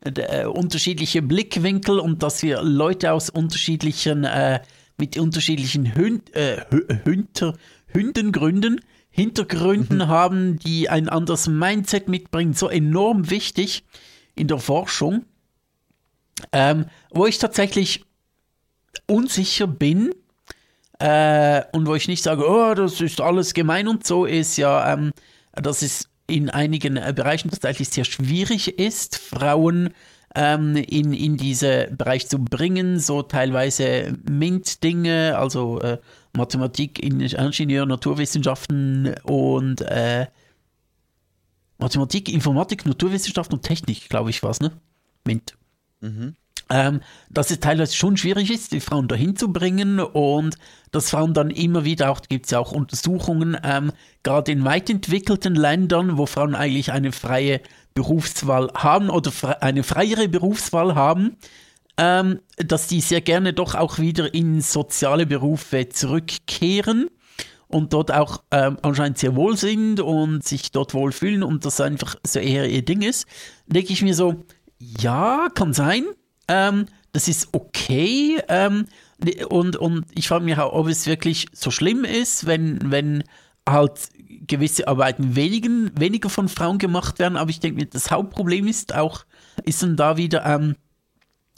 der, 0.04 0.42
äh, 0.42 0.46
unterschiedliche 0.46 1.22
Blickwinkel 1.22 1.98
und 1.98 2.22
dass 2.22 2.42
wir 2.42 2.62
Leute 2.62 3.12
aus 3.12 3.30
unterschiedlichen, 3.30 4.22
äh, 4.24 4.60
mit 4.98 5.18
unterschiedlichen 5.18 5.94
Hün 5.94 6.22
äh, 6.34 6.60
Hü- 6.70 7.04
Hünter, 7.04 7.56
Hündengründen, 7.88 8.80
Hintergründen 9.16 10.08
haben, 10.08 10.58
die 10.58 10.90
ein 10.90 11.08
anderes 11.08 11.48
Mindset 11.48 12.06
mitbringen, 12.06 12.52
so 12.52 12.68
enorm 12.68 13.30
wichtig 13.30 13.82
in 14.34 14.46
der 14.46 14.58
Forschung, 14.58 15.24
ähm, 16.52 16.84
wo 17.10 17.24
ich 17.24 17.38
tatsächlich 17.38 18.04
unsicher 19.06 19.66
bin, 19.66 20.14
äh, 20.98 21.62
und 21.72 21.86
wo 21.86 21.94
ich 21.94 22.08
nicht 22.08 22.22
sage, 22.22 22.44
oh, 22.46 22.74
das 22.74 23.00
ist 23.00 23.20
alles 23.20 23.54
gemein 23.54 23.88
und 23.88 24.06
so, 24.06 24.26
ist 24.26 24.58
ja, 24.58 24.92
ähm, 24.92 25.12
dass 25.52 25.80
es 25.80 26.10
in 26.26 26.50
einigen 26.50 26.98
äh, 26.98 27.14
Bereichen 27.16 27.50
tatsächlich 27.50 27.88
sehr 27.88 28.04
schwierig 28.04 28.78
ist, 28.78 29.16
Frauen 29.16 29.94
ähm, 30.34 30.76
in, 30.76 31.14
in 31.14 31.38
diesen 31.38 31.96
Bereich 31.96 32.28
zu 32.28 32.38
bringen, 32.38 33.00
so 33.00 33.22
teilweise 33.22 34.14
MINT-Dinge, 34.28 35.38
also 35.38 35.80
äh, 35.80 35.98
Mathematik, 36.36 37.02
Ingenieur, 37.02 37.86
Naturwissenschaften 37.86 39.14
und 39.24 39.80
äh, 39.82 40.26
Mathematik, 41.78 42.28
Informatik, 42.28 42.86
Naturwissenschaften 42.86 43.54
und 43.54 43.62
Technik, 43.62 44.08
glaube 44.08 44.30
ich, 44.30 44.42
was, 44.42 44.60
ne? 44.60 44.72
MINT 45.24 45.56
ähm, 46.68 47.00
dass 47.30 47.50
es 47.50 47.60
teilweise 47.60 47.94
schon 47.94 48.16
schwierig 48.16 48.50
ist, 48.50 48.72
die 48.72 48.80
Frauen 48.80 49.08
dahin 49.08 49.36
zu 49.36 49.52
bringen 49.52 50.00
und 50.00 50.56
dass 50.90 51.10
Frauen 51.10 51.34
dann 51.34 51.50
immer 51.50 51.84
wieder, 51.84 52.10
auch 52.10 52.20
gibt 52.28 52.46
es 52.46 52.50
ja 52.52 52.58
auch 52.58 52.72
Untersuchungen, 52.72 53.56
ähm, 53.62 53.92
gerade 54.22 54.52
in 54.52 54.64
weit 54.64 54.90
entwickelten 54.90 55.54
Ländern, 55.54 56.18
wo 56.18 56.26
Frauen 56.26 56.54
eigentlich 56.54 56.92
eine 56.92 57.12
freie 57.12 57.60
Berufswahl 57.94 58.70
haben 58.74 59.10
oder 59.10 59.30
fre 59.30 59.62
eine 59.62 59.82
freiere 59.82 60.28
Berufswahl 60.28 60.94
haben, 60.94 61.36
ähm, 61.98 62.40
dass 62.56 62.86
die 62.86 63.00
sehr 63.00 63.20
gerne 63.20 63.52
doch 63.52 63.74
auch 63.74 63.98
wieder 63.98 64.32
in 64.34 64.60
soziale 64.60 65.26
Berufe 65.26 65.88
zurückkehren 65.88 67.08
und 67.68 67.92
dort 67.92 68.12
auch 68.12 68.42
ähm, 68.50 68.78
anscheinend 68.82 69.18
sehr 69.18 69.34
wohl 69.34 69.56
sind 69.56 70.00
und 70.00 70.44
sich 70.44 70.70
dort 70.72 70.94
wohlfühlen 70.94 71.42
und 71.42 71.64
das 71.64 71.80
einfach 71.80 72.16
so 72.24 72.38
eher 72.38 72.68
ihr 72.68 72.84
Ding 72.84 73.02
ist, 73.02 73.26
denke 73.66 73.92
ich 73.92 74.02
mir 74.02 74.14
so, 74.14 74.44
ja, 74.78 75.48
kann 75.54 75.72
sein. 75.72 76.04
Ähm, 76.48 76.86
das 77.12 77.28
ist 77.28 77.48
okay. 77.52 78.40
Ähm, 78.48 78.86
und, 79.48 79.76
und 79.76 80.04
ich 80.14 80.28
frage 80.28 80.44
mich 80.44 80.58
auch, 80.58 80.72
ob 80.72 80.88
es 80.88 81.06
wirklich 81.06 81.46
so 81.52 81.70
schlimm 81.70 82.04
ist, 82.04 82.46
wenn, 82.46 82.90
wenn 82.90 83.24
halt 83.68 84.10
gewisse 84.46 84.86
Arbeiten 84.86 85.34
wenigen, 85.34 85.90
weniger 85.98 86.28
von 86.28 86.48
Frauen 86.48 86.78
gemacht 86.78 87.18
werden. 87.18 87.36
Aber 87.36 87.50
ich 87.50 87.60
denke, 87.60 87.80
mir, 87.80 87.86
das 87.86 88.10
Hauptproblem 88.10 88.68
ist 88.68 88.94
auch, 88.94 89.24
ist 89.64 89.82
dann 89.82 89.96
da 89.96 90.16
wieder, 90.16 90.44
ähm, 90.44 90.76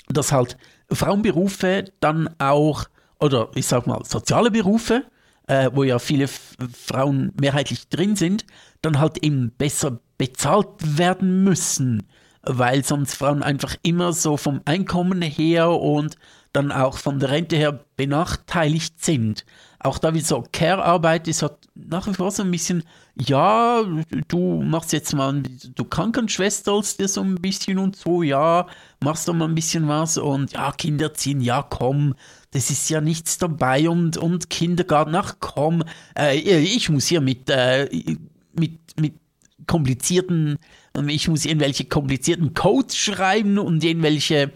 dass 0.09 0.33
halt 0.33 0.57
Frauenberufe 0.91 1.85
dann 2.01 2.29
auch, 2.39 2.85
oder 3.21 3.49
ich 3.55 3.67
sag 3.67 3.87
mal, 3.87 4.05
soziale 4.05 4.51
Berufe, 4.51 5.05
äh, 5.47 5.71
wo 5.73 5.83
ja 5.83 5.99
viele 5.99 6.25
F 6.25 6.57
Frauen 6.73 7.33
mehrheitlich 7.41 7.89
drin 7.89 8.17
sind, 8.17 8.45
dann 8.83 8.99
halt 8.99 9.19
eben 9.25 9.53
besser 9.57 10.01
bezahlt 10.19 10.69
werden 10.81 11.45
müssen, 11.45 12.07
weil 12.43 12.85
sonst 12.85 13.15
Frauen 13.15 13.43
einfach 13.43 13.77
immer 13.83 14.13
so 14.13 14.37
vom 14.37 14.61
Einkommen 14.65 15.23
her 15.23 15.71
und 15.71 16.17
dann 16.53 16.73
auch 16.73 16.99
von 16.99 17.19
der 17.19 17.31
Rente 17.31 17.57
her 17.57 17.85
benachteiligt 17.97 19.05
sind. 19.05 19.45
Auch 19.81 19.99
da 19.99 20.13
wie 20.13 20.21
so 20.21 20.45
Care-Arbeit 20.53 21.29
ist 21.29 21.43
halt 21.43 21.55
nach 21.75 22.09
wie 22.09 22.15
vor 22.15 22.31
so 22.33 22.43
ein 22.43 22.51
bisschen, 22.51 22.83
ja, 23.15 23.85
du 24.27 24.63
machst 24.63 24.93
jetzt 24.93 25.15
mal, 25.15 25.43
du 25.43 25.85
Krankenschwesterst 25.85 26.99
dir 26.99 27.07
so 27.07 27.21
ein 27.21 27.37
bisschen 27.37 27.79
und 27.79 27.95
so, 27.95 28.23
ja, 28.23 28.67
machst 29.01 29.29
doch 29.29 29.35
mal 29.35 29.47
ein 29.47 29.55
bisschen 29.55 29.87
was 29.87 30.19
und 30.19 30.53
ja, 30.53 30.73
Kinder 30.73 31.15
ziehen, 31.15 31.41
ja, 31.41 31.63
komm, 31.63 32.15
das 32.51 32.71
ist 32.71 32.91
ja 32.91 33.01
nichts 33.01 33.39
dabei 33.39 33.89
und, 33.89 34.17
und 34.17 34.51
Kindergarten, 34.51 35.15
ach 35.15 35.37
komm, 35.39 35.85
äh, 36.19 36.37
ich 36.37 36.91
muss 36.91 37.07
hier 37.07 37.21
mit, 37.21 37.49
äh, 37.49 37.89
mit, 38.55 38.79
mit 39.01 39.15
komplizierten, 39.69 40.59
ich 41.07 41.29
muss 41.29 41.45
irgendwelche 41.45 41.85
komplizierten 41.85 42.55
Codes 42.55 42.97
schreiben 42.97 43.59
und 43.59 43.85
irgendwelche 43.85 44.51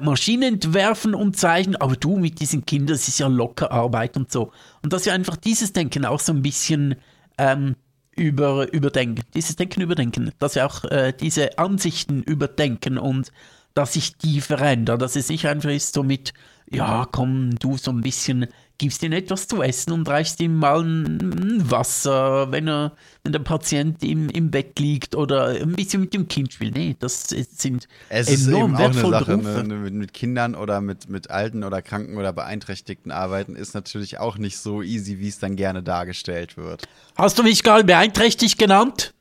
Maschinen 0.00 0.54
entwerfen 0.54 1.14
und 1.14 1.36
zeichnen, 1.36 1.76
aber 1.76 1.96
du 1.96 2.16
mit 2.16 2.40
diesen 2.40 2.64
Kindern, 2.64 2.96
das 2.96 3.08
ist 3.08 3.18
ja 3.18 3.26
locker 3.26 3.70
Arbeit 3.72 4.16
und 4.16 4.30
so. 4.30 4.52
Und 4.82 4.92
dass 4.92 5.06
wir 5.06 5.12
einfach 5.12 5.36
dieses 5.36 5.72
Denken 5.72 6.04
auch 6.04 6.20
so 6.20 6.32
ein 6.32 6.42
bisschen 6.42 6.96
ähm, 7.38 7.76
über, 8.14 8.72
überdenken, 8.72 9.24
dieses 9.34 9.56
Denken 9.56 9.80
überdenken, 9.80 10.30
dass 10.38 10.54
wir 10.54 10.66
auch 10.66 10.84
äh, 10.84 11.12
diese 11.12 11.58
Ansichten 11.58 12.22
überdenken 12.22 12.98
und 12.98 13.32
dass 13.74 13.94
sich 13.94 14.16
die 14.18 14.40
verändern, 14.40 14.98
dass 14.98 15.16
es 15.16 15.28
nicht 15.28 15.46
einfach 15.46 15.70
ist 15.70 15.94
so 15.94 16.02
mit, 16.02 16.34
ja, 16.70 17.06
komm, 17.10 17.56
du 17.58 17.78
so 17.78 17.90
ein 17.90 18.02
bisschen, 18.02 18.46
gibst 18.82 19.00
ihm 19.04 19.12
etwas 19.12 19.46
zu 19.46 19.62
essen 19.62 19.92
und 19.92 20.08
reichst 20.08 20.40
ihm 20.40 20.56
mal 20.56 20.82
ein 20.82 21.70
Wasser, 21.70 22.50
wenn 22.50 22.66
er, 22.66 22.90
wenn 23.22 23.30
der 23.30 23.38
Patient 23.38 24.02
im, 24.02 24.28
im 24.28 24.50
Bett 24.50 24.76
liegt 24.80 25.14
oder 25.14 25.50
ein 25.50 25.74
bisschen 25.74 26.00
mit 26.00 26.12
dem 26.14 26.26
Kind 26.26 26.52
spielt. 26.52 26.74
Nee, 26.74 26.96
das 26.98 27.28
sind 27.28 27.86
Es 28.08 28.28
ist 28.28 28.48
enorm 28.48 28.74
eben 28.74 28.82
auch 28.82 28.90
eine 28.90 29.08
Sache, 29.08 29.36
ne, 29.36 29.74
mit, 29.76 29.94
mit 29.94 30.12
Kindern 30.12 30.56
oder 30.56 30.80
mit, 30.80 31.08
mit 31.08 31.30
alten 31.30 31.62
oder 31.62 31.80
kranken 31.80 32.16
oder 32.16 32.32
beeinträchtigten 32.32 33.12
arbeiten 33.12 33.54
ist 33.54 33.72
natürlich 33.74 34.18
auch 34.18 34.36
nicht 34.36 34.58
so 34.58 34.82
easy, 34.82 35.20
wie 35.20 35.28
es 35.28 35.38
dann 35.38 35.54
gerne 35.54 35.84
dargestellt 35.84 36.56
wird. 36.56 36.82
Hast 37.14 37.38
du 37.38 37.44
mich 37.44 37.62
gerade 37.62 37.84
beeinträchtigt 37.84 38.58
genannt? 38.58 39.14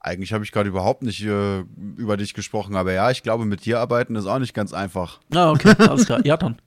Eigentlich 0.00 0.34
habe 0.34 0.44
ich 0.44 0.52
gerade 0.52 0.68
überhaupt 0.68 1.02
nicht 1.02 1.24
äh, 1.24 1.60
über 1.96 2.18
dich 2.18 2.34
gesprochen, 2.34 2.76
aber 2.76 2.92
ja, 2.92 3.10
ich 3.10 3.22
glaube, 3.22 3.46
mit 3.46 3.64
dir 3.64 3.80
arbeiten 3.80 4.16
ist 4.16 4.26
auch 4.26 4.38
nicht 4.38 4.52
ganz 4.52 4.74
einfach. 4.74 5.20
Ah, 5.32 5.50
okay, 5.50 5.74
alles 5.78 6.04
klar. 6.04 6.20
Ja, 6.26 6.36
dann. 6.36 6.58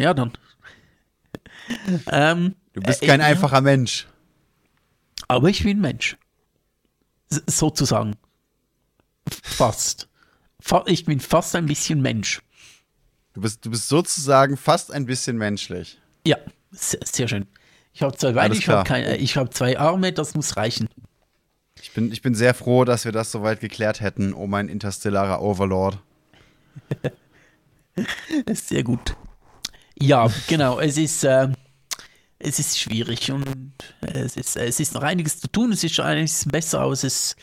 Ja, 0.00 0.14
dann. 0.14 0.32
Ähm, 2.10 2.54
Du 2.72 2.80
bist 2.80 3.02
äh, 3.02 3.06
kein 3.06 3.20
ja, 3.20 3.26
einfacher 3.26 3.60
Mensch. 3.60 4.06
Aber 5.26 5.48
ich 5.48 5.64
bin 5.64 5.80
Mensch. 5.80 6.16
S 7.30 7.42
sozusagen. 7.46 8.16
Fast. 9.42 10.08
Fa 10.60 10.84
ich 10.86 11.04
bin 11.04 11.20
fast 11.20 11.54
ein 11.56 11.66
bisschen 11.66 12.00
Mensch. 12.00 12.40
Du 13.34 13.40
bist, 13.40 13.64
du 13.64 13.70
bist 13.70 13.88
sozusagen 13.88 14.56
fast 14.56 14.92
ein 14.92 15.06
bisschen 15.06 15.36
menschlich. 15.36 16.00
Ja, 16.26 16.38
sehr, 16.70 17.00
sehr 17.04 17.28
schön. 17.28 17.46
Ich 17.92 18.02
habe 18.02 18.16
zwei 18.16 18.32
Beine, 18.32 18.54
ich 18.54 18.68
habe 18.68 19.16
ich 19.16 19.36
habe 19.36 19.50
zwei 19.50 19.78
Arme, 19.78 20.12
das 20.12 20.34
muss 20.34 20.56
reichen. 20.56 20.88
Ich 21.80 21.92
bin, 21.92 22.12
ich 22.12 22.22
bin 22.22 22.34
sehr 22.34 22.54
froh, 22.54 22.84
dass 22.84 23.04
wir 23.04 23.12
das 23.12 23.30
soweit 23.30 23.60
geklärt 23.60 24.00
hätten, 24.00 24.32
oh 24.34 24.46
mein 24.46 24.68
interstellarer 24.68 25.42
Overlord. 25.42 25.98
Sehr 28.52 28.84
gut. 28.84 29.16
Ja, 30.00 30.30
genau. 30.46 30.78
Es 30.78 30.96
ist, 30.96 31.24
äh, 31.24 31.48
es 32.38 32.58
ist 32.58 32.78
schwierig 32.78 33.30
und 33.32 33.44
es 34.00 34.36
ist, 34.36 34.56
es 34.56 34.80
ist 34.80 34.94
noch 34.94 35.02
einiges 35.02 35.40
zu 35.40 35.48
tun. 35.48 35.72
Es 35.72 35.82
ist 35.82 35.94
schon 35.94 36.04
einiges 36.04 36.46
besser 36.46 36.84
aus. 36.84 37.04
Es, 37.04 37.34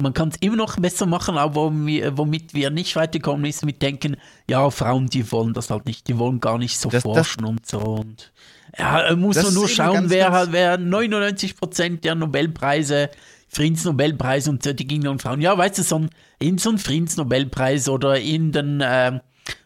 man 0.00 0.12
kann 0.12 0.28
es 0.28 0.36
immer 0.40 0.56
noch 0.56 0.76
besser 0.76 1.06
machen, 1.06 1.38
aber 1.38 1.72
womit 1.72 2.54
wir 2.54 2.70
nicht 2.70 2.96
weiterkommen, 2.96 3.44
ist 3.44 3.64
mit 3.64 3.82
denken, 3.82 4.16
ja, 4.48 4.70
Frauen, 4.70 5.06
die 5.06 5.30
wollen 5.30 5.54
das 5.54 5.70
halt 5.70 5.86
nicht, 5.86 6.08
die 6.08 6.18
wollen 6.18 6.40
gar 6.40 6.58
nicht 6.58 6.78
so 6.78 6.88
das, 6.88 7.02
forschen 7.02 7.42
das, 7.42 7.50
und 7.50 7.66
so. 7.66 7.78
Und 7.78 8.32
ja, 8.78 9.14
muss 9.16 9.36
man 9.42 9.54
nur 9.54 9.68
schauen, 9.68 9.94
ganz, 9.94 10.10
wer, 10.10 10.30
ganz 10.30 10.52
wer 10.52 10.78
99 10.78 11.56
Prozent 11.56 12.04
der 12.04 12.14
Nobelpreise 12.14 13.10
Friedensnobelpreis 13.52 14.46
und 14.46 14.64
die 14.64 14.86
gingen 14.86 15.08
um 15.08 15.18
Frauen. 15.18 15.40
Ja, 15.40 15.58
weißt 15.58 15.78
du, 15.78 15.82
so 15.82 15.98
ein, 15.98 16.10
in 16.38 16.58
so 16.58 16.70
ein 16.70 16.78
Friedensnobelpreis 16.78 17.88
oder 17.88 18.18
in 18.18 18.52
den 18.52 18.80
äh, 18.80 19.18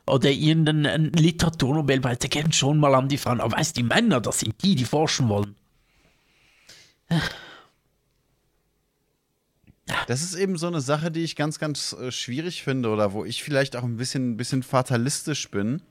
oder 0.07 0.30
irgendeinen 0.30 1.12
Literaturnobelpreis, 1.12 2.18
der 2.18 2.30
geht 2.30 2.55
schon 2.55 2.78
mal 2.78 2.94
an 2.94 3.09
die 3.09 3.18
Frauen. 3.18 3.40
Aber 3.40 3.57
weißt 3.57 3.76
du, 3.76 3.82
die 3.82 3.88
Männer, 3.88 4.20
das 4.20 4.40
sind 4.40 4.62
die, 4.62 4.74
die 4.74 4.84
forschen 4.84 5.28
wollen. 5.28 5.55
Das 10.07 10.22
ist 10.22 10.34
eben 10.34 10.57
so 10.57 10.66
eine 10.66 10.80
Sache, 10.80 11.11
die 11.11 11.24
ich 11.24 11.36
ganz, 11.36 11.59
ganz 11.59 11.94
äh, 11.94 12.11
schwierig 12.11 12.62
finde 12.62 12.88
oder 12.90 13.12
wo 13.12 13.24
ich 13.24 13.42
vielleicht 13.42 13.76
auch 13.76 13.82
ein 13.82 13.96
bisschen, 13.96 14.32
ein 14.32 14.36
bisschen 14.36 14.62
fatalistisch 14.62 15.50
bin. 15.50 15.82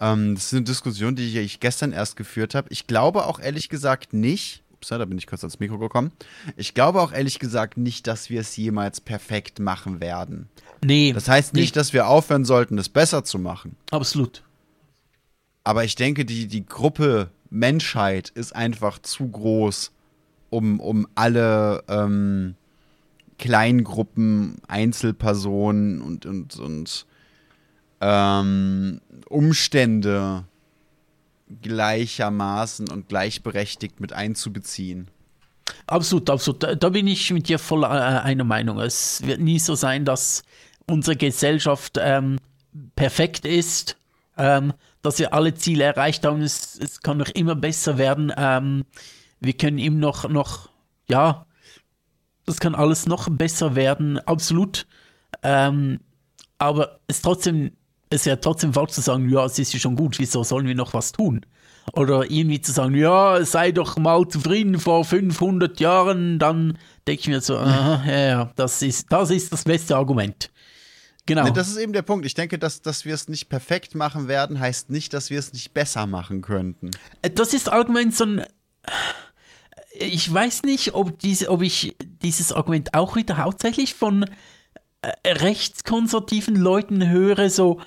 Ähm, 0.00 0.34
das 0.34 0.46
ist 0.46 0.54
eine 0.54 0.64
Diskussion, 0.64 1.16
die 1.16 1.38
ich 1.38 1.60
gestern 1.60 1.92
erst 1.92 2.16
geführt 2.16 2.54
habe. 2.54 2.68
Ich 2.70 2.86
glaube 2.86 3.26
auch 3.26 3.38
ehrlich 3.40 3.68
gesagt 3.68 4.12
nicht, 4.12 4.61
ups, 4.82 4.88
da 4.88 5.04
bin 5.04 5.18
ich 5.18 5.26
kurz 5.26 5.42
ans 5.44 5.60
Mikro 5.60 5.78
gekommen. 5.78 6.12
Ich 6.56 6.74
glaube 6.74 7.00
auch 7.00 7.12
ehrlich 7.12 7.38
gesagt 7.38 7.76
nicht, 7.76 8.06
dass 8.06 8.30
wir 8.30 8.40
es 8.40 8.56
jemals 8.56 9.00
perfekt 9.00 9.60
machen 9.60 10.00
werden. 10.00 10.48
Nee. 10.84 11.12
Das 11.12 11.28
heißt 11.28 11.54
nicht, 11.54 11.74
nee. 11.74 11.78
dass 11.78 11.92
wir 11.92 12.08
aufhören 12.08 12.44
sollten, 12.44 12.76
es 12.78 12.88
besser 12.88 13.24
zu 13.24 13.38
machen. 13.38 13.76
Absolut. 13.90 14.42
Aber 15.64 15.84
ich 15.84 15.94
denke, 15.94 16.24
die, 16.24 16.48
die 16.48 16.66
Gruppe 16.66 17.30
Menschheit 17.50 18.30
ist 18.30 18.56
einfach 18.56 18.98
zu 18.98 19.28
groß, 19.28 19.92
um, 20.50 20.80
um 20.80 21.06
alle 21.14 21.84
ähm, 21.88 22.56
Kleingruppen, 23.38 24.56
Einzelpersonen 24.66 26.02
und, 26.02 26.26
und, 26.26 26.58
und 26.58 27.06
ähm, 28.00 29.00
Umstände 29.28 30.44
gleichermaßen 31.60 32.88
und 32.88 33.08
gleichberechtigt 33.08 34.00
mit 34.00 34.12
einzubeziehen. 34.12 35.08
Absolut, 35.86 36.30
absolut. 36.30 36.62
Da, 36.62 36.74
da 36.74 36.88
bin 36.88 37.06
ich 37.06 37.30
mit 37.30 37.48
dir 37.48 37.58
voll 37.58 37.84
äh, 37.84 37.86
einer 37.86 38.44
Meinung. 38.44 38.80
Es 38.80 39.22
wird 39.26 39.40
nie 39.40 39.58
so 39.58 39.74
sein, 39.74 40.04
dass 40.04 40.42
unsere 40.88 41.16
Gesellschaft 41.16 41.98
ähm, 42.00 42.38
perfekt 42.96 43.44
ist, 43.44 43.96
ähm, 44.36 44.72
dass 45.02 45.18
wir 45.18 45.34
alle 45.34 45.54
Ziele 45.54 45.84
erreicht 45.84 46.24
haben. 46.24 46.42
Es, 46.42 46.78
es 46.78 47.00
kann 47.00 47.18
noch 47.18 47.28
immer 47.28 47.54
besser 47.54 47.98
werden. 47.98 48.32
Ähm, 48.36 48.84
wir 49.40 49.52
können 49.54 49.78
ihm 49.78 49.98
noch, 49.98 50.28
noch, 50.28 50.70
ja, 51.08 51.46
das 52.46 52.60
kann 52.60 52.74
alles 52.74 53.06
noch 53.06 53.28
besser 53.28 53.74
werden, 53.74 54.18
absolut. 54.20 54.86
Ähm, 55.42 56.00
aber 56.58 57.00
es 57.06 57.22
trotzdem, 57.22 57.72
es 58.12 58.26
wäre 58.26 58.40
trotzdem 58.40 58.74
falsch 58.74 58.92
zu 58.92 59.00
sagen, 59.00 59.28
ja, 59.30 59.44
es 59.44 59.58
ist 59.58 59.78
schon 59.80 59.96
gut, 59.96 60.18
wieso 60.18 60.44
sollen 60.44 60.66
wir 60.66 60.74
noch 60.74 60.92
was 60.92 61.12
tun? 61.12 61.46
Oder 61.94 62.30
irgendwie 62.30 62.60
zu 62.60 62.70
sagen, 62.70 62.94
ja, 62.94 63.44
sei 63.44 63.72
doch 63.72 63.96
mal 63.96 64.28
zufrieden 64.28 64.78
vor 64.78 65.04
500 65.04 65.80
Jahren, 65.80 66.38
dann 66.38 66.78
denke 67.06 67.20
ich 67.20 67.28
mir 67.28 67.40
so, 67.40 67.56
aha, 67.58 68.04
ja, 68.06 68.18
ja, 68.20 68.52
das 68.54 68.82
ist, 68.82 69.10
das 69.10 69.30
ist 69.30 69.52
das 69.52 69.64
beste 69.64 69.96
Argument. 69.96 70.50
Genau. 71.24 71.48
Das 71.50 71.68
ist 71.68 71.76
eben 71.76 71.92
der 71.92 72.02
Punkt. 72.02 72.26
Ich 72.26 72.34
denke, 72.34 72.58
dass, 72.58 72.82
dass 72.82 73.04
wir 73.04 73.14
es 73.14 73.28
nicht 73.28 73.48
perfekt 73.48 73.94
machen 73.94 74.28
werden, 74.28 74.58
heißt 74.58 74.90
nicht, 74.90 75.14
dass 75.14 75.30
wir 75.30 75.38
es 75.38 75.52
nicht 75.52 75.72
besser 75.72 76.06
machen 76.06 76.42
könnten. 76.42 76.90
Äh, 77.22 77.30
das 77.30 77.54
ist 77.54 77.68
allgemein 77.68 78.10
so 78.10 78.24
ein. 78.24 78.44
Ich 79.94 80.32
weiß 80.32 80.64
nicht, 80.64 80.94
ob, 80.94 81.18
diese, 81.20 81.48
ob 81.48 81.62
ich 81.62 81.96
dieses 82.22 82.52
Argument 82.52 82.94
auch 82.94 83.14
wieder 83.14 83.36
hauptsächlich 83.36 83.94
von 83.94 84.24
äh, 85.02 85.28
rechtskonservativen 85.28 86.56
Leuten 86.56 87.08
höre, 87.08 87.50
so 87.50 87.78
äh, 87.78 87.84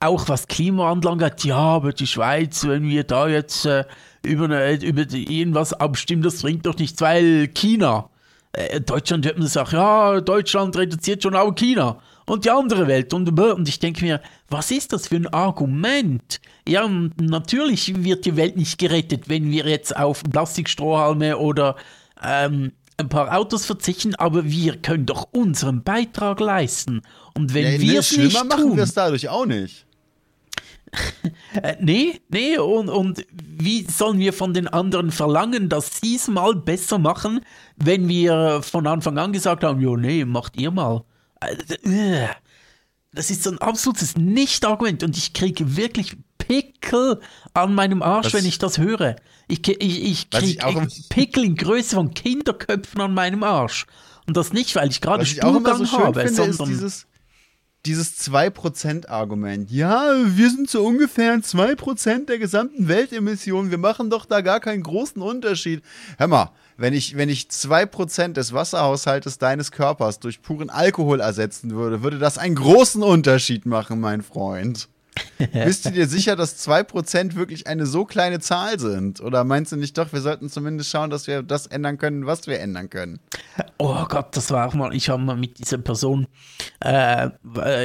auch 0.00 0.28
was 0.28 0.48
Klima 0.48 0.90
anlangt. 0.90 1.44
Ja, 1.44 1.56
aber 1.56 1.92
die 1.92 2.06
Schweiz, 2.06 2.66
wenn 2.66 2.84
wir 2.84 3.04
da 3.04 3.28
jetzt 3.28 3.66
äh, 3.66 3.84
über, 4.24 4.44
eine, 4.44 4.74
über 4.74 5.02
irgendwas 5.12 5.72
abstimmen, 5.72 6.22
das 6.22 6.42
bringt 6.42 6.66
doch 6.66 6.76
nichts, 6.78 7.00
weil 7.00 7.48
China. 7.48 8.10
Äh, 8.52 8.80
Deutschland 8.80 9.26
hört 9.26 9.38
man 9.38 9.46
sagt, 9.46 9.72
ja, 9.72 10.20
Deutschland 10.20 10.76
reduziert 10.76 11.22
schon 11.22 11.36
auch 11.36 11.54
China 11.54 11.98
und 12.26 12.44
die 12.44 12.50
andere 12.50 12.86
Welt 12.86 13.12
und, 13.14 13.28
und 13.38 13.68
ich 13.68 13.78
denke 13.78 14.04
mir, 14.04 14.20
was 14.48 14.70
ist 14.70 14.92
das 14.92 15.08
für 15.08 15.16
ein 15.16 15.26
Argument? 15.28 16.40
Ja, 16.66 16.88
natürlich 17.20 18.04
wird 18.04 18.24
die 18.24 18.36
Welt 18.36 18.56
nicht 18.56 18.78
gerettet, 18.78 19.28
wenn 19.28 19.50
wir 19.50 19.66
jetzt 19.66 19.96
auf 19.96 20.22
Plastikstrohhalme 20.24 21.38
oder 21.38 21.76
ähm, 22.22 22.72
ein 22.98 23.08
paar 23.08 23.36
Autos 23.36 23.64
verzichten, 23.64 24.14
aber 24.16 24.44
wir 24.44 24.76
können 24.76 25.06
doch 25.06 25.28
unseren 25.32 25.82
Beitrag 25.82 26.40
leisten. 26.40 27.02
Und 27.34 27.54
wenn 27.54 27.64
ja, 27.74 27.80
wir 27.80 28.00
es 28.00 28.16
nicht 28.16 28.36
tun, 28.36 28.48
machen 28.48 28.76
wir 28.76 28.82
es 28.82 28.92
dadurch 28.92 29.28
auch 29.28 29.46
nicht. 29.46 29.86
Äh, 31.62 31.76
nee, 31.80 32.20
nee, 32.28 32.56
und, 32.56 32.88
und 32.88 33.26
wie 33.30 33.84
sollen 33.84 34.18
wir 34.18 34.32
von 34.32 34.54
den 34.54 34.68
anderen 34.68 35.10
verlangen, 35.10 35.68
dass 35.68 36.00
sie 36.00 36.16
es 36.16 36.28
mal 36.28 36.54
besser 36.54 36.98
machen, 36.98 37.40
wenn 37.76 38.08
wir 38.08 38.62
von 38.62 38.86
Anfang 38.86 39.18
an 39.18 39.32
gesagt 39.32 39.64
haben, 39.64 39.80
ja, 39.80 39.96
nee, 39.96 40.24
macht 40.24 40.58
ihr 40.58 40.70
mal. 40.70 41.04
Äh, 41.40 42.28
das 43.12 43.30
ist 43.30 43.42
so 43.42 43.50
ein 43.50 43.58
absolutes 43.58 44.16
Nicht-Argument 44.16 45.02
und 45.02 45.16
ich 45.16 45.32
kriege 45.32 45.76
wirklich 45.76 46.16
Pickel 46.38 47.20
an 47.54 47.74
meinem 47.74 48.02
Arsch, 48.02 48.26
was, 48.26 48.34
wenn 48.34 48.46
ich 48.46 48.58
das 48.58 48.78
höre. 48.78 49.16
Ich, 49.48 49.66
ich, 49.68 49.80
ich 49.80 50.30
kriege 50.30 50.88
Pickel 51.08 51.44
in 51.44 51.56
Größe 51.56 51.96
von 51.96 52.14
Kinderköpfen 52.14 53.00
an 53.00 53.14
meinem 53.14 53.42
Arsch. 53.42 53.86
Und 54.26 54.36
das 54.36 54.52
nicht, 54.52 54.74
weil 54.76 54.90
ich 54.90 55.00
gerade 55.00 55.24
Stuhlgang 55.24 55.86
so 55.86 55.98
habe, 55.98 56.20
finde, 56.20 56.52
sondern 56.52 56.68
dieses, 56.68 57.06
dieses 57.86 58.18
2%-Argument. 58.28 59.70
Ja, 59.70 60.12
wir 60.24 60.50
sind 60.50 60.68
so 60.68 60.84
ungefähr 60.84 61.34
2% 61.34 62.26
der 62.26 62.38
gesamten 62.38 62.88
Weltemissionen. 62.88 63.70
Wir 63.70 63.78
machen 63.78 64.10
doch 64.10 64.26
da 64.26 64.42
gar 64.42 64.60
keinen 64.60 64.82
großen 64.82 65.22
Unterschied. 65.22 65.82
Hör 66.18 66.26
mal, 66.26 66.50
wenn 66.76 66.92
ich, 66.92 67.16
wenn 67.16 67.30
ich 67.30 67.44
2% 67.44 68.34
des 68.34 68.52
Wasserhaushaltes 68.52 69.38
deines 69.38 69.72
Körpers 69.72 70.20
durch 70.20 70.42
puren 70.42 70.68
Alkohol 70.68 71.20
ersetzen 71.20 71.70
würde, 71.70 72.02
würde 72.02 72.18
das 72.18 72.36
einen 72.36 72.54
großen 72.54 73.02
Unterschied 73.02 73.64
machen, 73.64 74.00
mein 74.00 74.22
Freund. 74.22 74.88
Bist 75.52 75.84
du 75.84 75.90
dir 75.90 76.06
sicher, 76.06 76.36
dass 76.36 76.66
2% 76.68 77.34
wirklich 77.34 77.66
eine 77.66 77.86
so 77.86 78.04
kleine 78.04 78.40
Zahl 78.40 78.78
sind? 78.78 79.20
Oder 79.20 79.44
meinst 79.44 79.72
du 79.72 79.76
nicht 79.76 79.96
doch, 79.98 80.12
wir 80.12 80.20
sollten 80.20 80.48
zumindest 80.48 80.90
schauen, 80.90 81.10
dass 81.10 81.26
wir 81.26 81.42
das 81.42 81.66
ändern 81.66 81.98
können, 81.98 82.26
was 82.26 82.46
wir 82.46 82.60
ändern 82.60 82.90
können? 82.90 83.20
Oh 83.78 84.04
Gott, 84.08 84.36
das 84.36 84.50
war 84.50 84.68
auch 84.68 84.74
mal, 84.74 84.94
ich 84.94 85.08
habe 85.08 85.22
mal 85.22 85.36
mit 85.36 85.58
dieser 85.58 85.78
Person, 85.78 86.26
äh, 86.84 87.30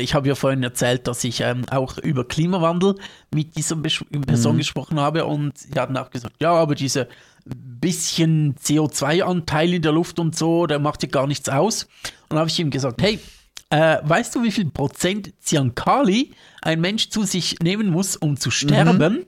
ich 0.01 0.13
habe 0.13 0.27
ja 0.27 0.35
vorhin 0.35 0.63
erzählt, 0.63 1.07
dass 1.07 1.23
ich 1.23 1.41
ähm, 1.41 1.65
auch 1.69 1.97
über 1.97 2.27
Klimawandel 2.27 2.95
mit 3.33 3.55
dieser 3.55 3.75
Person 3.75 4.53
mhm. 4.53 4.57
gesprochen 4.57 4.99
habe 4.99 5.25
und 5.25 5.57
sie 5.57 5.79
hatten 5.79 5.97
auch 5.97 6.09
gesagt, 6.09 6.35
ja, 6.41 6.51
aber 6.51 6.75
diese 6.75 7.07
bisschen 7.45 8.55
CO2-Anteil 8.55 9.73
in 9.73 9.81
der 9.81 9.91
Luft 9.91 10.19
und 10.19 10.35
so, 10.35 10.65
der 10.65 10.79
macht 10.79 11.03
ja 11.03 11.09
gar 11.09 11.27
nichts 11.27 11.49
aus. 11.49 11.83
Und 11.83 12.31
dann 12.31 12.39
habe 12.39 12.49
ich 12.49 12.59
ihm 12.59 12.69
gesagt, 12.69 13.01
hey, 13.01 13.19
äh, 13.73 13.97
weißt 14.03 14.35
du, 14.35 14.43
wie 14.43 14.51
viel 14.51 14.69
Prozent 14.69 15.33
Ziankali 15.39 16.31
ein 16.61 16.79
Mensch 16.79 17.09
zu 17.09 17.23
sich 17.23 17.57
nehmen 17.59 17.89
muss, 17.89 18.15
um 18.15 18.37
zu 18.37 18.51
sterben? 18.51 19.13
Mhm. 19.13 19.25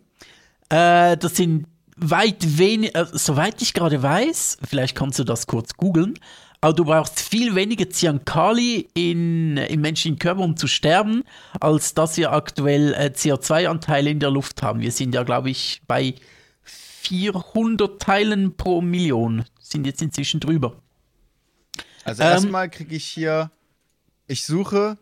Äh, 0.70 1.18
das 1.18 1.38
sind 1.38 1.66
weit 1.98 2.58
weniger, 2.60 3.02
äh, 3.02 3.06
soweit 3.12 3.60
ich 3.64 3.74
gerade 3.74 4.04
weiß, 4.04 4.60
vielleicht 4.68 4.96
kannst 4.96 5.18
du 5.18 5.24
das 5.24 5.48
kurz 5.48 5.76
googeln, 5.76 6.20
aber 6.62 6.74
du 6.74 6.86
brauchst 6.86 7.22
viel 7.22 7.56
weniger 7.56 7.90
Ziankali 7.90 8.88
in, 8.94 9.58
im 9.58 9.82
menschlichen 9.82 10.20
Körper, 10.20 10.42
um 10.42 10.56
zu 10.56 10.68
sterben, 10.68 11.24
als 11.60 11.96
dass 11.96 12.16
wir 12.18 12.32
aktuell 12.32 12.94
äh, 12.94 13.12
CO2-Anteile 13.16 14.12
in 14.12 14.20
der 14.20 14.30
Luft 14.30 14.62
haben. 14.62 14.80
Wir 14.80 14.92
sind 14.92 15.16
ja, 15.16 15.24
glaube 15.24 15.50
ich, 15.50 15.82
bei 15.88 16.14
400 16.62 18.00
Teilen 18.00 18.56
pro 18.56 18.82
Million. 18.82 19.46
Sind 19.60 19.88
jetzt 19.88 20.04
inzwischen 20.04 20.40
drüber. 20.40 20.76
Also 22.04 22.22
ähm, 22.22 22.30
erstmal 22.30 22.70
kriege 22.70 22.96
ich 22.96 23.06
hier, 23.06 23.50
ich 24.28 24.46
suche, 24.46 24.98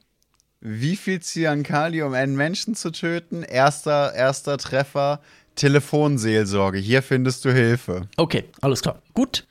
wie 0.59 0.95
viel 0.95 1.21
Cyankali, 1.21 2.01
um 2.01 2.13
einen 2.13 2.35
Menschen 2.35 2.75
zu 2.75 2.91
töten. 2.91 3.43
Erster, 3.43 4.13
erster 4.13 4.57
Treffer, 4.57 5.21
Telefonseelsorge. 5.55 6.77
Hier 6.77 7.01
findest 7.01 7.45
du 7.45 7.53
Hilfe. 7.53 8.07
Okay, 8.17 8.45
alles 8.61 8.81
klar. 8.81 9.01
Gut. 9.13 9.45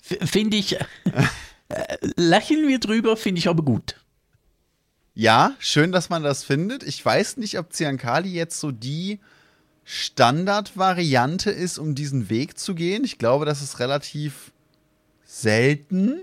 Finde 0.00 0.56
ich, 0.56 0.76
äh, 1.68 1.96
lächeln 2.16 2.68
wir 2.68 2.78
drüber, 2.78 3.16
finde 3.16 3.38
ich 3.38 3.48
aber 3.48 3.62
gut. 3.62 3.96
Ja, 5.14 5.54
schön, 5.58 5.92
dass 5.92 6.10
man 6.10 6.22
das 6.22 6.42
findet. 6.42 6.82
Ich 6.82 7.04
weiß 7.04 7.36
nicht, 7.36 7.58
ob 7.58 7.72
Cyankali 7.72 8.30
jetzt 8.30 8.58
so 8.58 8.72
die 8.72 9.20
Standardvariante 9.84 11.50
ist, 11.50 11.78
um 11.78 11.94
diesen 11.94 12.30
Weg 12.30 12.58
zu 12.58 12.74
gehen. 12.74 13.04
Ich 13.04 13.18
glaube, 13.18 13.44
das 13.44 13.62
ist 13.62 13.78
relativ 13.78 14.52
selten. 15.24 16.20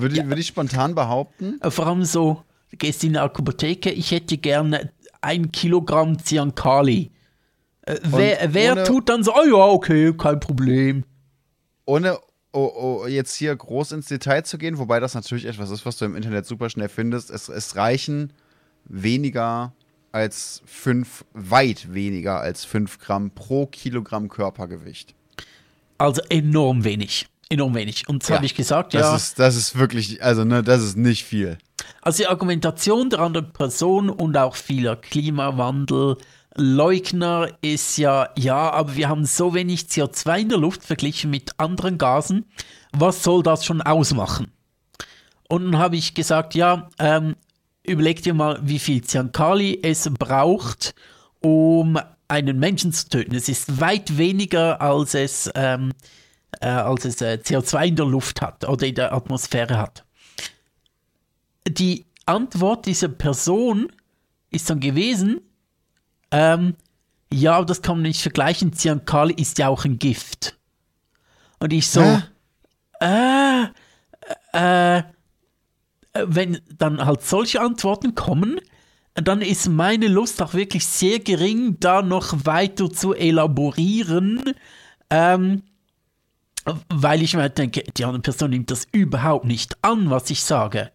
Würde, 0.00 0.16
ja. 0.16 0.26
würde 0.26 0.40
ich 0.40 0.46
spontan 0.46 0.94
behaupten. 0.94 1.58
Vor 1.68 1.86
allem 1.86 2.04
so, 2.04 2.42
du 2.70 2.76
gehst 2.76 3.04
in 3.04 3.16
eine 3.16 3.22
Apotheke, 3.22 3.90
ich 3.90 4.10
hätte 4.10 4.36
gerne 4.38 4.92
ein 5.20 5.52
Kilogramm 5.52 6.22
Ziankali. 6.22 7.10
Äh, 7.82 7.98
wer 8.02 8.54
wer 8.54 8.84
tut 8.84 9.08
dann 9.08 9.22
so, 9.22 9.32
oh 9.34 9.46
ja, 9.46 9.64
okay, 9.64 10.12
kein 10.16 10.40
Problem. 10.40 11.04
Ohne 11.84 12.18
oh, 12.52 13.02
oh, 13.02 13.06
jetzt 13.06 13.34
hier 13.36 13.54
groß 13.54 13.92
ins 13.92 14.06
Detail 14.06 14.42
zu 14.42 14.58
gehen, 14.58 14.78
wobei 14.78 14.98
das 14.98 15.14
natürlich 15.14 15.44
etwas 15.44 15.70
ist, 15.70 15.86
was 15.86 15.98
du 15.98 16.04
im 16.04 16.16
Internet 16.16 16.46
super 16.46 16.70
schnell 16.70 16.88
findest. 16.88 17.30
Es, 17.30 17.48
es 17.48 17.76
reichen 17.76 18.32
weniger 18.84 19.72
als 20.12 20.62
fünf, 20.64 21.24
weit 21.34 21.92
weniger 21.92 22.40
als 22.40 22.64
fünf 22.64 22.98
Gramm 22.98 23.30
pro 23.30 23.66
Kilogramm 23.66 24.28
Körpergewicht. 24.28 25.14
Also 25.98 26.22
enorm 26.28 26.84
wenig. 26.84 27.26
Enorm 27.48 27.74
wenig. 27.74 28.08
Und 28.08 28.22
das 28.22 28.30
ja, 28.30 28.36
habe 28.36 28.46
ich 28.46 28.54
gesagt, 28.54 28.94
das 28.94 29.02
ja. 29.02 29.14
Ist, 29.14 29.38
das 29.38 29.54
ist 29.56 29.78
wirklich, 29.78 30.22
also 30.22 30.44
ne, 30.44 30.62
das 30.62 30.82
ist 30.82 30.96
nicht 30.96 31.24
viel. 31.24 31.58
Also 32.02 32.22
die 32.22 32.26
Argumentation 32.26 33.10
der 33.10 33.20
anderen 33.20 33.52
Person 33.52 34.08
und 34.10 34.36
auch 34.36 34.56
vieler 34.56 34.96
Klimawandelleugner 34.96 37.50
ist 37.62 37.98
ja, 37.98 38.30
ja, 38.36 38.70
aber 38.70 38.96
wir 38.96 39.08
haben 39.08 39.24
so 39.24 39.54
wenig 39.54 39.82
CO2 39.82 40.40
in 40.40 40.48
der 40.48 40.58
Luft 40.58 40.82
verglichen 40.84 41.30
mit 41.30 41.52
anderen 41.58 41.98
Gasen. 41.98 42.46
Was 42.92 43.22
soll 43.22 43.42
das 43.42 43.64
schon 43.64 43.82
ausmachen? 43.82 44.50
Und 45.48 45.64
dann 45.64 45.78
habe 45.78 45.94
ich 45.96 46.14
gesagt, 46.14 46.56
ja, 46.56 46.88
ähm, 46.98 47.36
überleg 47.84 48.22
dir 48.22 48.34
mal, 48.34 48.58
wie 48.62 48.78
viel 48.78 49.02
Ziankali 49.02 49.80
es 49.82 50.10
braucht, 50.18 50.94
um 51.40 51.98
einen 52.28 52.58
Menschen 52.58 52.92
zu 52.92 53.08
töten. 53.08 53.34
Es 53.34 53.48
ist 53.48 53.80
weit 53.80 54.18
weniger, 54.18 54.80
als 54.80 55.14
es, 55.14 55.50
ähm, 55.54 55.92
äh, 56.60 56.68
als 56.68 57.04
es 57.04 57.20
äh, 57.20 57.38
CO2 57.42 57.86
in 57.88 57.96
der 57.96 58.06
Luft 58.06 58.42
hat 58.42 58.68
oder 58.68 58.86
in 58.86 58.94
der 58.94 59.12
Atmosphäre 59.12 59.78
hat. 59.78 60.04
Die 61.68 62.06
Antwort 62.26 62.86
dieser 62.86 63.08
Person 63.08 63.92
ist 64.50 64.70
dann 64.70 64.80
gewesen, 64.80 65.40
ähm, 66.30 66.74
ja, 67.32 67.62
das 67.62 67.82
kann 67.82 67.96
man 67.96 68.02
nicht 68.02 68.22
vergleichen, 68.22 68.72
Ziankali 68.72 69.34
ist 69.34 69.58
ja 69.58 69.68
auch 69.68 69.84
ein 69.84 69.98
Gift. 69.98 70.56
Und 71.58 71.72
ich 71.72 71.88
so, 71.88 72.20
äh, 73.00 73.64
äh, 74.52 75.02
wenn 76.12 76.60
dann 76.78 77.04
halt 77.04 77.22
solche 77.22 77.60
Antworten 77.60 78.14
kommen, 78.14 78.60
dann 79.14 79.40
ist 79.40 79.68
meine 79.68 80.08
Lust 80.08 80.42
auch 80.42 80.54
wirklich 80.54 80.86
sehr 80.86 81.20
gering, 81.20 81.78
da 81.80 82.02
noch 82.02 82.44
weiter 82.44 82.90
zu 82.90 83.14
elaborieren, 83.14 84.42
ähm, 85.08 85.62
weil 86.88 87.22
ich 87.22 87.34
mir 87.34 87.48
denke, 87.48 87.84
die 87.96 88.04
andere 88.04 88.22
Person 88.22 88.50
nimmt 88.50 88.70
das 88.70 88.86
überhaupt 88.92 89.44
nicht 89.44 89.76
an, 89.82 90.10
was 90.10 90.30
ich 90.30 90.42
sage. 90.42 90.90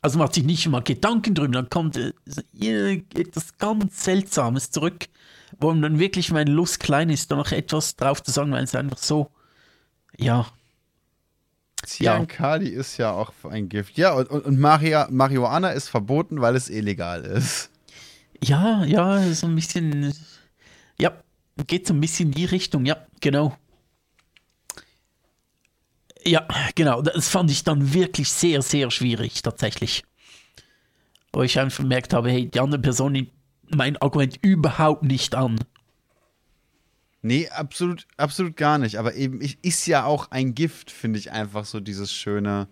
Also 0.00 0.18
macht 0.18 0.34
sich 0.34 0.44
nicht 0.44 0.68
mal 0.68 0.82
Gedanken 0.82 1.34
drüber, 1.34 1.52
dann 1.52 1.70
kommt 1.70 1.96
äh, 1.96 3.02
etwas 3.14 3.58
ganz 3.58 4.04
Seltsames 4.04 4.70
zurück, 4.70 5.06
wo 5.58 5.72
dann 5.72 5.98
wirklich 5.98 6.30
meine 6.30 6.52
Lust 6.52 6.78
klein 6.78 7.10
ist, 7.10 7.30
da 7.30 7.36
noch 7.36 7.50
etwas 7.50 7.96
drauf 7.96 8.22
zu 8.22 8.30
sagen, 8.30 8.52
weil 8.52 8.64
es 8.64 8.74
einfach 8.74 8.98
so, 8.98 9.30
ja, 10.16 10.46
Ziankali 11.84 12.72
ja. 12.72 12.80
ist 12.80 12.96
ja 12.96 13.12
auch 13.12 13.32
ein 13.48 13.68
Gift. 13.68 13.96
Ja, 13.96 14.12
und, 14.12 14.30
und, 14.30 14.44
und 14.44 14.58
Maria, 14.58 15.08
Marihuana 15.10 15.70
ist 15.70 15.88
verboten, 15.88 16.40
weil 16.40 16.56
es 16.56 16.68
illegal 16.68 17.24
ist. 17.24 17.70
Ja, 18.42 18.84
ja, 18.84 19.32
so 19.32 19.46
ein 19.46 19.54
bisschen. 19.54 20.14
Ja, 20.98 21.12
geht 21.66 21.86
so 21.86 21.94
ein 21.94 22.00
bisschen 22.00 22.28
in 22.28 22.34
die 22.34 22.44
Richtung, 22.44 22.84
ja, 22.84 22.96
genau. 23.20 23.56
Ja, 26.24 26.46
genau, 26.74 27.02
das 27.02 27.28
fand 27.28 27.50
ich 27.50 27.64
dann 27.64 27.94
wirklich 27.94 28.30
sehr, 28.30 28.62
sehr 28.62 28.90
schwierig, 28.90 29.42
tatsächlich. 29.42 30.04
Wo 31.32 31.42
ich 31.42 31.58
einfach 31.58 31.82
gemerkt 31.82 32.12
habe, 32.12 32.30
hey, 32.30 32.48
die 32.48 32.60
andere 32.60 32.80
Person 32.80 33.12
nimmt 33.12 33.30
mein 33.70 33.96
Argument 33.98 34.38
überhaupt 34.42 35.02
nicht 35.02 35.34
an. 35.34 35.58
Nee, 37.20 37.48
absolut, 37.48 38.06
absolut 38.16 38.56
gar 38.56 38.78
nicht. 38.78 38.96
Aber 38.96 39.14
eben 39.14 39.40
ist 39.40 39.86
ja 39.86 40.04
auch 40.04 40.30
ein 40.30 40.54
Gift, 40.54 40.90
finde 40.90 41.18
ich 41.18 41.32
einfach 41.32 41.64
so 41.64 41.80
dieses 41.80 42.12
schöne, 42.12 42.68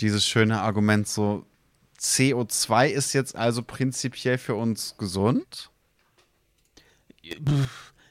dieses 0.00 0.26
schöne 0.26 0.60
Argument 0.60 1.08
so. 1.08 1.44
CO2 1.98 2.88
ist 2.88 3.12
jetzt 3.12 3.34
also 3.34 3.62
prinzipiell 3.62 4.38
für 4.38 4.54
uns 4.54 4.96
gesund? 4.98 5.70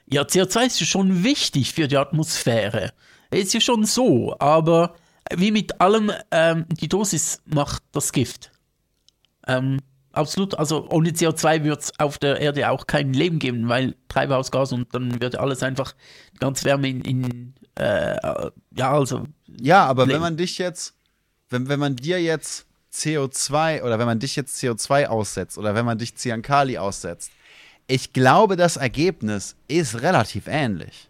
Ja, 0.06 0.24
CO2 0.24 0.66
ist 0.66 0.86
schon 0.86 1.24
wichtig 1.24 1.74
für 1.74 1.88
die 1.88 1.98
Atmosphäre. 1.98 2.92
Ist 3.32 3.54
ja 3.54 3.60
schon 3.60 3.86
so, 3.86 4.36
aber 4.40 4.96
wie 5.36 5.52
mit 5.52 5.82
allem, 5.82 6.12
ähm, 6.32 6.66
die 6.70 6.88
Dosis 6.88 7.42
macht 7.46 7.84
das 7.92 8.12
Gift. 8.12 8.52
Ähm, 9.48 9.80
absolut. 10.12 10.58
Also 10.58 10.88
ohne 10.90 11.10
CO2 11.10 11.64
wird 11.64 11.82
es 11.82 12.00
auf 12.00 12.18
der 12.18 12.40
Erde 12.40 12.70
auch 12.70 12.88
kein 12.88 13.14
Leben 13.14 13.40
geben, 13.40 13.68
weil 13.70 13.96
Treibhausgas 14.08 14.72
und 14.72 14.94
dann 14.94 15.20
wird 15.22 15.36
alles 15.38 15.64
einfach 15.64 15.96
ganz 16.40 16.64
Wärme 16.64 16.90
in, 16.90 17.02
in 17.02 17.54
äh, 17.76 18.16
ja, 18.76 18.92
also. 18.92 19.26
Ja, 19.60 19.86
aber 19.86 20.06
Leben. 20.06 20.16
wenn 20.16 20.22
man 20.22 20.38
dich 20.38 20.58
jetzt, 20.58 20.96
wenn, 21.50 21.68
wenn 21.70 21.80
man 21.80 21.96
dir 21.96 22.22
jetzt 22.22 22.66
CO2 22.94 23.84
oder 23.84 24.00
wenn 24.00 24.08
man 24.08 24.20
dich 24.20 24.36
jetzt 24.36 24.58
CO2 24.58 25.08
aussetzt 25.08 25.58
oder 25.58 25.76
wenn 25.76 25.86
man 25.86 25.98
dich 25.98 26.16
Cyankali 26.16 26.78
aussetzt, 26.78 27.32
ich 27.88 28.12
glaube, 28.12 28.56
das 28.56 28.78
Ergebnis 28.78 29.56
ist 29.68 30.02
relativ 30.02 30.48
ähnlich. 30.48 31.07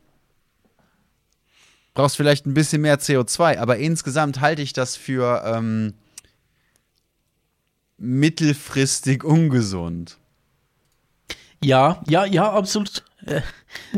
Brauchst 1.98 2.16
vielleicht 2.16 2.46
ein 2.46 2.54
bisschen 2.54 2.84
mehr 2.84 3.00
CO2, 3.00 3.58
aber 3.58 3.78
insgesamt 3.78 4.40
halte 4.40 4.62
ich 4.62 4.72
das 4.72 4.96
für 4.96 5.42
ähm, 5.44 5.96
mittelfristig 7.98 9.24
ungesund. 9.24 10.20
Ja, 11.64 12.04
ja, 12.08 12.24
ja, 12.26 12.52
absolut. 12.52 13.04
Äh, 13.26 13.42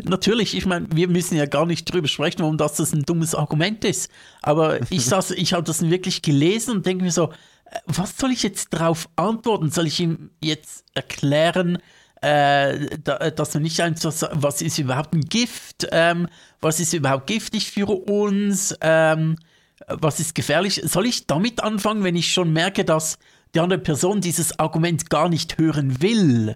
natürlich, 0.01 0.55
ich 0.55 0.65
meine, 0.65 0.87
wir 0.93 1.09
müssen 1.09 1.35
ja 1.35 1.45
gar 1.45 1.65
nicht 1.65 1.93
drüber 1.93 2.07
sprechen, 2.07 2.39
warum 2.39 2.57
das, 2.57 2.75
das 2.75 2.93
ein 2.93 3.03
dummes 3.03 3.35
Argument 3.35 3.83
ist. 3.83 4.09
Aber 4.41 4.79
ich 4.89 5.03
saß, 5.05 5.31
ich 5.31 5.51
habe 5.51 5.63
das 5.63 5.81
wirklich 5.81 6.21
gelesen 6.21 6.77
und 6.77 6.85
denke 6.85 7.03
mir 7.03 7.11
so, 7.11 7.33
äh, 7.65 7.79
was 7.85 8.15
soll 8.15 8.31
ich 8.31 8.43
jetzt 8.43 8.73
darauf 8.73 9.09
antworten? 9.17 9.71
Soll 9.71 9.87
ich 9.87 9.99
ihm 9.99 10.29
jetzt 10.39 10.85
erklären, 10.93 11.79
äh, 12.22 12.97
da, 13.03 13.32
dass 13.32 13.55
er 13.55 13.61
nicht 13.61 13.80
einfach, 13.82 14.13
was 14.32 14.61
ist 14.61 14.78
überhaupt 14.78 15.13
ein 15.13 15.22
Gift? 15.22 15.88
Ähm, 15.91 16.28
was 16.61 16.80
ist 16.80 16.93
überhaupt 16.93 17.28
giftig 17.28 17.72
für 17.72 17.88
uns? 17.88 18.76
Ähm, 18.82 19.38
was 19.88 20.20
ist 20.20 20.36
gefährlich? 20.36 20.82
Soll 20.84 21.05
ich 21.05 21.28
damit 21.28 21.63
anfangen, 21.63 22.03
wenn 22.03 22.15
ich 22.15 22.32
schon 22.32 22.51
merke, 22.51 22.84
dass 22.84 23.17
die 23.55 23.59
andere 23.59 23.80
Person 23.80 24.22
dieses 24.22 24.59
Argument 24.59 25.09
gar 25.09 25.30
nicht 25.30 25.57
hören 25.57 26.01
will. 26.01 26.55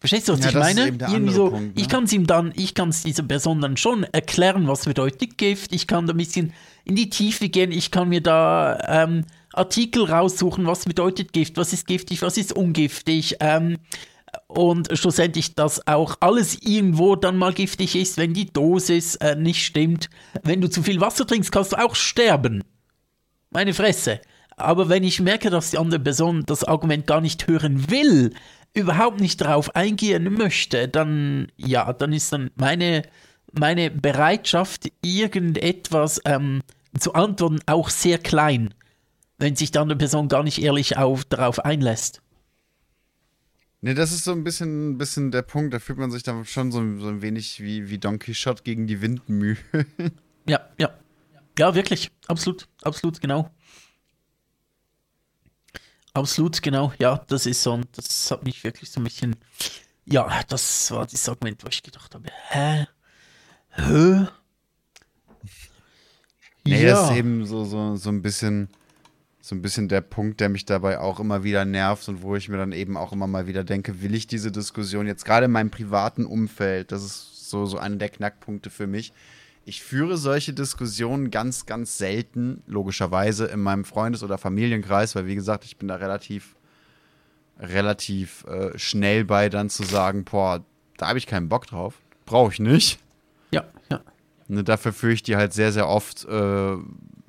Verstehst 0.00 0.28
du, 0.28 0.34
was 0.34 0.40
ja, 0.40 0.48
ich 0.50 0.54
meine? 0.54 0.88
Irgendwie 0.88 1.32
so, 1.32 1.50
Punkt, 1.50 1.76
ne? 1.76 1.82
Ich 1.82 1.88
kann 1.88 2.04
es 2.04 2.12
ihm 2.12 2.26
dann, 2.26 2.52
ich 2.54 2.74
kann 2.74 2.90
es 2.90 3.02
dieser 3.02 3.22
Person 3.22 3.60
dann 3.60 3.76
schon 3.76 4.04
erklären, 4.04 4.68
was 4.68 4.84
bedeutet 4.84 5.38
Gift. 5.38 5.72
Ich 5.72 5.86
kann 5.86 6.06
da 6.06 6.12
ein 6.12 6.16
bisschen 6.16 6.52
in 6.84 6.96
die 6.96 7.10
Tiefe 7.10 7.48
gehen. 7.48 7.72
Ich 7.72 7.90
kann 7.90 8.08
mir 8.08 8.20
da 8.20 8.78
ähm, 8.86 9.24
Artikel 9.56 10.04
raussuchen, 10.04 10.66
was 10.66 10.84
bedeutet 10.84 11.32
Gift, 11.32 11.56
was 11.56 11.72
ist 11.72 11.86
giftig, 11.86 12.22
was 12.22 12.36
ist 12.36 12.52
ungiftig. 12.52 13.36
Ähm, 13.40 13.78
und 14.48 14.88
schlussendlich, 14.92 15.54
dass 15.54 15.86
auch 15.86 16.16
alles 16.20 16.60
irgendwo 16.62 17.16
dann 17.16 17.36
mal 17.36 17.52
giftig 17.52 17.96
ist, 17.96 18.16
wenn 18.16 18.34
die 18.34 18.52
Dosis 18.52 19.16
äh, 19.16 19.34
nicht 19.34 19.64
stimmt. 19.64 20.10
Wenn 20.42 20.60
du 20.60 20.68
zu 20.68 20.82
viel 20.82 21.00
Wasser 21.00 21.26
trinkst, 21.26 21.52
kannst 21.52 21.72
du 21.72 21.76
auch 21.76 21.94
sterben. 21.94 22.62
Meine 23.50 23.74
Fresse. 23.74 24.20
Aber 24.56 24.88
wenn 24.88 25.04
ich 25.04 25.20
merke, 25.20 25.50
dass 25.50 25.70
die 25.70 25.78
andere 25.78 26.00
Person 26.00 26.44
das 26.46 26.64
Argument 26.64 27.06
gar 27.06 27.20
nicht 27.20 27.46
hören 27.46 27.90
will, 27.90 28.32
überhaupt 28.74 29.20
nicht 29.20 29.40
darauf 29.40 29.74
eingehen 29.74 30.32
möchte, 30.34 30.88
dann 30.88 31.48
ja, 31.56 31.92
dann 31.92 32.12
ist 32.12 32.32
dann 32.32 32.50
meine, 32.56 33.02
meine 33.52 33.90
Bereitschaft, 33.90 34.90
irgendetwas 35.02 36.20
ähm, 36.24 36.62
zu 36.98 37.14
antworten, 37.14 37.60
auch 37.66 37.90
sehr 37.90 38.18
klein, 38.18 38.74
wenn 39.38 39.56
sich 39.56 39.70
die 39.70 39.78
andere 39.78 39.98
Person 39.98 40.28
gar 40.28 40.42
nicht 40.42 40.60
ehrlich 40.60 40.96
auf, 40.96 41.24
darauf 41.24 41.64
einlässt. 41.64 42.22
Ne, 43.82 43.94
das 43.94 44.10
ist 44.12 44.24
so 44.24 44.32
ein 44.32 44.42
bisschen, 44.42 44.98
bisschen 44.98 45.30
der 45.30 45.42
Punkt, 45.42 45.74
da 45.74 45.78
fühlt 45.78 45.98
man 45.98 46.10
sich 46.10 46.22
dann 46.22 46.44
schon 46.44 46.72
so, 46.72 46.78
so 46.98 47.08
ein 47.08 47.22
wenig 47.22 47.60
wie, 47.60 47.88
wie 47.90 47.98
Don 47.98 48.18
Quixote 48.18 48.62
gegen 48.62 48.86
die 48.86 49.00
Windmühlen. 49.00 49.58
Ja, 50.48 50.60
ja. 50.78 50.90
Ja, 51.58 51.74
wirklich. 51.74 52.12
Absolut, 52.28 52.68
absolut, 52.82 53.20
genau. 53.20 53.50
Absolut, 56.12 56.62
genau. 56.62 56.92
Ja, 56.98 57.24
das 57.28 57.46
ist 57.46 57.62
so. 57.62 57.72
Und 57.72 57.88
das 57.96 58.30
hat 58.30 58.44
mich 58.44 58.62
wirklich 58.62 58.90
so 58.90 59.00
ein 59.00 59.04
bisschen. 59.04 59.36
Ja, 60.04 60.42
das 60.48 60.90
war 60.90 61.06
das 61.06 61.28
Argument, 61.28 61.62
wo 61.64 61.68
ich 61.68 61.82
gedacht 61.82 62.14
habe: 62.14 62.28
Hä? 62.48 62.86
Hä? 63.70 64.26
Nee, 66.64 66.84
ja. 66.84 66.90
das 66.90 67.10
ist 67.10 67.16
eben 67.16 67.44
so, 67.44 67.64
so, 67.64 67.96
so 67.96 68.10
ein 68.10 68.22
bisschen. 68.22 68.68
So 69.46 69.54
ein 69.54 69.62
bisschen 69.62 69.86
der 69.86 70.00
Punkt, 70.00 70.40
der 70.40 70.48
mich 70.48 70.64
dabei 70.64 70.98
auch 70.98 71.20
immer 71.20 71.44
wieder 71.44 71.64
nervt 71.64 72.08
und 72.08 72.20
wo 72.20 72.34
ich 72.34 72.48
mir 72.48 72.56
dann 72.56 72.72
eben 72.72 72.96
auch 72.96 73.12
immer 73.12 73.28
mal 73.28 73.46
wieder 73.46 73.62
denke, 73.62 74.02
will 74.02 74.12
ich 74.12 74.26
diese 74.26 74.50
Diskussion 74.50 75.06
jetzt 75.06 75.24
gerade 75.24 75.46
in 75.46 75.52
meinem 75.52 75.70
privaten 75.70 76.26
Umfeld, 76.26 76.90
das 76.90 77.04
ist 77.04 77.48
so, 77.48 77.64
so 77.64 77.78
einer 77.78 77.94
der 77.94 78.08
Knackpunkte 78.08 78.70
für 78.70 78.88
mich, 78.88 79.12
ich 79.64 79.84
führe 79.84 80.16
solche 80.16 80.52
Diskussionen 80.52 81.30
ganz, 81.30 81.64
ganz 81.64 81.96
selten, 81.96 82.64
logischerweise, 82.66 83.46
in 83.46 83.60
meinem 83.60 83.84
Freundes- 83.84 84.24
oder 84.24 84.36
Familienkreis, 84.36 85.14
weil, 85.14 85.28
wie 85.28 85.36
gesagt, 85.36 85.64
ich 85.64 85.76
bin 85.76 85.86
da 85.86 85.94
relativ, 85.94 86.56
relativ 87.60 88.44
äh, 88.48 88.76
schnell 88.76 89.24
bei, 89.24 89.48
dann 89.48 89.70
zu 89.70 89.84
sagen, 89.84 90.24
boah, 90.24 90.64
da 90.96 91.06
habe 91.06 91.18
ich 91.18 91.28
keinen 91.28 91.48
Bock 91.48 91.68
drauf. 91.68 91.94
Brauche 92.24 92.52
ich 92.52 92.58
nicht. 92.58 92.98
Ja, 93.52 93.64
ja. 93.92 94.00
Ne, 94.48 94.64
dafür 94.64 94.92
führe 94.92 95.12
ich 95.12 95.22
die 95.22 95.36
halt 95.36 95.52
sehr, 95.52 95.70
sehr 95.70 95.88
oft, 95.88 96.24
äh, 96.24 96.76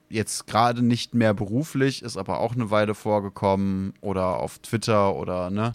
jetzt 0.10 0.48
gerade 0.48 0.82
nicht 0.82 1.14
mehr 1.14 1.34
beruflich, 1.34 2.02
ist 2.02 2.18
aber 2.18 2.40
auch 2.40 2.54
eine 2.54 2.72
Weile 2.72 2.96
vorgekommen 2.96 3.94
oder 4.02 4.38
auf 4.38 4.60
Twitter 4.60 5.16
oder, 5.16 5.50
ne, 5.50 5.74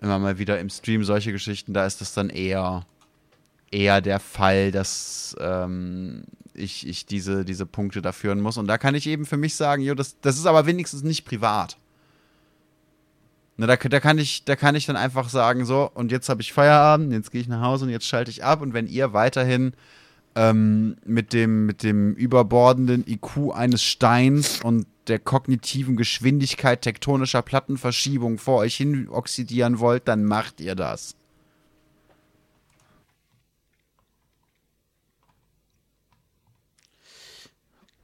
immer 0.00 0.18
mal 0.18 0.38
wieder 0.38 0.58
im 0.60 0.70
Stream 0.70 1.04
solche 1.04 1.32
Geschichten, 1.32 1.74
da 1.74 1.86
ist 1.86 2.00
das 2.00 2.14
dann 2.14 2.30
eher, 2.30 2.86
eher 3.70 4.00
der 4.00 4.20
Fall, 4.20 4.70
dass 4.70 5.36
ähm, 5.40 6.24
ich, 6.54 6.86
ich 6.86 7.06
diese, 7.06 7.44
diese 7.44 7.66
Punkte 7.66 8.02
da 8.02 8.12
führen 8.12 8.40
muss. 8.40 8.56
Und 8.56 8.66
da 8.66 8.78
kann 8.78 8.94
ich 8.94 9.06
eben 9.06 9.26
für 9.26 9.36
mich 9.36 9.54
sagen, 9.54 9.82
jo, 9.82 9.94
das, 9.94 10.20
das 10.20 10.36
ist 10.36 10.46
aber 10.46 10.66
wenigstens 10.66 11.02
nicht 11.02 11.24
privat. 11.24 11.76
Na, 13.56 13.66
da, 13.66 13.76
da, 13.76 14.00
kann 14.00 14.18
ich, 14.18 14.44
da 14.44 14.54
kann 14.54 14.76
ich 14.76 14.86
dann 14.86 14.96
einfach 14.96 15.28
sagen, 15.28 15.64
so, 15.64 15.90
und 15.92 16.12
jetzt 16.12 16.28
habe 16.28 16.42
ich 16.42 16.52
Feierabend, 16.52 17.12
jetzt 17.12 17.32
gehe 17.32 17.40
ich 17.40 17.48
nach 17.48 17.60
Hause 17.60 17.86
und 17.86 17.90
jetzt 17.90 18.06
schalte 18.06 18.30
ich 18.30 18.44
ab. 18.44 18.62
Und 18.62 18.72
wenn 18.72 18.86
ihr 18.86 19.12
weiterhin 19.12 19.72
ähm, 20.38 20.96
mit, 21.04 21.32
dem, 21.32 21.66
mit 21.66 21.82
dem 21.82 22.14
überbordenden 22.14 23.04
IQ 23.08 23.52
eines 23.52 23.82
Steins 23.82 24.62
und 24.62 24.86
der 25.08 25.18
kognitiven 25.18 25.96
Geschwindigkeit 25.96 26.82
tektonischer 26.82 27.42
Plattenverschiebung 27.42 28.38
vor 28.38 28.58
euch 28.58 28.76
hin 28.76 29.08
oxidieren 29.08 29.80
wollt, 29.80 30.06
dann 30.06 30.24
macht 30.24 30.60
ihr 30.60 30.76
das. 30.76 31.16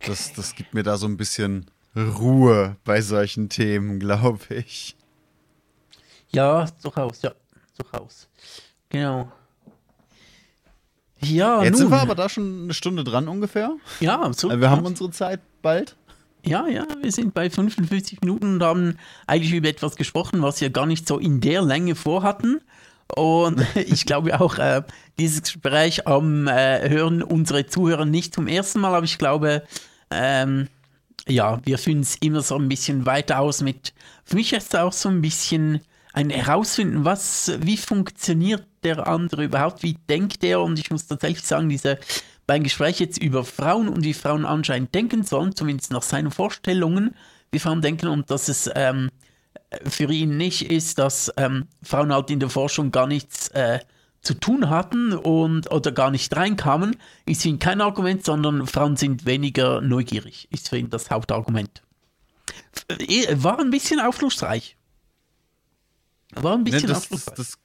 Das, 0.01 0.33
das 0.33 0.57
gibt 0.57 0.75
mir 0.75 0.83
da 0.83 0.97
so 0.97 1.07
ein 1.07 1.17
bisschen 1.17 1.71
Ruhe 1.95 2.77
bei 2.85 3.01
solchen 3.01 3.49
Themen, 3.49 4.01
glaube 4.01 4.57
ich. 4.57 4.97
Ja, 6.33 6.67
durchaus, 6.83 7.23
ja, 7.23 7.33
durchaus. 7.77 8.29
Genau. 8.89 9.31
Ja, 11.21 11.63
Jetzt 11.63 11.73
nun. 11.73 11.79
sind 11.83 11.91
wir 11.91 12.01
aber 12.01 12.15
da 12.15 12.29
schon 12.29 12.65
eine 12.65 12.75
Stunde 12.75 13.05
dran 13.05 13.29
ungefähr. 13.29 13.73
Ja, 14.01 14.21
absolut. 14.21 14.53
Also 14.53 14.61
wir 14.63 14.71
haben 14.71 14.85
unsere 14.85 15.11
Zeit 15.11 15.41
bald. 15.63 15.97
Ja, 16.45 16.67
ja, 16.67 16.87
wir 17.01 17.11
sind 17.11 17.33
bei 17.33 17.49
55 17.49 18.21
Minuten 18.21 18.55
und 18.55 18.63
haben 18.63 18.99
eigentlich 19.27 19.55
über 19.55 19.69
etwas 19.69 19.97
gesprochen, 19.97 20.43
was 20.43 20.61
wir 20.61 20.69
gar 20.69 20.85
nicht 20.85 21.09
so 21.09 21.19
in 21.19 21.41
der 21.41 21.63
Länge 21.63 21.95
vorhatten. 21.95 22.61
Und 23.15 23.65
ich 23.75 24.05
glaube 24.05 24.39
auch, 24.41 24.59
äh, 24.59 24.83
dieses 25.19 25.43
Gespräch 25.43 26.03
ähm, 26.07 26.47
äh, 26.49 26.89
hören 26.91 27.23
unsere 27.23 27.67
Zuhörer 27.67 28.05
nicht 28.05 28.35
zum 28.35 28.47
ersten 28.47 28.81
Mal, 28.81 28.95
aber 28.95 29.05
ich 29.05 29.17
glaube, 29.17 29.63
ähm, 30.11 30.69
ja, 31.27 31.61
wir 31.65 31.79
fühlen 31.79 32.01
es 32.01 32.17
immer 32.17 32.43
so 32.43 32.57
ein 32.57 32.69
bisschen 32.69 33.07
weiter 33.07 33.39
aus 33.41 33.63
mit, 33.63 33.95
für 34.25 34.37
mich 34.37 34.53
ist 34.53 34.75
es 34.75 34.81
auch 34.81 34.93
so 34.93 35.09
ein 35.09 35.23
bisschen 35.23 35.81
ein 36.15 36.31
Herausfinden, 36.31 37.05
was, 37.05 37.53
wie 37.61 37.77
funktioniert 37.77 38.65
der 38.85 39.07
andere 39.09 39.45
überhaupt, 39.45 39.83
wie 39.83 39.99
denkt 40.09 40.45
er 40.45 40.61
und 40.61 40.79
ich 40.79 40.91
muss 40.91 41.07
tatsächlich 41.07 41.45
sagen, 41.45 41.69
diese 41.69 41.99
beim 42.47 42.63
Gespräch 42.63 43.01
jetzt 43.01 43.19
über 43.19 43.45
Frauen 43.45 43.89
und 43.89 44.05
wie 44.05 44.15
Frauen 44.15 44.47
anscheinend 44.47 44.95
denken 44.95 45.25
sollen, 45.25 45.57
zumindest 45.57 45.91
nach 45.93 46.03
seinen 46.03 46.31
Vorstellungen, 46.31 47.17
wie 47.51 47.59
Frauen 47.59 47.83
denken 47.83 48.07
und 48.09 48.31
dass 48.31 48.49
es 48.49 48.71
ähm, 48.75 49.11
für 49.85 50.11
ihn 50.13 50.37
nicht 50.37 50.71
ist, 50.71 50.99
dass 50.99 51.33
ähm, 51.37 51.67
Frauen 51.83 52.13
halt 52.13 52.31
in 52.31 52.39
der 52.39 52.51
Forschung 52.51 52.93
gar 52.93 53.09
nichts 53.09 53.49
äh, 53.49 53.81
zu 54.21 54.35
tun 54.35 54.71
hatten 54.71 55.15
und 55.15 55.71
oder 55.73 55.91
gar 55.91 56.13
nicht 56.13 56.35
reinkamen, 56.37 56.97
ist 57.27 57.43
für 57.43 57.49
ihn 57.49 57.59
kein 57.59 57.81
Argument, 57.81 58.25
sondern 58.25 58.69
Frauen 58.69 58.97
sind 58.97 59.27
weniger 59.27 59.81
neugierig, 59.81 60.47
ist 60.53 60.69
für 60.69 60.79
ihn 60.79 60.91
das 60.91 61.11
Hauptargument. 61.11 61.83
Äh, 62.89 63.27
War 63.43 63.59
ein 63.59 63.71
bisschen 63.71 63.99
aufschlussreich. 63.99 64.77
War 66.41 66.55
ein 66.55 66.65
bisschen 66.65 66.83
Ne, 66.83 66.87
das, 66.89 66.99
aufschlussreich. 66.99 67.37
das, 67.37 67.59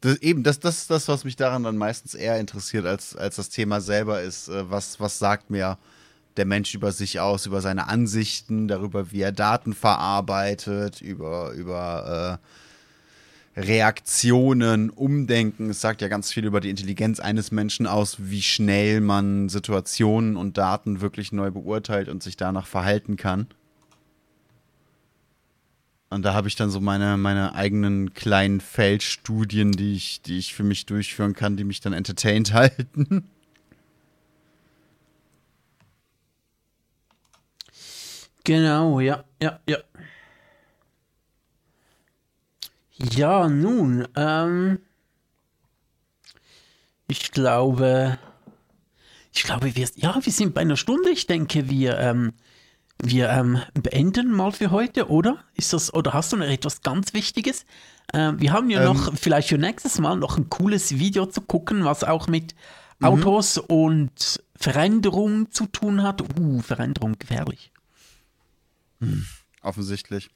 das, 0.00 0.16
eben, 0.18 0.42
das, 0.42 0.60
das 0.60 0.78
ist 0.78 0.90
das, 0.90 1.08
was 1.08 1.24
mich 1.24 1.36
daran 1.36 1.62
dann 1.62 1.76
meistens 1.76 2.14
eher 2.14 2.38
interessiert, 2.38 2.86
als, 2.86 3.16
als 3.16 3.36
das 3.36 3.50
Thema 3.50 3.80
selber 3.80 4.22
ist. 4.22 4.48
Äh, 4.48 4.70
Was, 4.70 5.00
was 5.00 5.18
sagt 5.18 5.50
mir 5.50 5.78
der 6.36 6.46
Mensch 6.46 6.74
über 6.74 6.92
sich 6.92 7.20
aus, 7.20 7.46
über 7.46 7.60
seine 7.60 7.88
Ansichten, 7.88 8.68
darüber, 8.68 9.10
wie 9.10 9.20
er 9.20 9.32
Daten 9.32 9.74
verarbeitet, 9.74 11.00
über, 11.02 11.50
über 11.52 12.38
äh, 13.56 13.60
Reaktionen, 13.60 14.90
Umdenken. 14.90 15.70
Es 15.70 15.80
sagt 15.80 16.02
ja 16.02 16.08
ganz 16.08 16.32
viel 16.32 16.44
über 16.44 16.60
die 16.60 16.70
Intelligenz 16.70 17.18
eines 17.20 17.50
Menschen 17.50 17.86
aus, 17.86 18.16
wie 18.20 18.42
schnell 18.42 19.00
man 19.00 19.48
Situationen 19.48 20.36
und 20.36 20.56
Daten 20.56 21.00
wirklich 21.00 21.32
neu 21.32 21.50
beurteilt 21.50 22.08
und 22.08 22.22
sich 22.22 22.36
danach 22.36 22.66
verhalten 22.66 23.16
kann. 23.16 23.48
Und 26.10 26.22
da 26.22 26.34
habe 26.34 26.48
ich 26.48 26.56
dann 26.56 26.70
so 26.70 26.80
meine, 26.80 27.16
meine 27.16 27.54
eigenen 27.54 28.14
kleinen 28.14 28.60
Feldstudien, 28.60 29.70
die 29.70 29.94
ich, 29.94 30.22
die 30.22 30.38
ich 30.38 30.54
für 30.54 30.64
mich 30.64 30.84
durchführen 30.84 31.34
kann, 31.34 31.56
die 31.56 31.62
mich 31.62 31.80
dann 31.80 31.92
entertained 31.92 32.52
halten. 32.52 33.30
Genau, 38.42 38.98
ja, 38.98 39.24
ja, 39.40 39.60
ja. 39.68 39.78
Ja, 42.98 43.48
nun, 43.48 44.06
ähm, 44.16 44.80
ich 47.06 47.30
glaube, 47.30 48.18
ich 49.32 49.44
glaube, 49.44 49.74
wir, 49.74 49.88
ja, 49.94 50.18
wir 50.22 50.32
sind 50.32 50.54
bei 50.54 50.62
einer 50.62 50.76
Stunde. 50.76 51.10
Ich 51.10 51.26
denke, 51.26 51.70
wir, 51.70 51.98
ähm, 51.98 52.32
wir 53.02 53.28
ähm, 53.30 53.60
beenden 53.74 54.32
mal 54.32 54.52
für 54.52 54.70
heute, 54.70 55.08
oder? 55.08 55.38
Ist 55.54 55.72
das, 55.72 55.92
oder 55.92 56.12
hast 56.12 56.32
du 56.32 56.36
noch 56.36 56.46
etwas 56.46 56.82
ganz 56.82 57.14
Wichtiges? 57.14 57.64
Ähm, 58.12 58.40
wir 58.40 58.52
haben 58.52 58.70
ja 58.70 58.80
Ähm. 58.80 58.96
noch 58.96 59.14
vielleicht 59.16 59.48
für 59.48 59.58
nächstes 59.58 59.98
Mal 59.98 60.16
noch 60.16 60.36
ein 60.36 60.48
cooles 60.48 60.98
Video 60.98 61.26
zu 61.26 61.40
gucken, 61.40 61.84
was 61.84 62.04
auch 62.04 62.26
mit 62.28 62.54
Autos 63.02 63.56
und 63.56 64.42
Veränderung 64.56 65.50
zu 65.50 65.66
tun 65.66 66.02
hat. 66.02 66.22
Uh, 66.38 66.60
Veränderung 66.60 67.18
gefährlich. 67.18 67.72
Offensichtlich. 69.62 70.28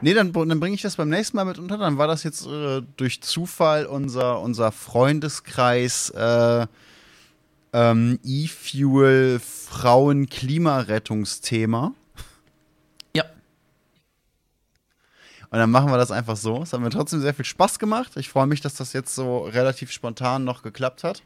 Nee, 0.00 0.14
dann, 0.14 0.32
dann 0.32 0.60
bringe 0.60 0.74
ich 0.74 0.82
das 0.82 0.96
beim 0.96 1.08
nächsten 1.08 1.36
Mal 1.36 1.44
mit 1.44 1.58
unter. 1.58 1.78
Dann 1.78 1.98
war 1.98 2.06
das 2.06 2.22
jetzt 2.22 2.46
äh, 2.46 2.82
durch 2.96 3.22
Zufall 3.22 3.86
unser, 3.86 4.40
unser 4.40 4.70
Freundeskreis 4.70 6.10
äh, 6.10 6.66
ähm, 7.72 8.18
E-Fuel 8.22 9.40
Frauen 9.40 10.28
Klimarettungsthema. 10.28 11.94
Ja. 13.14 13.24
Und 15.52 15.58
dann 15.58 15.70
machen 15.70 15.90
wir 15.90 15.98
das 15.98 16.10
einfach 16.10 16.38
so. 16.38 16.62
Es 16.62 16.72
hat 16.72 16.80
mir 16.80 16.88
trotzdem 16.88 17.20
sehr 17.20 17.34
viel 17.34 17.44
Spaß 17.44 17.78
gemacht. 17.78 18.16
Ich 18.16 18.30
freue 18.30 18.46
mich, 18.46 18.62
dass 18.62 18.74
das 18.74 18.94
jetzt 18.94 19.14
so 19.14 19.40
relativ 19.40 19.92
spontan 19.92 20.44
noch 20.44 20.62
geklappt 20.62 21.04
hat. 21.04 21.22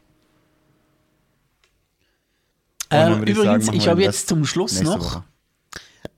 Ähm, 2.89 3.19
würde 3.19 3.31
ich 3.31 3.37
übrigens, 3.37 3.67
sagen, 3.67 3.77
ich 3.77 3.87
habe 3.87 4.01
jetzt 4.01 4.27
zum 4.27 4.43
Schluss 4.43 4.81
noch, 4.81 5.23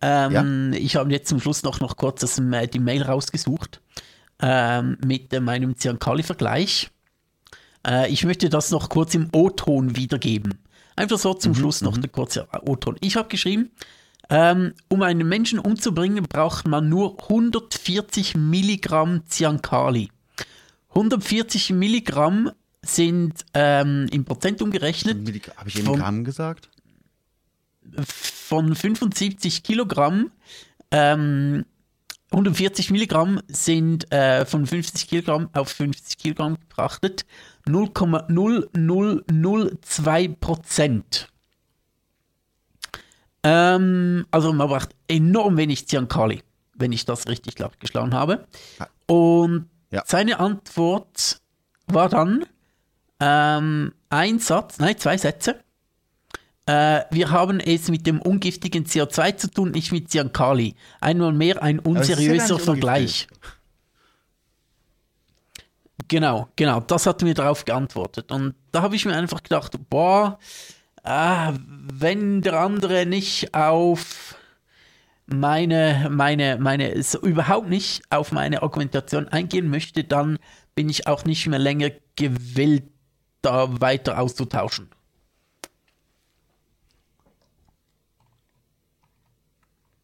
ähm, 0.01 0.73
ich 0.73 0.95
habe 0.95 1.11
jetzt 1.11 1.29
zum 1.29 1.39
Schluss 1.39 1.61
noch, 1.61 1.81
noch 1.81 1.97
kurz 1.97 2.21
das, 2.21 2.39
äh, 2.39 2.67
die 2.67 2.79
Mail 2.79 3.03
rausgesucht 3.03 3.79
ähm, 4.41 4.97
mit 5.05 5.31
äh, 5.31 5.39
meinem 5.39 5.77
Ziancali-Vergleich. 5.77 6.89
Äh, 7.85 8.11
ich 8.11 8.25
möchte 8.25 8.49
das 8.49 8.71
noch 8.71 8.89
kurz 8.89 9.13
im 9.13 9.29
O-Ton 9.33 9.95
wiedergeben. 9.95 10.57
Einfach 10.95 11.19
so 11.19 11.35
zum 11.35 11.53
Schluss 11.53 11.81
noch 11.81 11.95
der 11.95 12.09
kurze 12.09 12.47
O-Ton. 12.65 12.97
Ich 13.01 13.15
habe 13.17 13.27
geschrieben, 13.27 13.69
ähm, 14.29 14.73
um 14.89 15.01
einen 15.01 15.27
Menschen 15.27 15.57
umzubringen, 15.59 16.23
braucht 16.23 16.67
man 16.67 16.87
nur 16.89 17.19
140 17.23 18.35
Milligramm 18.35 19.23
Ziancali. 19.27 20.09
140 20.89 21.71
Milligramm 21.71 22.51
sind 22.81 23.45
ähm, 23.53 24.07
in 24.11 24.25
Prozent 24.25 24.61
umgerechnet 24.61 25.17
Habe 25.57 25.69
ich 25.69 25.77
eben 25.77 25.85
Vom- 25.87 25.99
Gramm 25.99 26.23
gesagt? 26.23 26.69
von 28.05 28.75
75 28.75 29.63
Kilogramm, 29.63 30.31
ähm, 30.91 31.65
140 32.31 32.91
Milligramm 32.91 33.39
sind 33.47 34.11
äh, 34.11 34.45
von 34.45 34.67
50 34.67 35.07
Kilogramm 35.07 35.49
auf 35.53 35.69
50 35.69 36.17
Kilogramm 36.19 36.57
betrachtet 36.59 37.25
0,0002 37.67 40.35
Prozent. 40.39 41.28
Ähm, 43.43 44.25
also 44.31 44.51
man 44.53 44.67
braucht 44.67 44.89
enorm 45.07 45.57
wenig 45.57 45.87
Ziancali, 45.87 46.43
wenn 46.75 46.91
ich 46.91 47.05
das 47.05 47.27
richtig 47.27 47.55
geschlagen 47.79 48.13
habe. 48.13 48.47
Und 49.07 49.69
Ja. 49.91 50.03
seine 50.05 50.39
Antwort 50.39 51.39
war 51.87 52.09
dann 52.09 52.45
ähm, 53.19 53.93
ein 54.09 54.39
Satz, 54.39 54.79
nein, 54.79 54.97
zwei 54.97 55.17
Sätze. 55.17 55.59
Äh, 56.65 57.01
wir 57.11 57.31
haben 57.31 57.59
es 57.59 57.89
mit 57.89 58.05
dem 58.05 58.21
ungiftigen 58.21 58.85
CO2 58.85 59.37
zu 59.37 59.49
tun, 59.51 59.71
nicht 59.71 59.91
mit 59.91 60.11
Ziancali. 60.11 60.75
Einmal 61.01 61.33
mehr 61.33 61.63
ein 61.63 61.79
unseriöser 61.79 62.59
Vergleich. 62.59 63.27
Genau, 66.07 66.47
genau, 66.55 66.79
das 66.79 67.05
hat 67.05 67.21
mir 67.21 67.33
darauf 67.33 67.65
geantwortet. 67.65 68.31
Und 68.31 68.55
da 68.71 68.81
habe 68.81 68.95
ich 68.95 69.05
mir 69.05 69.15
einfach 69.15 69.43
gedacht, 69.43 69.77
boah, 69.89 70.39
ah, 71.03 71.53
wenn 71.93 72.41
der 72.41 72.59
andere 72.59 73.05
nicht 73.05 73.53
auf 73.53 74.35
meine, 75.25 76.07
meine, 76.09 76.57
meine, 76.59 77.01
so 77.03 77.19
überhaupt 77.19 77.69
nicht 77.69 78.01
auf 78.09 78.31
meine 78.31 78.63
Argumentation 78.63 79.27
eingehen 79.27 79.69
möchte, 79.69 80.03
dann 80.03 80.39
bin 80.75 80.89
ich 80.89 81.07
auch 81.07 81.25
nicht 81.25 81.47
mehr 81.47 81.59
länger 81.59 81.91
gewillt, 82.15 82.83
da 83.41 83.79
weiter 83.79 84.19
auszutauschen. 84.19 84.89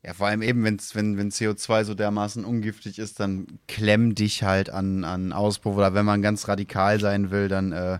Ja, 0.05 0.13
vor 0.13 0.27
allem 0.27 0.43
eben, 0.43 0.63
wenn's, 0.63 0.93
wenn, 0.93 1.17
wenn 1.17 1.31
CO2 1.31 1.83
so 1.83 1.95
dermaßen 1.95 2.45
ungiftig 2.45 2.99
ist, 2.99 3.19
dann 3.19 3.47
klemm 3.67 4.13
dich 4.13 4.43
halt 4.43 4.69
an, 4.69 5.03
an 5.03 5.33
Auspuff. 5.33 5.75
Oder 5.77 5.95
wenn 5.95 6.05
man 6.05 6.21
ganz 6.21 6.47
radikal 6.47 6.99
sein 6.99 7.31
will, 7.31 7.47
dann 7.47 7.71
äh, 7.71 7.97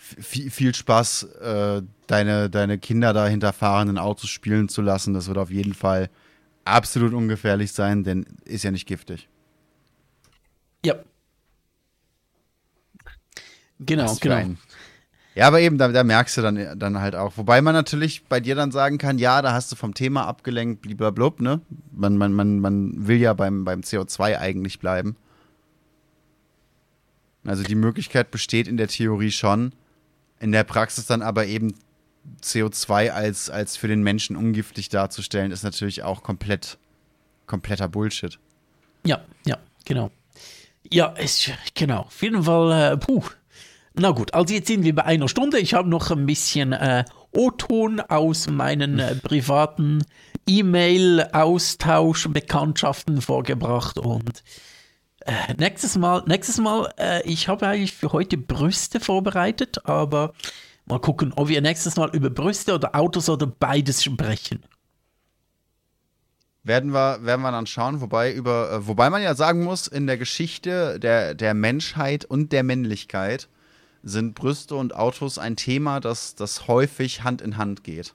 viel, 0.00 0.50
viel 0.50 0.74
Spaß, 0.74 1.24
äh, 1.24 1.82
deine, 2.06 2.50
deine 2.50 2.78
Kinder 2.78 3.12
da 3.12 3.26
hinter 3.26 3.52
fahrenden 3.52 3.98
Autos 3.98 4.30
spielen 4.30 4.68
zu 4.68 4.82
lassen. 4.82 5.14
Das 5.14 5.28
wird 5.28 5.38
auf 5.38 5.50
jeden 5.50 5.74
Fall 5.74 6.08
absolut 6.64 7.12
ungefährlich 7.12 7.72
sein, 7.72 8.02
denn 8.02 8.26
ist 8.44 8.64
ja 8.64 8.70
nicht 8.70 8.86
giftig. 8.86 9.28
Ja. 10.84 10.94
Genau, 13.78 14.14
genau. 14.20 14.34
Ein, 14.36 14.58
ja, 15.34 15.46
aber 15.46 15.60
eben, 15.60 15.78
da, 15.78 15.88
da, 15.88 16.02
merkst 16.02 16.36
du 16.36 16.42
dann, 16.42 16.78
dann 16.78 17.00
halt 17.00 17.14
auch. 17.14 17.36
Wobei 17.36 17.62
man 17.62 17.74
natürlich 17.74 18.24
bei 18.24 18.40
dir 18.40 18.54
dann 18.54 18.72
sagen 18.72 18.98
kann, 18.98 19.18
ja, 19.18 19.40
da 19.42 19.52
hast 19.52 19.70
du 19.70 19.76
vom 19.76 19.94
Thema 19.94 20.26
abgelenkt, 20.26 20.82
blub, 21.14 21.40
ne? 21.40 21.60
Man, 21.92 22.16
man, 22.16 22.32
man, 22.32 22.58
man 22.58 23.06
will 23.06 23.18
ja 23.18 23.32
beim, 23.32 23.64
beim 23.64 23.80
CO2 23.80 24.38
eigentlich 24.38 24.80
bleiben. 24.80 25.16
Also 27.44 27.62
die 27.62 27.74
Möglichkeit 27.74 28.30
besteht 28.30 28.68
in 28.68 28.76
der 28.76 28.88
Theorie 28.88 29.30
schon, 29.30 29.72
in 30.40 30.52
der 30.52 30.64
Praxis 30.64 31.06
dann 31.06 31.22
aber 31.22 31.46
eben 31.46 31.74
CO2 32.42 33.10
als, 33.10 33.50
als 33.50 33.76
für 33.76 33.88
den 33.88 34.02
Menschen 34.02 34.36
ungiftig 34.36 34.88
darzustellen, 34.88 35.52
ist 35.52 35.62
natürlich 35.62 36.02
auch 36.02 36.22
komplett, 36.22 36.78
kompletter 37.46 37.88
Bullshit. 37.88 38.38
Ja, 39.04 39.20
ja, 39.46 39.58
genau. 39.84 40.10
Ja, 40.92 41.08
ist, 41.08 41.50
genau. 41.74 42.00
Auf 42.00 42.22
jeden 42.22 42.42
Fall, 42.42 42.92
äh, 42.92 42.96
puh. 42.96 43.22
Na 43.94 44.10
gut, 44.10 44.34
also 44.34 44.54
jetzt 44.54 44.68
sind 44.68 44.84
wir 44.84 44.94
bei 44.94 45.04
einer 45.04 45.28
Stunde. 45.28 45.58
Ich 45.58 45.74
habe 45.74 45.88
noch 45.88 46.10
ein 46.10 46.26
bisschen 46.26 46.72
äh, 46.72 47.04
O-Ton 47.32 48.00
aus 48.00 48.48
meinen 48.48 48.98
äh, 48.98 49.14
privaten 49.16 50.04
E-Mail-Austausch, 50.46 52.28
Bekanntschaften 52.28 53.20
vorgebracht 53.20 53.98
und 53.98 54.42
äh, 55.26 55.54
nächstes 55.58 55.96
Mal, 55.96 56.22
nächstes 56.26 56.58
Mal, 56.58 56.92
äh, 56.98 57.22
ich 57.28 57.48
habe 57.48 57.66
eigentlich 57.66 57.94
für 57.94 58.12
heute 58.12 58.36
Brüste 58.36 59.00
vorbereitet, 59.00 59.86
aber 59.86 60.32
Mal 60.90 60.98
gucken, 60.98 61.32
ob 61.36 61.46
wir 61.46 61.60
nächstes 61.60 61.96
Mal 61.96 62.10
über 62.16 62.30
Brüste 62.30 62.74
oder 62.74 62.96
Autos 62.96 63.28
oder 63.28 63.46
beides 63.46 64.02
sprechen. 64.02 64.64
Werden 66.64 66.92
wir, 66.92 67.24
werden 67.24 67.42
wir 67.42 67.52
dann 67.52 67.66
schauen, 67.66 68.00
wobei, 68.00 68.32
über, 68.32 68.72
äh, 68.72 68.86
wobei 68.88 69.08
man 69.08 69.22
ja 69.22 69.36
sagen 69.36 69.62
muss, 69.62 69.86
in 69.86 70.08
der 70.08 70.18
Geschichte 70.18 70.98
der, 70.98 71.34
der 71.36 71.54
Menschheit 71.54 72.24
und 72.24 72.50
der 72.50 72.64
Männlichkeit 72.64 73.48
sind 74.02 74.34
Brüste 74.34 74.74
und 74.74 74.94
Autos 74.94 75.38
ein 75.38 75.54
Thema, 75.54 76.00
das, 76.00 76.34
das 76.34 76.66
häufig 76.66 77.22
Hand 77.22 77.40
in 77.40 77.56
Hand 77.56 77.84
geht. 77.84 78.12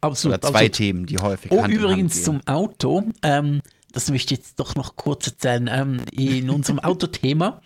Absolut. 0.00 0.38
Oder 0.38 0.40
zwei 0.40 0.48
absolut. 0.48 0.72
Themen, 0.72 1.06
die 1.06 1.18
häufig 1.18 1.52
oh, 1.52 1.62
Hand 1.62 1.72
in 1.72 1.80
Hand 1.80 1.82
gehen. 1.82 1.82
übrigens 1.82 2.24
zum 2.24 2.40
Auto. 2.46 3.04
Ähm, 3.22 3.60
das 3.92 4.10
möchte 4.10 4.34
ich 4.34 4.40
jetzt 4.40 4.60
doch 4.60 4.74
noch 4.74 4.96
kurz 4.96 5.26
erzählen. 5.26 5.68
Ähm, 5.72 6.00
in 6.12 6.50
unserem 6.50 6.78
Autothema 6.84 7.60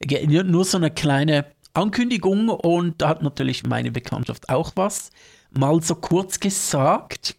nur 0.00 0.64
so 0.64 0.76
eine 0.76 0.90
kleine 0.90 1.46
Ankündigung 1.74 2.48
und 2.48 3.00
da 3.02 3.08
hat 3.08 3.22
natürlich 3.22 3.64
meine 3.64 3.90
Bekanntschaft 3.90 4.48
auch 4.48 4.72
was. 4.74 5.10
Mal 5.50 5.82
so 5.82 5.94
kurz 5.94 6.40
gesagt, 6.40 7.36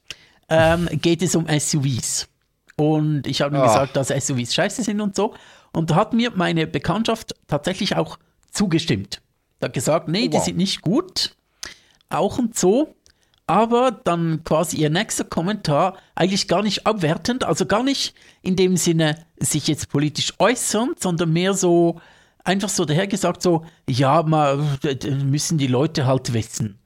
ähm, 0.50 0.88
geht 1.02 1.22
es 1.22 1.36
um 1.36 1.48
SUVs. 1.48 2.28
Und 2.76 3.26
ich 3.26 3.42
habe 3.42 3.56
ihm 3.56 3.62
oh. 3.62 3.66
gesagt, 3.66 3.96
dass 3.96 4.10
SUVs 4.10 4.54
scheiße 4.54 4.84
sind 4.84 5.02
und 5.02 5.16
so. 5.16 5.34
Und 5.74 5.90
da 5.90 5.96
hat 5.96 6.14
mir 6.14 6.32
meine 6.36 6.68
Bekanntschaft 6.68 7.36
tatsächlich 7.48 7.96
auch 7.96 8.20
zugestimmt. 8.52 9.22
Da 9.60 9.66
hat 9.66 9.74
gesagt, 9.74 10.08
nee, 10.08 10.28
oh, 10.30 10.34
wow. 10.34 10.40
die 10.40 10.46
sind 10.46 10.58
nicht 10.58 10.82
gut. 10.82 11.36
Auch 12.10 12.38
und 12.38 12.58
so. 12.58 12.96
Aber 13.48 13.92
dann 13.92 14.44
quasi 14.44 14.78
ihr 14.78 14.90
nächster 14.90 15.24
Kommentar 15.24 15.98
eigentlich 16.16 16.50
gar 16.50 16.62
nicht 16.62 16.86
abwertend, 16.86 17.46
also 17.46 17.66
gar 17.66 17.82
nicht 17.82 18.14
in 18.42 18.58
dem 18.58 18.76
Sinne 18.76 19.26
sich 19.40 19.68
jetzt 19.68 19.90
politisch 19.90 20.34
äußern, 20.38 20.96
sondern 21.00 21.32
mehr 21.32 21.54
so, 21.54 22.02
einfach 22.44 22.68
so 22.68 22.84
dahergesagt, 22.84 23.42
so, 23.42 23.66
ja, 23.90 24.22
mal, 24.24 24.62
müssen 25.24 25.58
die 25.58 25.68
Leute 25.68 26.06
halt 26.06 26.34
wissen. 26.34 26.78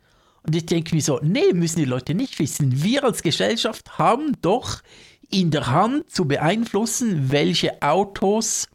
Und 0.43 0.55
ich 0.55 0.67
denke 0.67 0.93
mir 0.93 1.01
so, 1.01 1.19
nee, 1.23 1.51
müssen 1.53 1.79
die 1.79 1.85
Leute 1.85 2.13
nicht 2.13 2.37
wissen. 2.37 2.83
Wir 2.83 3.03
als 3.03 3.23
Gesellschaft 3.23 3.97
haben 3.97 4.37
doch 4.41 4.81
in 5.29 5.49
der 5.49 5.67
Hand 5.67 6.11
zu 6.11 6.25
beeinflussen, 6.25 7.31
welche 7.31 7.81
Autos 7.81 8.67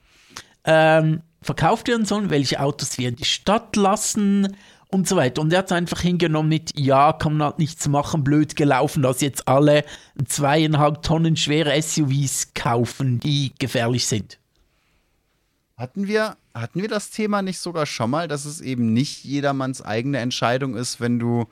ähm, 0.64 1.22
verkauft 1.43 1.87
werden 1.89 2.05
sollen, 2.05 2.30
welche 2.30 2.61
Autos 2.61 2.99
wir 2.99 3.09
in 3.09 3.16
die 3.16 3.24
Stadt 3.24 3.76
lassen 3.76 4.57
und 4.89 5.09
so 5.09 5.16
weiter. 5.16 5.43
Und 5.43 5.53
er 5.53 5.61
hat 5.61 5.66
es 5.66 5.72
einfach 5.72 6.01
hingenommen 6.01 6.49
mit, 6.49 6.78
ja, 6.78 7.12
kann 7.12 7.37
man 7.37 7.49
halt 7.49 7.59
nichts 7.59 7.87
machen, 7.89 8.24
blöd 8.24 8.57
gelaufen, 8.57 9.03
dass 9.03 9.20
jetzt 9.20 9.49
alle 9.49 9.84
zweieinhalb 10.24 11.03
Tonnen 11.03 11.37
schwere 11.37 11.80
SUVs 11.80 12.55
kaufen, 12.55 13.20
die 13.20 13.53
gefährlich 13.59 14.07
sind. 14.07 14.39
Hatten 15.76 16.07
wir, 16.07 16.37
hatten 16.55 16.80
wir 16.80 16.89
das 16.89 17.11
Thema 17.11 17.43
nicht 17.43 17.59
sogar 17.59 17.84
schon 17.84 18.11
mal, 18.11 18.28
dass 18.28 18.47
es 18.47 18.61
eben 18.61 18.93
nicht 18.93 19.24
jedermanns 19.24 19.82
eigene 19.82 20.18
Entscheidung 20.18 20.74
ist, 20.76 21.01
wenn 21.01 21.18
du, 21.18 21.47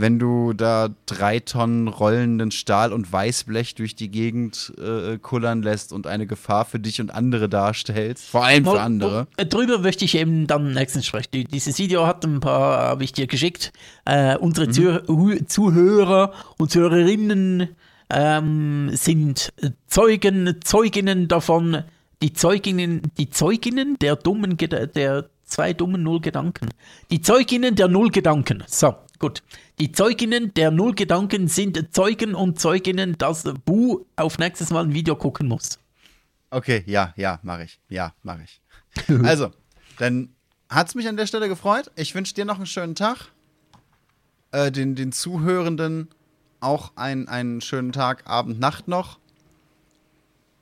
wenn 0.00 0.18
du 0.18 0.52
da 0.52 0.88
drei 1.06 1.40
Tonnen 1.40 1.88
rollenden 1.88 2.50
Stahl 2.50 2.92
und 2.92 3.12
Weißblech 3.12 3.74
durch 3.74 3.94
die 3.94 4.10
Gegend 4.10 4.72
äh, 4.78 5.18
kullern 5.18 5.62
lässt 5.62 5.92
und 5.92 6.06
eine 6.06 6.26
Gefahr 6.26 6.64
für 6.64 6.78
dich 6.78 7.00
und 7.00 7.14
andere 7.14 7.48
darstellst? 7.48 8.28
Vor 8.28 8.44
allem 8.44 8.64
für 8.64 8.80
andere. 8.80 9.26
Äh, 9.36 9.46
drüber 9.46 9.78
möchte 9.78 10.04
ich 10.04 10.16
eben 10.16 10.46
dann 10.46 10.72
nächstens 10.72 11.06
sprechen. 11.06 11.46
Dieses 11.52 11.78
Video 11.78 12.06
hat 12.06 12.24
ein 12.24 12.40
paar, 12.40 12.78
habe 12.82 13.04
ich 13.04 13.12
dir 13.12 13.26
geschickt. 13.26 13.72
Äh, 14.04 14.36
unsere 14.36 14.66
mhm. 14.68 15.46
Zuhörer 15.48 16.32
und 16.58 16.70
Zuhörerinnen 16.70 17.68
ähm, 18.10 18.90
sind 18.92 19.52
Zeugen, 19.86 20.56
Zeuginnen 20.62 21.28
davon, 21.28 21.84
die 22.22 22.32
Zeuginnen, 22.32 23.02
die 23.18 23.30
Zeuginnen 23.30 23.98
der 24.00 24.16
dummen, 24.16 24.56
der 24.56 25.28
zwei 25.44 25.72
dummen 25.72 26.02
Nullgedanken. 26.02 26.68
Die 27.10 27.20
Zeuginnen 27.20 27.74
der 27.74 27.88
Nullgedanken. 27.88 28.64
So, 28.66 28.94
gut. 29.18 29.42
Die 29.78 29.92
Zeuginnen 29.92 30.52
der 30.54 30.70
Nullgedanken 30.70 31.48
sind 31.48 31.94
Zeugen 31.94 32.34
und 32.34 32.58
Zeuginnen, 32.60 33.16
dass 33.18 33.44
Bu 33.64 34.04
auf 34.16 34.38
nächstes 34.38 34.70
Mal 34.70 34.84
ein 34.84 34.94
Video 34.94 35.16
gucken 35.16 35.48
muss. 35.48 35.78
Okay, 36.50 36.82
ja, 36.86 37.12
ja, 37.16 37.38
mache 37.42 37.64
ich. 37.64 37.80
Ja, 37.88 38.14
mache 38.22 38.44
ich. 38.44 38.60
also, 39.24 39.50
dann 39.98 40.34
hat 40.68 40.88
es 40.88 40.94
mich 40.94 41.08
an 41.08 41.16
der 41.16 41.26
Stelle 41.26 41.48
gefreut. 41.48 41.90
Ich 41.96 42.14
wünsche 42.14 42.34
dir 42.34 42.44
noch 42.44 42.56
einen 42.56 42.66
schönen 42.66 42.94
Tag. 42.94 43.32
Äh, 44.50 44.72
den, 44.72 44.94
den 44.94 45.12
Zuhörenden 45.12 46.08
auch 46.60 46.92
ein, 46.96 47.28
einen 47.28 47.60
schönen 47.60 47.92
Tag, 47.92 48.26
Abend, 48.26 48.58
Nacht 48.58 48.88
noch. 48.88 49.18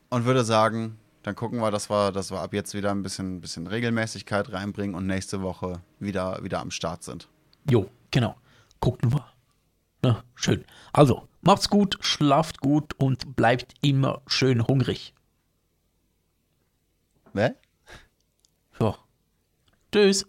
Und 0.08 0.24
würde 0.24 0.44
sagen, 0.44 0.98
dann 1.22 1.34
gucken 1.34 1.60
wir, 1.60 1.70
dass 1.70 1.90
wir, 1.90 2.12
dass 2.12 2.30
wir 2.30 2.40
ab 2.40 2.52
jetzt 2.52 2.74
wieder 2.74 2.90
ein 2.90 3.02
bisschen, 3.02 3.40
bisschen 3.40 3.66
Regelmäßigkeit 3.66 4.52
reinbringen 4.52 4.94
und 4.94 5.06
nächste 5.06 5.42
Woche 5.42 5.80
wieder, 5.98 6.42
wieder 6.42 6.60
am 6.60 6.70
Start 6.70 7.02
sind. 7.02 7.28
Jo, 7.68 7.90
genau. 8.10 8.36
Gucken 8.80 9.12
wir. 9.12 9.26
Na, 10.02 10.22
schön. 10.34 10.64
Also, 10.92 11.28
macht's 11.40 11.68
gut, 11.68 11.98
schlaft 12.00 12.60
gut 12.60 12.94
und 12.98 13.36
bleibt 13.36 13.74
immer 13.80 14.22
schön 14.26 14.66
hungrig. 14.66 15.14
Wer? 17.32 17.56
So. 18.78 18.96
Tschüss. 19.92 20.26